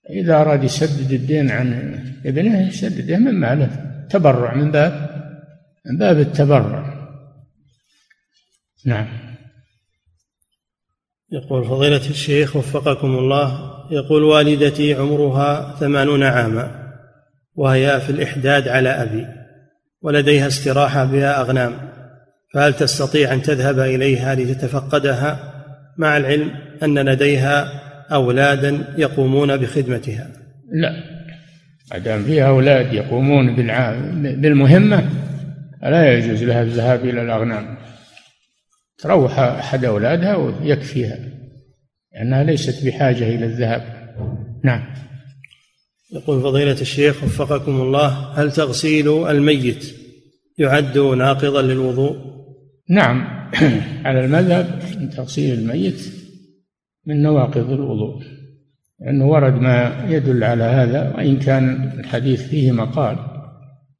إذا 0.09 0.41
أراد 0.41 0.63
يسدد 0.63 1.11
الدين 1.11 1.51
عن 1.51 1.99
ابنه 2.25 2.67
يسدده 2.67 3.17
من 3.17 3.39
ماله. 3.39 3.85
تبرع 4.09 4.55
من 4.55 4.71
باب 4.71 5.15
من 5.85 5.97
باب 5.97 6.19
التبرع. 6.19 6.95
نعم. 8.85 9.07
يقول 11.31 11.65
فضيلة 11.65 12.09
الشيخ 12.09 12.55
وفقكم 12.55 13.07
الله 13.07 13.75
يقول 13.91 14.23
والدتي 14.23 14.93
عمرها 14.93 15.75
ثمانون 15.79 16.23
عاما 16.23 16.93
وهي 17.55 18.01
في 18.01 18.09
الإحداد 18.09 18.67
على 18.67 18.89
أبي. 18.89 19.44
ولديها 20.05 20.47
استراحة 20.47 21.05
بها 21.05 21.41
أغنام 21.41 21.73
فهل 22.53 22.73
تستطيع 22.73 23.33
أن 23.33 23.41
تذهب 23.41 23.79
إليها 23.79 24.35
لتتفقدها؟ 24.35 25.53
مع 25.97 26.17
العلم 26.17 26.51
أن 26.83 26.99
لديها 26.99 27.81
أولادا 28.11 28.93
يقومون 28.97 29.57
بخدمتها. 29.57 30.27
لا. 30.71 30.91
ما 31.91 31.97
دام 31.97 32.23
فيها 32.23 32.47
أولاد 32.47 32.93
يقومون 32.93 33.55
بالمهمة 34.41 35.09
لا 35.83 36.13
يجوز 36.13 36.43
لها 36.43 36.61
الذهاب 36.61 37.05
إلى 37.05 37.21
الأغنام. 37.21 37.77
تروح 38.97 39.39
أحد 39.39 39.85
أولادها 39.85 40.35
ويكفيها 40.35 41.17
لأنها 42.13 42.43
ليست 42.43 42.85
بحاجة 42.85 43.23
إلى 43.23 43.45
الذهاب. 43.45 43.81
نعم. 44.63 44.83
يقول 46.11 46.41
فضيلة 46.41 46.81
الشيخ 46.81 47.23
وفقكم 47.23 47.81
الله 47.81 48.07
هل 48.07 48.51
تغسيل 48.51 49.27
الميت 49.27 49.95
يعد 50.57 50.97
ناقضا 50.97 51.61
للوضوء؟ 51.61 52.17
نعم. 52.89 53.35
على 54.05 54.25
المذهب 54.25 54.79
تغسيل 55.15 55.59
الميت 55.59 56.01
من 57.05 57.21
نواقض 57.21 57.71
الوضوء 57.71 58.23
لأنه 58.99 59.25
ورد 59.25 59.53
ما 59.53 60.05
يدل 60.09 60.43
على 60.43 60.63
هذا 60.63 61.13
وإن 61.15 61.39
كان 61.39 61.93
الحديث 61.99 62.47
فيه 62.47 62.71
مقال 62.71 63.17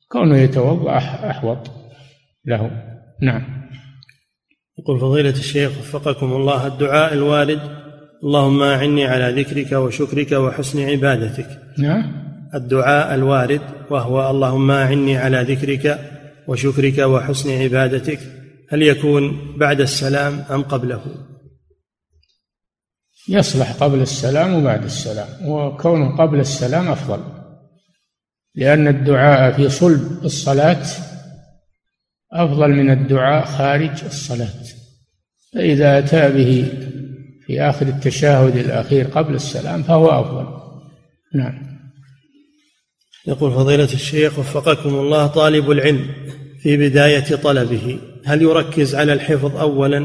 كونه 0.08 0.38
يتوضأ 0.38 0.98
أحوط 1.30 1.72
له. 2.46 2.72
نعم. 3.22 3.66
يقول 4.80 5.00
فضيلة 5.00 5.30
الشيخ 5.30 5.72
وفقكم 5.80 6.34
الله 6.34 6.68
الدعاء 6.68 7.14
الوارد 7.14 7.85
اللهم 8.26 8.62
أعني 8.64 9.06
على 9.06 9.42
ذكرك 9.42 9.72
وشكرك 9.72 10.32
وحسن 10.32 10.90
عبادتك. 10.90 11.48
نعم. 11.78 12.26
الدعاء 12.54 13.16
الوارد 13.16 13.62
وهو 13.90 14.30
اللهم 14.30 14.72
أعني 14.72 15.18
على 15.18 15.42
ذكرك 15.42 16.00
وشكرك 16.48 16.98
وحسن 16.98 17.52
عبادتك. 17.62 18.20
هل 18.70 18.82
يكون 18.82 19.56
بعد 19.58 19.82
السلام 19.82 20.44
أم 20.52 20.62
قبله؟ 20.62 21.02
يصلح 23.30 23.72
قبل 23.72 24.02
السلام 24.02 24.54
وبعد 24.54 24.84
السلام 24.84 25.50
وكونه 25.50 26.18
قبل 26.18 26.40
السلام 26.40 26.88
أفضل. 26.88 27.24
لأن 28.56 28.88
الدعاء 28.88 29.52
في 29.52 29.70
صلب 29.70 30.26
الصلاة 30.26 30.86
أفضل 32.34 32.70
من 32.70 32.90
الدعاء 32.90 33.46
خارج 33.46 34.04
الصلاة. 34.06 34.64
فإذا 35.54 36.00
أتى 36.00 36.30
به 36.30 36.72
في 37.48 37.62
آخر 37.62 37.88
التشهد 37.88 38.56
الأخير 38.56 39.06
قبل 39.06 39.36
السلام 39.36 39.84
فهو 39.84 40.10
أفضل. 40.10 40.66
نعم. 41.36 41.76
يقول 43.28 43.52
فضيلة 43.52 43.84
الشيخ 43.84 44.40
وفقكم 44.40 44.90
الله 44.90 45.28
طالب 45.28 45.72
العلم 45.72 46.10
في 46.60 46.78
بداية 46.78 47.36
طلبه 47.36 48.00
هل 48.26 48.42
يركز 48.42 48.96
على 48.96 49.14
الحفظ 49.14 49.58
أولا 49.58 49.98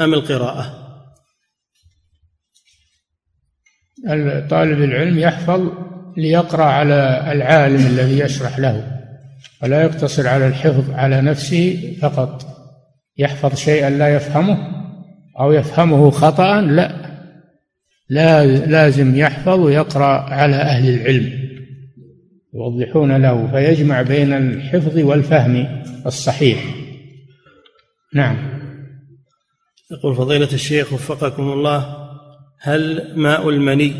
أم 0.00 0.14
القراءة؟ 0.14 0.86
طالب 4.50 4.82
العلم 4.82 5.18
يحفظ 5.18 5.60
ليقرأ 6.16 6.64
على 6.64 7.32
العالم 7.32 7.86
الذي 7.86 8.18
يشرح 8.18 8.58
له 8.58 9.02
ولا 9.62 9.82
يقتصر 9.82 10.28
على 10.28 10.46
الحفظ 10.46 10.90
على 10.90 11.20
نفسه 11.20 11.96
فقط. 12.02 12.46
يحفظ 13.18 13.54
شيئا 13.54 13.90
لا 13.90 14.16
يفهمه 14.16 14.75
أو 15.40 15.52
يفهمه 15.52 16.10
خطأ 16.10 16.60
لا. 16.60 17.06
لا 18.08 18.46
لازم 18.46 19.16
يحفظ 19.16 19.60
ويقرأ 19.60 20.20
على 20.20 20.56
أهل 20.56 20.94
العلم 20.94 21.32
يوضحون 22.54 23.16
له 23.16 23.50
فيجمع 23.50 24.02
بين 24.02 24.32
الحفظ 24.32 24.98
والفهم 24.98 25.82
الصحيح. 26.06 26.64
نعم. 28.14 28.36
يقول 29.90 30.14
فضيلة 30.14 30.52
الشيخ 30.52 30.92
وفقكم 30.92 31.52
الله 31.52 31.96
هل 32.60 33.12
ماء 33.16 33.48
المني 33.48 33.92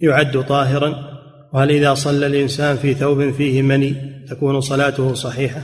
يعد 0.00 0.42
طاهرا؟ 0.42 1.12
وهل 1.52 1.70
إذا 1.70 1.94
صلى 1.94 2.26
الإنسان 2.26 2.76
في 2.76 2.94
ثوب 2.94 3.30
فيه 3.30 3.62
مني 3.62 3.94
تكون 4.28 4.60
صلاته 4.60 5.14
صحيحة؟ 5.14 5.62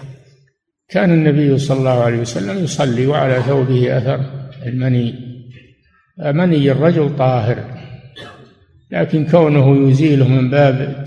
كان 0.88 1.10
النبي 1.10 1.58
صلى 1.58 1.78
الله 1.78 2.02
عليه 2.02 2.18
وسلم 2.18 2.64
يصلي 2.64 3.06
وعلى 3.06 3.42
ثوبه 3.42 3.98
أثر. 3.98 4.47
المني 4.68 5.14
مني 6.18 6.72
الرجل 6.72 7.16
طاهر 7.16 7.64
لكن 8.90 9.26
كونه 9.26 9.90
يزيله 9.90 10.28
من 10.28 10.50
باب 10.50 11.04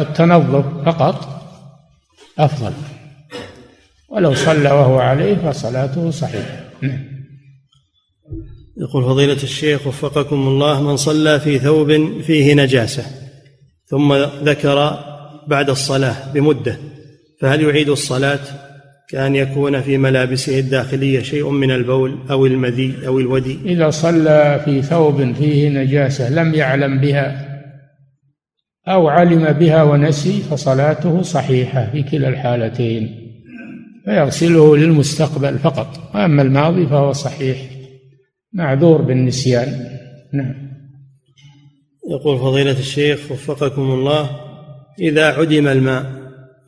التنظف 0.00 0.84
فقط 0.86 1.34
أفضل. 2.38 2.72
ولو 4.08 4.34
صلى 4.34 4.70
وهو 4.70 4.98
عليه 4.98 5.34
فصلاته 5.34 6.10
صحيحة. 6.10 6.64
نعم. 6.82 7.14
يقول 8.76 9.04
فضيلة 9.04 9.42
الشيخ 9.42 9.86
وفقكم 9.86 10.36
الله 10.36 10.82
من 10.82 10.96
صلى 10.96 11.40
في 11.40 11.58
ثوب 11.58 12.20
فيه 12.22 12.54
نجاسة 12.54 13.04
ثم 13.86 14.14
ذكر 14.44 14.98
بعد 15.48 15.70
الصلاة 15.70 16.32
بمدة 16.32 16.78
فهل 17.40 17.62
يعيد 17.62 17.88
الصلاة؟ 17.88 18.40
كأن 19.08 19.36
يكون 19.36 19.80
في 19.80 19.98
ملابسه 19.98 20.58
الداخلية 20.58 21.22
شيء 21.22 21.50
من 21.50 21.70
البول 21.70 22.18
أو 22.30 22.46
المذي 22.46 22.94
أو 23.06 23.18
الودي. 23.18 23.58
إذا 23.64 23.90
صلى 23.90 24.60
في 24.64 24.82
ثوب 24.82 25.32
فيه 25.32 25.68
نجاسة 25.68 26.30
لم 26.30 26.54
يعلم 26.54 26.98
بها 26.98 27.54
أو 28.88 29.08
علم 29.08 29.52
بها 29.52 29.82
ونسي 29.82 30.40
فصلاته 30.40 31.22
صحيحة 31.22 31.90
في 31.92 32.02
كلا 32.02 32.28
الحالتين 32.28 33.20
فيغسله 34.04 34.76
للمستقبل 34.76 35.58
فقط. 35.58 36.10
وأما 36.14 36.42
الماضي 36.42 36.86
فهو 36.86 37.12
صحيح 37.12 37.58
معذور 38.52 39.02
بالنسيان. 39.02 39.86
نعم. 40.32 40.54
يقول 42.10 42.38
فضيلة 42.38 42.78
الشيخ 42.78 43.32
وفقكم 43.32 43.82
الله 43.82 44.30
إذا 45.00 45.26
عدم 45.26 45.68
الماء 45.68 46.23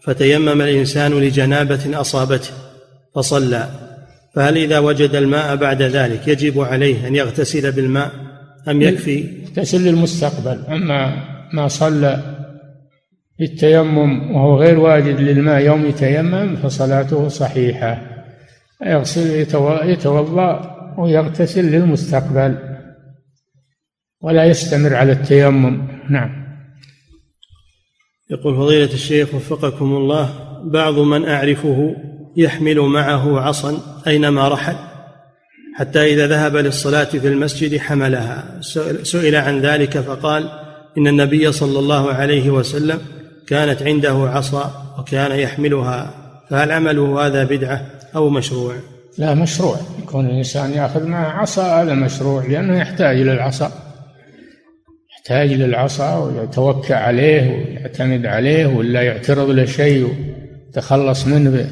فتيمم 0.06 0.62
الإنسان 0.62 1.12
لجنابة 1.12 2.00
أصابته 2.00 2.50
فصلى. 3.14 3.68
فهل 4.34 4.56
إذا 4.56 4.78
وجد 4.78 5.14
الماء 5.14 5.56
بعد 5.56 5.82
ذلك 5.82 6.28
يجب 6.28 6.60
عليه 6.60 7.08
أن 7.08 7.14
يغتسل 7.14 7.72
بالماء 7.72 8.10
أم 8.68 8.82
يكفي؟ 8.82 9.24
يغتسل 9.42 9.84
للمستقبل. 9.84 10.64
أما 10.68 11.14
ما 11.52 11.68
صلى 11.68 12.20
بالتيمم 13.38 14.36
وهو 14.36 14.56
غير 14.60 14.78
واجد 14.78 15.20
للماء 15.20 15.62
يوم 15.62 15.86
يتيمم 15.86 16.56
فصلاته 16.56 17.28
صحيحة. 17.28 18.02
يغسل 18.86 19.46
يتوضأ 19.84 20.76
ويغتسل 20.98 21.64
للمستقبل. 21.64 22.58
ولا 24.20 24.44
يستمر 24.44 24.94
على 24.94 25.12
التيمم. 25.12 25.88
نعم. 26.10 26.45
يقول 28.30 28.56
فضيلة 28.56 28.92
الشيخ 28.92 29.34
وفقكم 29.34 29.96
الله 29.96 30.30
بعض 30.64 30.98
من 30.98 31.28
أعرفه 31.28 31.96
يحمل 32.36 32.80
معه 32.80 33.40
عصا 33.40 33.78
أينما 34.06 34.48
رحل 34.48 34.76
حتى 35.74 36.14
إذا 36.14 36.26
ذهب 36.26 36.56
للصلاة 36.56 37.04
في 37.04 37.28
المسجد 37.28 37.78
حملها. 37.78 38.44
سئل 39.02 39.36
عن 39.36 39.60
ذلك 39.60 39.98
فقال 39.98 40.48
إن 40.98 41.06
النبي 41.06 41.52
صلى 41.52 41.78
الله 41.78 42.12
عليه 42.12 42.50
وسلم 42.50 42.98
كانت 43.46 43.82
عنده 43.82 44.14
عصا 44.14 44.94
وكان 44.98 45.38
يحملها 45.38 46.10
فهل 46.50 46.72
عمله 46.72 47.26
هذا 47.26 47.44
بدعة 47.44 47.86
أو 48.16 48.28
مشروع؟ 48.30 48.74
لا 49.18 49.34
مشروع. 49.34 49.76
يكون 50.02 50.26
الإنسان 50.26 50.72
يأخذ 50.72 51.06
معه 51.06 51.28
عصا 51.28 51.82
هذا 51.82 51.94
مشروع 51.94 52.46
لأنه 52.46 52.78
يحتاج 52.78 53.20
إلى 53.20 53.32
العصا. 53.32 53.85
يحتاج 55.26 55.52
للعصا 55.52 56.18
ويتوكى 56.18 56.94
عليه 56.94 57.50
ويعتمد 57.50 58.26
عليه 58.26 58.66
ولا 58.66 59.02
يعترض 59.02 59.50
له 59.50 59.64
شيء 59.64 60.04
ويتخلص 60.04 61.26
منه 61.26 61.70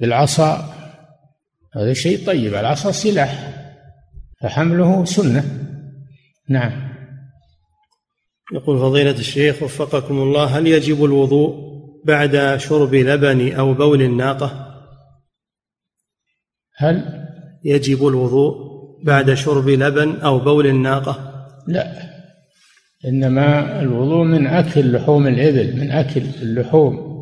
بالعصا 0.00 0.74
هذا 1.76 1.92
شيء 1.92 2.26
طيب 2.26 2.54
العصا 2.54 2.92
سلاح 2.92 3.52
فحمله 4.42 5.04
سنة. 5.04 5.44
نعم. 6.48 6.92
يقول 8.54 8.78
فضيلة 8.78 9.10
الشيخ 9.10 9.62
وفقكم 9.62 10.18
الله 10.18 10.44
هل 10.44 10.66
يجب 10.66 11.04
الوضوء 11.04 11.54
بعد 12.04 12.56
شرب 12.56 12.94
لبن 12.94 13.52
أو 13.52 13.74
بول 13.74 14.02
الناقة؟ 14.02 14.76
هل؟ 16.76 17.24
يجب 17.64 18.06
الوضوء 18.06 18.54
بعد 19.04 19.34
شرب 19.34 19.68
لبن 19.68 20.20
أو 20.20 20.38
بول 20.38 20.66
الناقة؟ 20.66 21.46
لا. 21.66 22.11
إنما 23.04 23.80
الوضوء 23.82 24.24
من 24.24 24.46
أكل 24.46 24.92
لحوم 24.92 25.26
الإبل 25.26 25.80
من 25.80 25.90
أكل 25.90 26.22
اللحوم. 26.42 27.12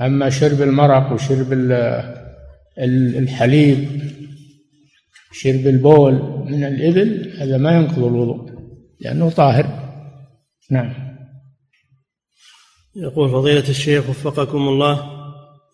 أما 0.00 0.30
شرب 0.30 0.62
المرق 0.62 1.12
وشرب 1.12 1.52
الحليب 3.18 3.88
شرب 5.32 5.66
البول 5.66 6.12
من 6.46 6.64
الإبل 6.64 7.32
هذا 7.38 7.56
ما 7.56 7.76
ينقض 7.76 8.04
الوضوء 8.04 8.50
لأنه 9.00 9.30
طاهر. 9.30 9.66
نعم. 10.70 10.92
يقول 12.96 13.30
فضيلة 13.30 13.68
الشيخ 13.68 14.10
وفقكم 14.10 14.68
الله 14.68 15.10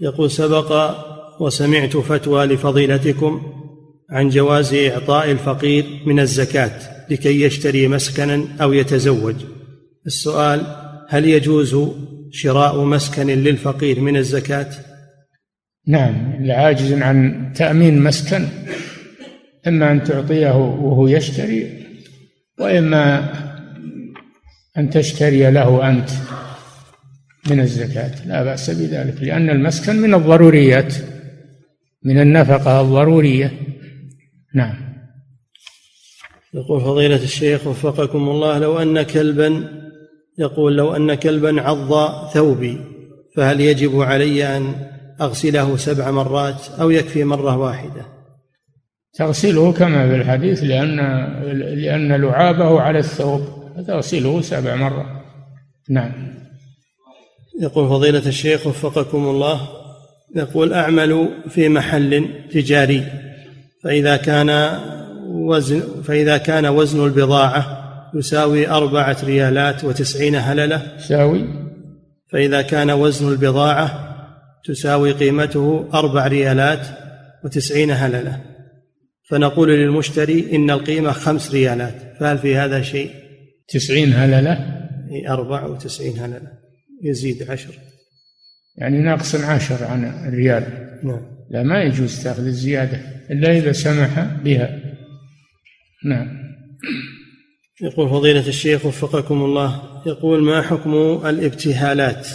يقول 0.01 0.31
سبق 0.31 0.97
وسمعت 1.41 1.97
فتوى 1.97 2.47
لفضيلتكم 2.47 3.43
عن 4.11 4.29
جواز 4.29 4.75
إعطاء 4.75 5.31
الفقير 5.31 5.85
من 6.07 6.21
الزكاة. 6.21 6.92
لكي 7.13 7.43
يشتري 7.43 7.89
مسكنا 7.89 8.45
أو 8.63 8.73
يتزوج. 8.73 9.37
السؤال 10.07 10.61
هل 11.09 11.29
يجوز 11.29 11.77
شراء 12.31 12.85
مسكن 12.85 13.27
للفقير 13.27 14.01
من 14.01 14.17
الزكاة؟ 14.17 14.71
نعم 15.87 16.45
العاجز 16.45 16.93
عن 16.93 17.53
تأمين 17.55 18.03
مسكن 18.03 18.49
إما 19.67 19.93
أن 19.93 20.05
تعطيه 20.05 20.57
وهو 20.57 21.09
يشتري 21.09 21.87
وإما 22.59 23.33
أن 24.79 24.91
تشتري 24.91 25.51
له 25.51 25.89
أنت 25.89 26.11
من 27.51 27.61
الزكاة. 27.61 28.27
لا 28.27 28.43
بأس 28.43 28.71
بذلك 28.71 29.23
لأن 29.23 29.51
المسكن 29.51 29.97
من 29.97 30.15
الضروريات 30.15 30.95
من 32.05 32.21
النفقة 32.21 32.81
الضرورية. 32.81 33.53
نعم. 34.55 34.92
يقول 36.55 36.81
فضيلة 36.81 37.23
الشيخ 37.23 37.67
وفقكم 37.67 38.29
الله 38.29 38.59
لو 38.59 38.79
أن 38.79 39.03
كلبا 39.03 39.69
يقول 40.39 40.77
لو 40.77 40.97
أن 40.97 41.15
كلبا 41.15 41.63
عض 41.63 42.29
ثوبي 42.29 42.81
فهل 43.37 43.61
يجب 43.61 44.01
علي 44.01 44.57
أن 44.57 44.75
أغسله 45.21 45.77
سبع 45.77 46.11
مرات 46.11 46.69
أو 46.81 46.91
يكفي 46.91 47.25
مرة 47.25 47.57
واحدة؟ 47.57 48.07
تغسله 49.15 49.73
كما 49.73 50.09
في 50.09 50.15
الحديث 50.15 50.63
لأن 50.63 50.97
لأن 51.55 52.13
لعابه 52.13 52.81
على 52.81 52.99
الثوب 52.99 53.41
فتغسله 53.77 54.41
سبع 54.41 54.75
مرات. 54.75 55.23
نعم. 55.91 56.13
يقول 57.61 57.89
فضيلة 57.89 58.27
الشيخ 58.29 58.67
وفقكم 58.67 59.29
الله 59.29 59.69
يقول 60.37 60.73
أعمل 60.73 61.29
في 61.49 61.69
محل 61.69 62.29
تجاري 62.53 63.05
فإذا 63.85 64.17
كان 64.17 64.49
وزن 65.49 66.03
فإذا 66.03 66.37
كان 66.37 66.67
وزن 66.67 67.05
البضاعة 67.05 67.83
يساوي 68.15 68.69
أربعة 68.69 69.17
ريالات 69.25 69.85
وتسعين 69.85 70.37
هللة. 70.37 70.83
يساوي؟ 70.99 71.45
فإذا 72.33 72.63
كان 72.63 72.91
وزن 72.91 73.29
البضاعة 73.29 74.09
تساوي 74.65 75.13
قيمته 75.13 75.89
أربع 75.95 76.27
ريالات 76.27 76.87
وتسعين 77.45 77.91
هللة. 77.91 78.41
فنقول 79.29 79.69
للمشتري 79.69 80.57
إن 80.57 80.71
القيمة 80.71 81.13
خمس 81.13 81.53
ريالات. 81.55 81.95
فهل 82.21 82.39
في 82.39 82.57
هذا 82.57 82.83
شيء؟ 82.83 83.11
تسعين 83.69 84.13
هللة؟ 84.13 84.83
أربع 85.29 85.67
وتسعين 85.67 86.19
هللة. 86.19 86.53
يزيد 87.03 87.51
عشر. 87.51 87.75
يعني 88.77 88.99
ناقص 88.99 89.35
عشر 89.35 89.85
عن 89.85 90.29
الريال. 90.29 90.65
نعم. 91.03 91.21
لا 91.51 91.63
ما 91.63 91.83
يجوز 91.83 92.23
تأخذ 92.25 92.47
الزيادة 92.47 93.01
إلا 93.31 93.59
إذا 93.59 93.73
سمح 93.73 94.21
بها. 94.45 94.82
نعم. 96.05 96.29
يقول 97.83 98.09
فضيلة 98.09 98.49
الشيخ 98.49 98.87
وفقكم 98.87 99.45
الله 99.45 99.83
يقول 100.07 100.43
ما 100.43 100.63
حكم 100.63 100.95
الابتهالات 101.27 102.29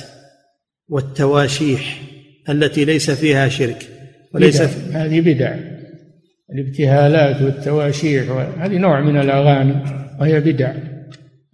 والتواشيح 0.89 2.02
التي 2.49 2.85
ليس 2.85 3.11
فيها 3.11 3.49
شرك؟ 3.49 3.88
وليس 4.34 4.61
بدع. 4.61 5.06
هذه 5.06 5.22
بدع. 5.22 5.56
الابتهالات 6.53 7.41
والتواشيح 7.41 8.31
هذه 8.57 8.77
نوع 8.77 9.02
من 9.02 9.18
الأغاني 9.18 9.73
وهي 10.19 10.39
بدع. 10.39 10.73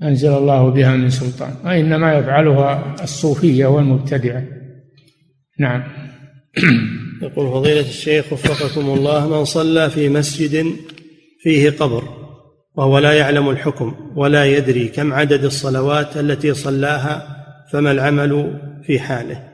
أنزل 0.03 0.29
الله 0.29 0.69
بها 0.69 0.95
من 0.95 1.09
سلطان 1.09 1.55
وإنما 1.65 2.13
يفعلها 2.13 2.95
الصوفية 3.03 3.65
والمبتدعة. 3.65 4.43
نعم. 5.59 5.83
يقول 7.21 7.51
فضيلة 7.51 7.79
الشيخ 7.79 8.33
وفقكم 8.33 8.89
الله 8.89 9.37
من 9.37 9.45
صلى 9.45 9.89
في 9.89 10.09
مسجد 10.09 10.65
فيه 11.43 11.69
قبر 11.69 12.23
وهو 12.75 12.97
لا 12.97 13.13
يعلم 13.13 13.49
الحكم 13.49 14.11
ولا 14.15 14.45
يدري 14.45 14.87
كم 14.87 15.13
عدد 15.13 15.43
الصلوات 15.43 16.17
التي 16.17 16.53
صلاها 16.53 17.45
فما 17.71 17.91
العمل 17.91 18.61
في 18.83 18.99
حاله. 18.99 19.49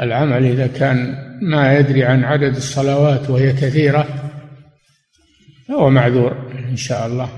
العمل 0.00 0.44
إذا 0.44 0.66
كان 0.66 1.14
ما 1.42 1.78
يدري 1.78 2.04
عن 2.04 2.24
عدد 2.24 2.56
الصلوات 2.56 3.30
وهي 3.30 3.52
كثيرة 3.52 4.32
فهو 5.68 5.90
معذور 5.90 6.52
إن 6.70 6.76
شاء 6.76 7.06
الله 7.06 7.30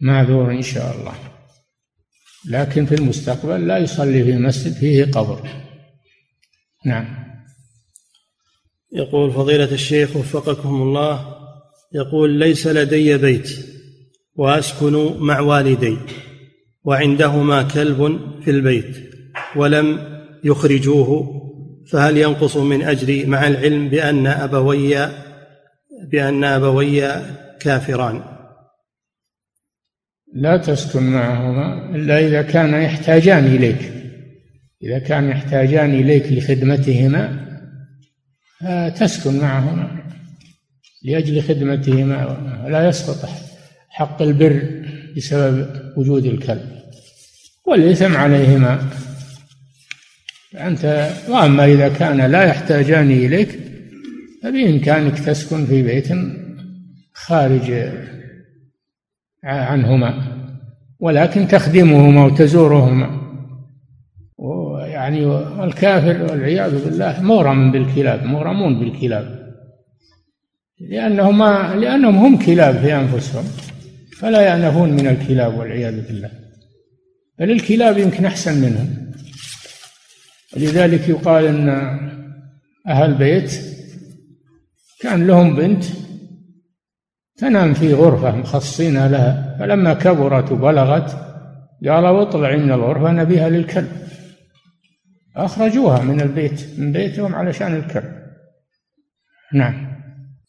معذور 0.00 0.50
إن 0.50 0.62
شاء 0.62 0.96
الله. 0.96 1.14
لكن 2.48 2.86
في 2.86 2.94
المستقبل 2.94 3.66
لا 3.66 3.78
يصلي 3.78 4.24
في 4.24 4.38
مسجد 4.38 4.72
فيه 4.72 5.04
قبر. 5.04 5.48
نعم. 6.84 7.27
يقول 8.92 9.30
فضيلة 9.30 9.72
الشيخ 9.72 10.16
وفقكم 10.16 10.82
الله 10.82 11.34
يقول 11.94 12.30
ليس 12.30 12.66
لدي 12.66 13.16
بيت 13.16 13.50
وأسكن 14.36 15.16
مع 15.18 15.40
والدي 15.40 15.96
وعندهما 16.84 17.62
كلب 17.62 18.20
في 18.44 18.50
البيت 18.50 18.96
ولم 19.56 20.18
يخرجوه 20.44 21.34
فهل 21.90 22.16
ينقص 22.16 22.56
من 22.56 22.82
أجري 22.82 23.26
مع 23.26 23.46
العلم 23.46 23.88
بأن 23.88 24.26
أبوي 24.26 25.08
بأن 26.10 26.44
أبوي 26.44 27.02
كافران؟ 27.60 28.22
لا 30.34 30.56
تسكن 30.56 31.02
معهما 31.02 31.96
إلا 31.96 32.18
إذا 32.18 32.42
كان 32.42 32.82
يحتاجان 32.82 33.44
إليك 33.44 33.92
إذا 34.82 34.98
كان 34.98 35.28
يحتاجان 35.28 35.94
إليك 35.94 36.32
لخدمتهما 36.32 37.48
تسكن 38.96 39.38
معهما 39.38 40.02
لأجل 41.04 41.42
خدمتهما 41.42 42.16
لا 42.68 42.88
يسقط 42.88 43.28
حق 43.88 44.22
البر 44.22 44.82
بسبب 45.16 45.68
وجود 45.96 46.24
الكلب. 46.24 46.78
والإثم 47.66 48.16
عليهما. 48.16 48.90
أنت 50.54 51.10
وأما 51.28 51.64
إذا 51.64 51.88
كان 51.88 52.20
لا 52.20 52.44
يحتاجان 52.44 53.10
إليك 53.10 53.58
فبإمكانك 54.42 55.18
تسكن 55.18 55.66
في 55.66 55.82
بيت 55.82 56.08
خارج 57.12 57.92
عنهما 59.44 60.38
ولكن 61.00 61.48
تخدمهما 61.48 62.24
وتزورهما. 62.24 63.17
ويعني 65.08 65.64
الكافر 65.64 66.22
والعياذ 66.22 66.84
بالله 66.84 67.20
مغرم 67.22 67.72
بالكلاب 67.72 68.24
مغرمون 68.24 68.78
بالكلاب. 68.78 69.54
لأنهما 70.80 71.74
لأنهم 71.74 72.16
هم 72.16 72.38
كلاب 72.38 72.78
في 72.78 72.94
أنفسهم 72.94 73.44
فلا 74.18 74.40
يأنفون 74.40 74.92
من 74.92 75.06
الكلاب 75.06 75.58
والعياذ 75.58 76.06
بالله. 76.06 76.30
بل 77.38 77.50
الكلاب 77.50 77.98
يمكن 77.98 78.24
أحسن 78.24 78.60
منهم. 78.60 79.12
ولذلك 80.56 81.08
يقال 81.08 81.44
أن 81.44 81.68
أهل 82.88 83.14
بيت 83.14 83.52
كان 85.00 85.26
لهم 85.26 85.56
بنت 85.56 85.84
تنام 87.36 87.74
في 87.74 87.94
غرفة 87.94 88.36
مخصصينها 88.36 89.08
لها 89.08 89.56
فلما 89.58 89.94
كبرت 89.94 90.52
وبلغت 90.52 91.16
قالوا 91.86 92.22
اطلعي 92.22 92.56
من 92.56 92.72
الغرفة 92.72 93.12
نبيها 93.12 93.48
للكلب. 93.48 94.07
أخرجوها 95.36 96.02
من 96.02 96.20
البيت 96.20 96.66
من 96.78 96.92
بيتهم 96.92 97.34
علشان 97.34 97.74
الكلب 97.76 98.12
نعم. 99.54 99.88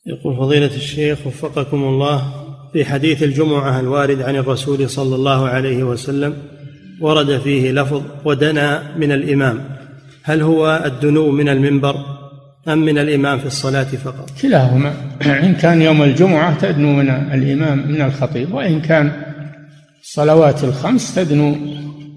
يقول 0.06 0.38
فضيلة 0.38 0.76
الشيخ 0.76 1.28
وفقكم 1.28 1.84
الله 1.84 2.34
في 2.74 2.86
حديث 2.86 3.24
الجمعة 3.24 3.80
الوارد 3.80 4.22
عن 4.22 4.36
الرسول 4.36 4.90
صلى 4.90 5.16
الله 5.16 5.48
عليه 5.48 5.84
وسلم 5.84 6.38
ورد 7.02 7.38
فيه 7.38 7.72
لفظ 7.72 8.04
ودنا 8.26 8.98
من 8.98 9.12
الإمام. 9.12 9.60
هل 10.24 10.42
هو 10.42 10.84
الدنو 10.86 11.32
من 11.32 11.50
المنبر 11.50 11.96
أم 12.68 12.78
من 12.78 12.98
الإمام 12.98 13.40
في 13.40 13.46
الصلاة 13.46 13.84
فقط؟ 13.84 14.30
كلاهما. 14.42 14.94
إن 15.26 15.54
كان 15.54 15.82
يوم 15.82 16.04
الجمعة 16.04 16.60
تدنو 16.60 16.94
من 16.94 17.10
الإمام 17.10 17.92
من 17.92 18.02
الخطيب 18.02 18.54
وإن 18.54 18.82
كان 18.82 19.12
الصلوات 20.02 20.64
الخمس 20.64 21.16
تدنو 21.16 21.56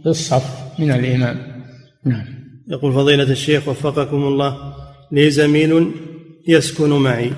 بالصف 0.04 0.78
من 0.78 0.90
الإمام. 0.90 1.36
نعم. 2.04 2.41
يقول 2.68 2.92
فضيلة 2.92 3.30
الشيخ 3.30 3.68
وفقكم 3.68 4.16
الله 4.16 4.74
لي 5.12 5.30
زميل 5.30 5.90
يسكن 6.48 6.90
معي 6.90 7.32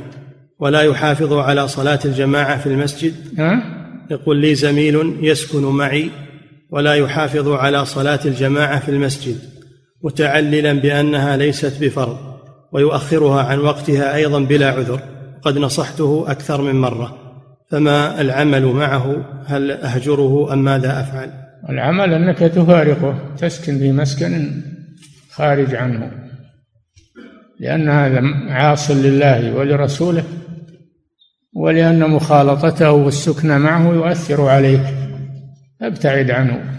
ولا 0.58 0.80
يحافظ 0.82 1.32
على 1.32 1.68
صلاة 1.68 1.98
الجماعة 2.04 2.58
في 2.58 2.66
المسجد؟ 2.66 3.14
يقول 4.10 4.36
لي 4.36 4.54
زميل 4.54 5.16
يسكن 5.22 5.62
معي 5.62 6.10
ولا 6.70 6.94
يحافظ 6.94 7.48
على 7.48 7.84
صلاة 7.84 8.20
الجماعة 8.24 8.80
في 8.80 8.88
المسجد 8.88 9.38
متعللا 10.02 10.72
بأنها 10.72 11.36
ليست 11.36 11.84
بفرض 11.84 12.18
ويؤخرها 12.72 13.42
عن 13.42 13.58
وقتها 13.58 14.14
أيضا 14.14 14.40
بلا 14.40 14.70
عذر 14.70 15.00
قد 15.42 15.58
نصحته 15.58 16.24
أكثر 16.28 16.62
من 16.62 16.80
مرة. 16.80 17.18
فما 17.70 18.20
العمل 18.20 18.66
معه؟ 18.66 19.24
هل 19.46 19.70
أهجره 19.70 20.52
أم 20.52 20.64
ماذا 20.64 21.00
أفعل؟ 21.00 21.30
العمل 21.68 22.12
أنك 22.14 22.38
تفارقه 22.38 23.18
تسكن 23.38 23.78
في 23.78 23.92
مسكن 23.92 24.50
خارج 25.34 25.74
عنه. 25.74 26.10
لأن 27.60 27.88
هذا 27.88 28.20
عاص 28.48 28.90
لله 28.90 29.54
ولرسوله 29.54 30.24
ولأن 31.54 32.10
مخالطته 32.10 32.92
والسكن 32.92 33.58
معه 33.58 33.94
يؤثر 33.94 34.48
عليك. 34.48 34.82
أبتعد 35.82 36.30
عنه. 36.30 36.78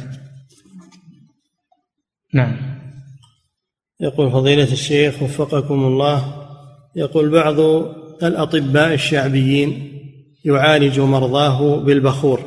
نعم. 2.34 2.56
يقول 4.00 4.32
فضيلة 4.32 4.72
الشيخ 4.72 5.24
وفقكم 5.24 5.86
الله 5.86 6.48
يقول 6.96 7.30
بعض 7.30 7.60
الأطباء 8.24 8.94
الشعبيين 8.94 9.92
يعالج 10.46 11.00
مرضاه 11.00 11.76
بالبخور 11.80 12.40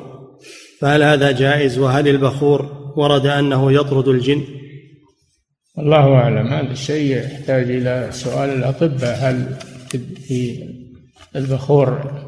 فهل 0.81 1.03
هذا 1.03 1.33
جائز؟ 1.33 1.79
وهل 1.79 2.09
البخور 2.09 2.93
ورد 2.97 3.27
أنه 3.27 3.73
يطرد 3.73 4.09
الجن؟ 4.09 4.45
الله 5.81 6.15
أعلم. 6.15 6.47
هذا 6.47 6.73
الشيء 6.73 7.17
يحتاج 7.17 7.71
إلى 7.71 8.09
سؤال 8.11 8.51
الأطباء. 8.51 9.19
هل 9.21 9.47
في 10.29 10.65
البخور 11.37 12.23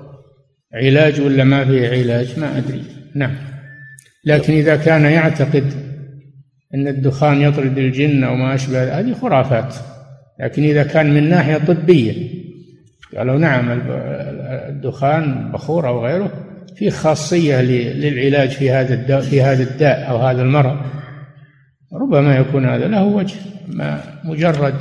علاج 0.75 1.21
ولا 1.21 1.45
ما 1.45 1.65
فيه 1.65 1.89
علاج؟ 1.89 2.39
ما 2.39 2.59
أدري. 2.59 2.83
نعم. 3.15 3.37
لكن 4.25 4.53
إذا 4.53 4.77
كان 4.77 5.05
يعتقد 5.05 5.73
أن 6.75 6.89
الدخان 6.89 7.41
يطرد 7.41 7.79
الجن 7.79 8.25
أو 8.25 8.35
ما 8.35 8.55
أشبه 8.55 9.01
هذه 9.01 9.13
خرافات. 9.13 9.75
لكن 10.41 10.65
إذا 10.65 10.83
كان 10.83 11.15
من 11.15 11.29
ناحية 11.29 11.59
طبية 11.59 12.15
قالوا 13.17 13.39
نعم 13.39 13.81
الدخان 14.69 15.53
بخور 15.53 15.89
أو 15.89 16.07
غيره 16.07 16.33
فيه 16.77 16.91
خاصية 16.91 17.61
للعلاج 17.61 18.49
في 18.49 18.71
هذا 18.71 18.95
الداء 18.95 19.21
في 19.21 19.43
هذا 19.43 19.63
الداء 19.63 20.11
أو 20.11 20.17
هذا 20.17 20.43
المرض. 20.43 20.77
ربما 21.93 22.37
يكون 22.37 22.67
هذا 22.67 22.89
له 22.89 23.05
وجه 23.05 23.37
ما 23.69 24.03
مجرد 24.25 24.75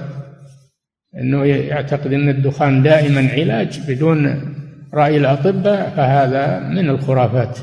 أنه 1.16 1.46
يعتقد 1.46 2.14
أن 2.14 2.30
الدخان 2.30 2.84
دائما 2.84 3.30
علاج 3.32 3.80
بدون 3.88 4.54
رأي 4.94 5.18
الأطباء 5.18 5.94
فهذا 5.98 6.60
من 6.60 6.90
الخرافات. 6.90 7.60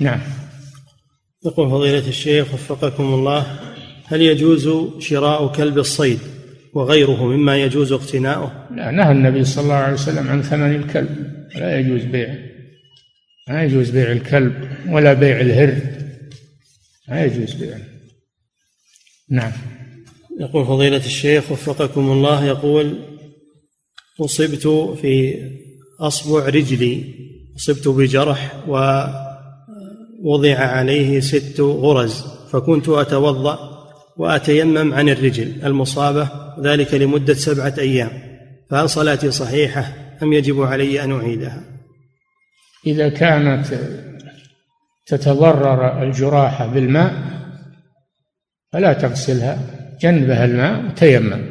نعم. 0.00 0.20
يقول 1.46 1.70
فضيلة 1.70 2.08
الشيخ 2.08 2.54
وفقكم 2.54 3.04
الله 3.04 3.46
هل 4.06 4.22
يجوز 4.22 4.68
شراء 4.98 5.52
كلب 5.52 5.78
الصيد 5.78 6.18
وغيره 6.74 7.24
مما 7.24 7.56
يجوز 7.56 7.92
اقتناؤه؟ 7.92 8.52
لا 8.76 8.90
نهى 8.90 9.12
النبي 9.12 9.44
صلى 9.44 9.64
الله 9.64 9.74
عليه 9.74 9.94
وسلم 9.94 10.28
عن 10.28 10.42
ثمن 10.42 10.74
الكلب. 10.74 11.34
لا 11.56 11.78
يجوز 11.78 12.04
بيعه 12.04 12.36
ما 13.48 13.62
يجوز 13.62 13.90
بيع 13.90 14.12
الكلب 14.12 14.68
ولا 14.88 15.12
بيع 15.12 15.40
الهر 15.40 15.76
ما 17.08 17.24
يجوز 17.24 17.54
بيعه 17.54 17.93
نعم. 19.34 19.52
يقول 20.40 20.66
فضيلة 20.66 20.96
الشيخ 20.96 21.52
وفقكم 21.52 22.12
الله 22.12 22.44
يقول 22.44 22.98
أصبت 24.20 24.66
في 25.00 25.34
أصبع 26.00 26.46
رجلي 26.46 27.04
أصبت 27.56 27.88
بجرح 27.88 28.68
ووضع 28.68 30.58
عليه 30.58 31.20
ست 31.20 31.60
غرز 31.60 32.24
فكنت 32.50 32.88
أتوضأ 32.88 33.58
وأتيمم 34.16 34.94
عن 34.94 35.08
الرجل 35.08 35.64
المصابة 35.64 36.28
ذلك 36.60 36.94
لمدة 36.94 37.34
سبعة 37.34 37.74
أيام 37.78 38.10
فهل 38.70 38.90
صلاتي 38.90 39.30
صحيحة 39.30 39.92
أم 40.22 40.32
يجب 40.32 40.62
علي 40.62 41.04
أن 41.04 41.12
أعيدها؟ 41.12 41.62
إذا 42.86 43.08
كانت 43.08 43.66
تتضرر 45.06 46.02
الجراحة 46.02 46.66
بالماء 46.66 47.43
فلا 48.74 48.92
تغسلها 48.92 49.58
جنبها 50.00 50.44
الماء 50.44 50.84
وتيمم 50.86 51.44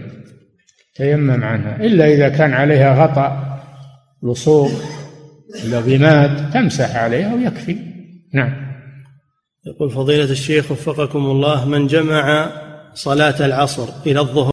تيمم 0.96 1.44
عنها 1.44 1.76
إلا 1.76 2.06
إذا 2.06 2.30
كان 2.30 2.54
عليها 2.54 3.04
غطاء 3.04 3.60
لصوق 4.24 4.72
ولا 5.66 5.80
ضماد 5.80 6.52
تمسح 6.54 6.96
عليها 6.96 7.34
ويكفي. 7.34 7.78
نعم. 8.34 8.54
يقول 9.66 9.90
فضيلة 9.90 10.32
الشيخ 10.32 10.72
وفقكم 10.72 11.20
الله 11.20 11.66
من 11.66 11.88
جمع 11.88 12.52
صلاة 12.94 13.46
العصر 13.46 13.88
إلى 14.06 14.20
الظهر 14.20 14.53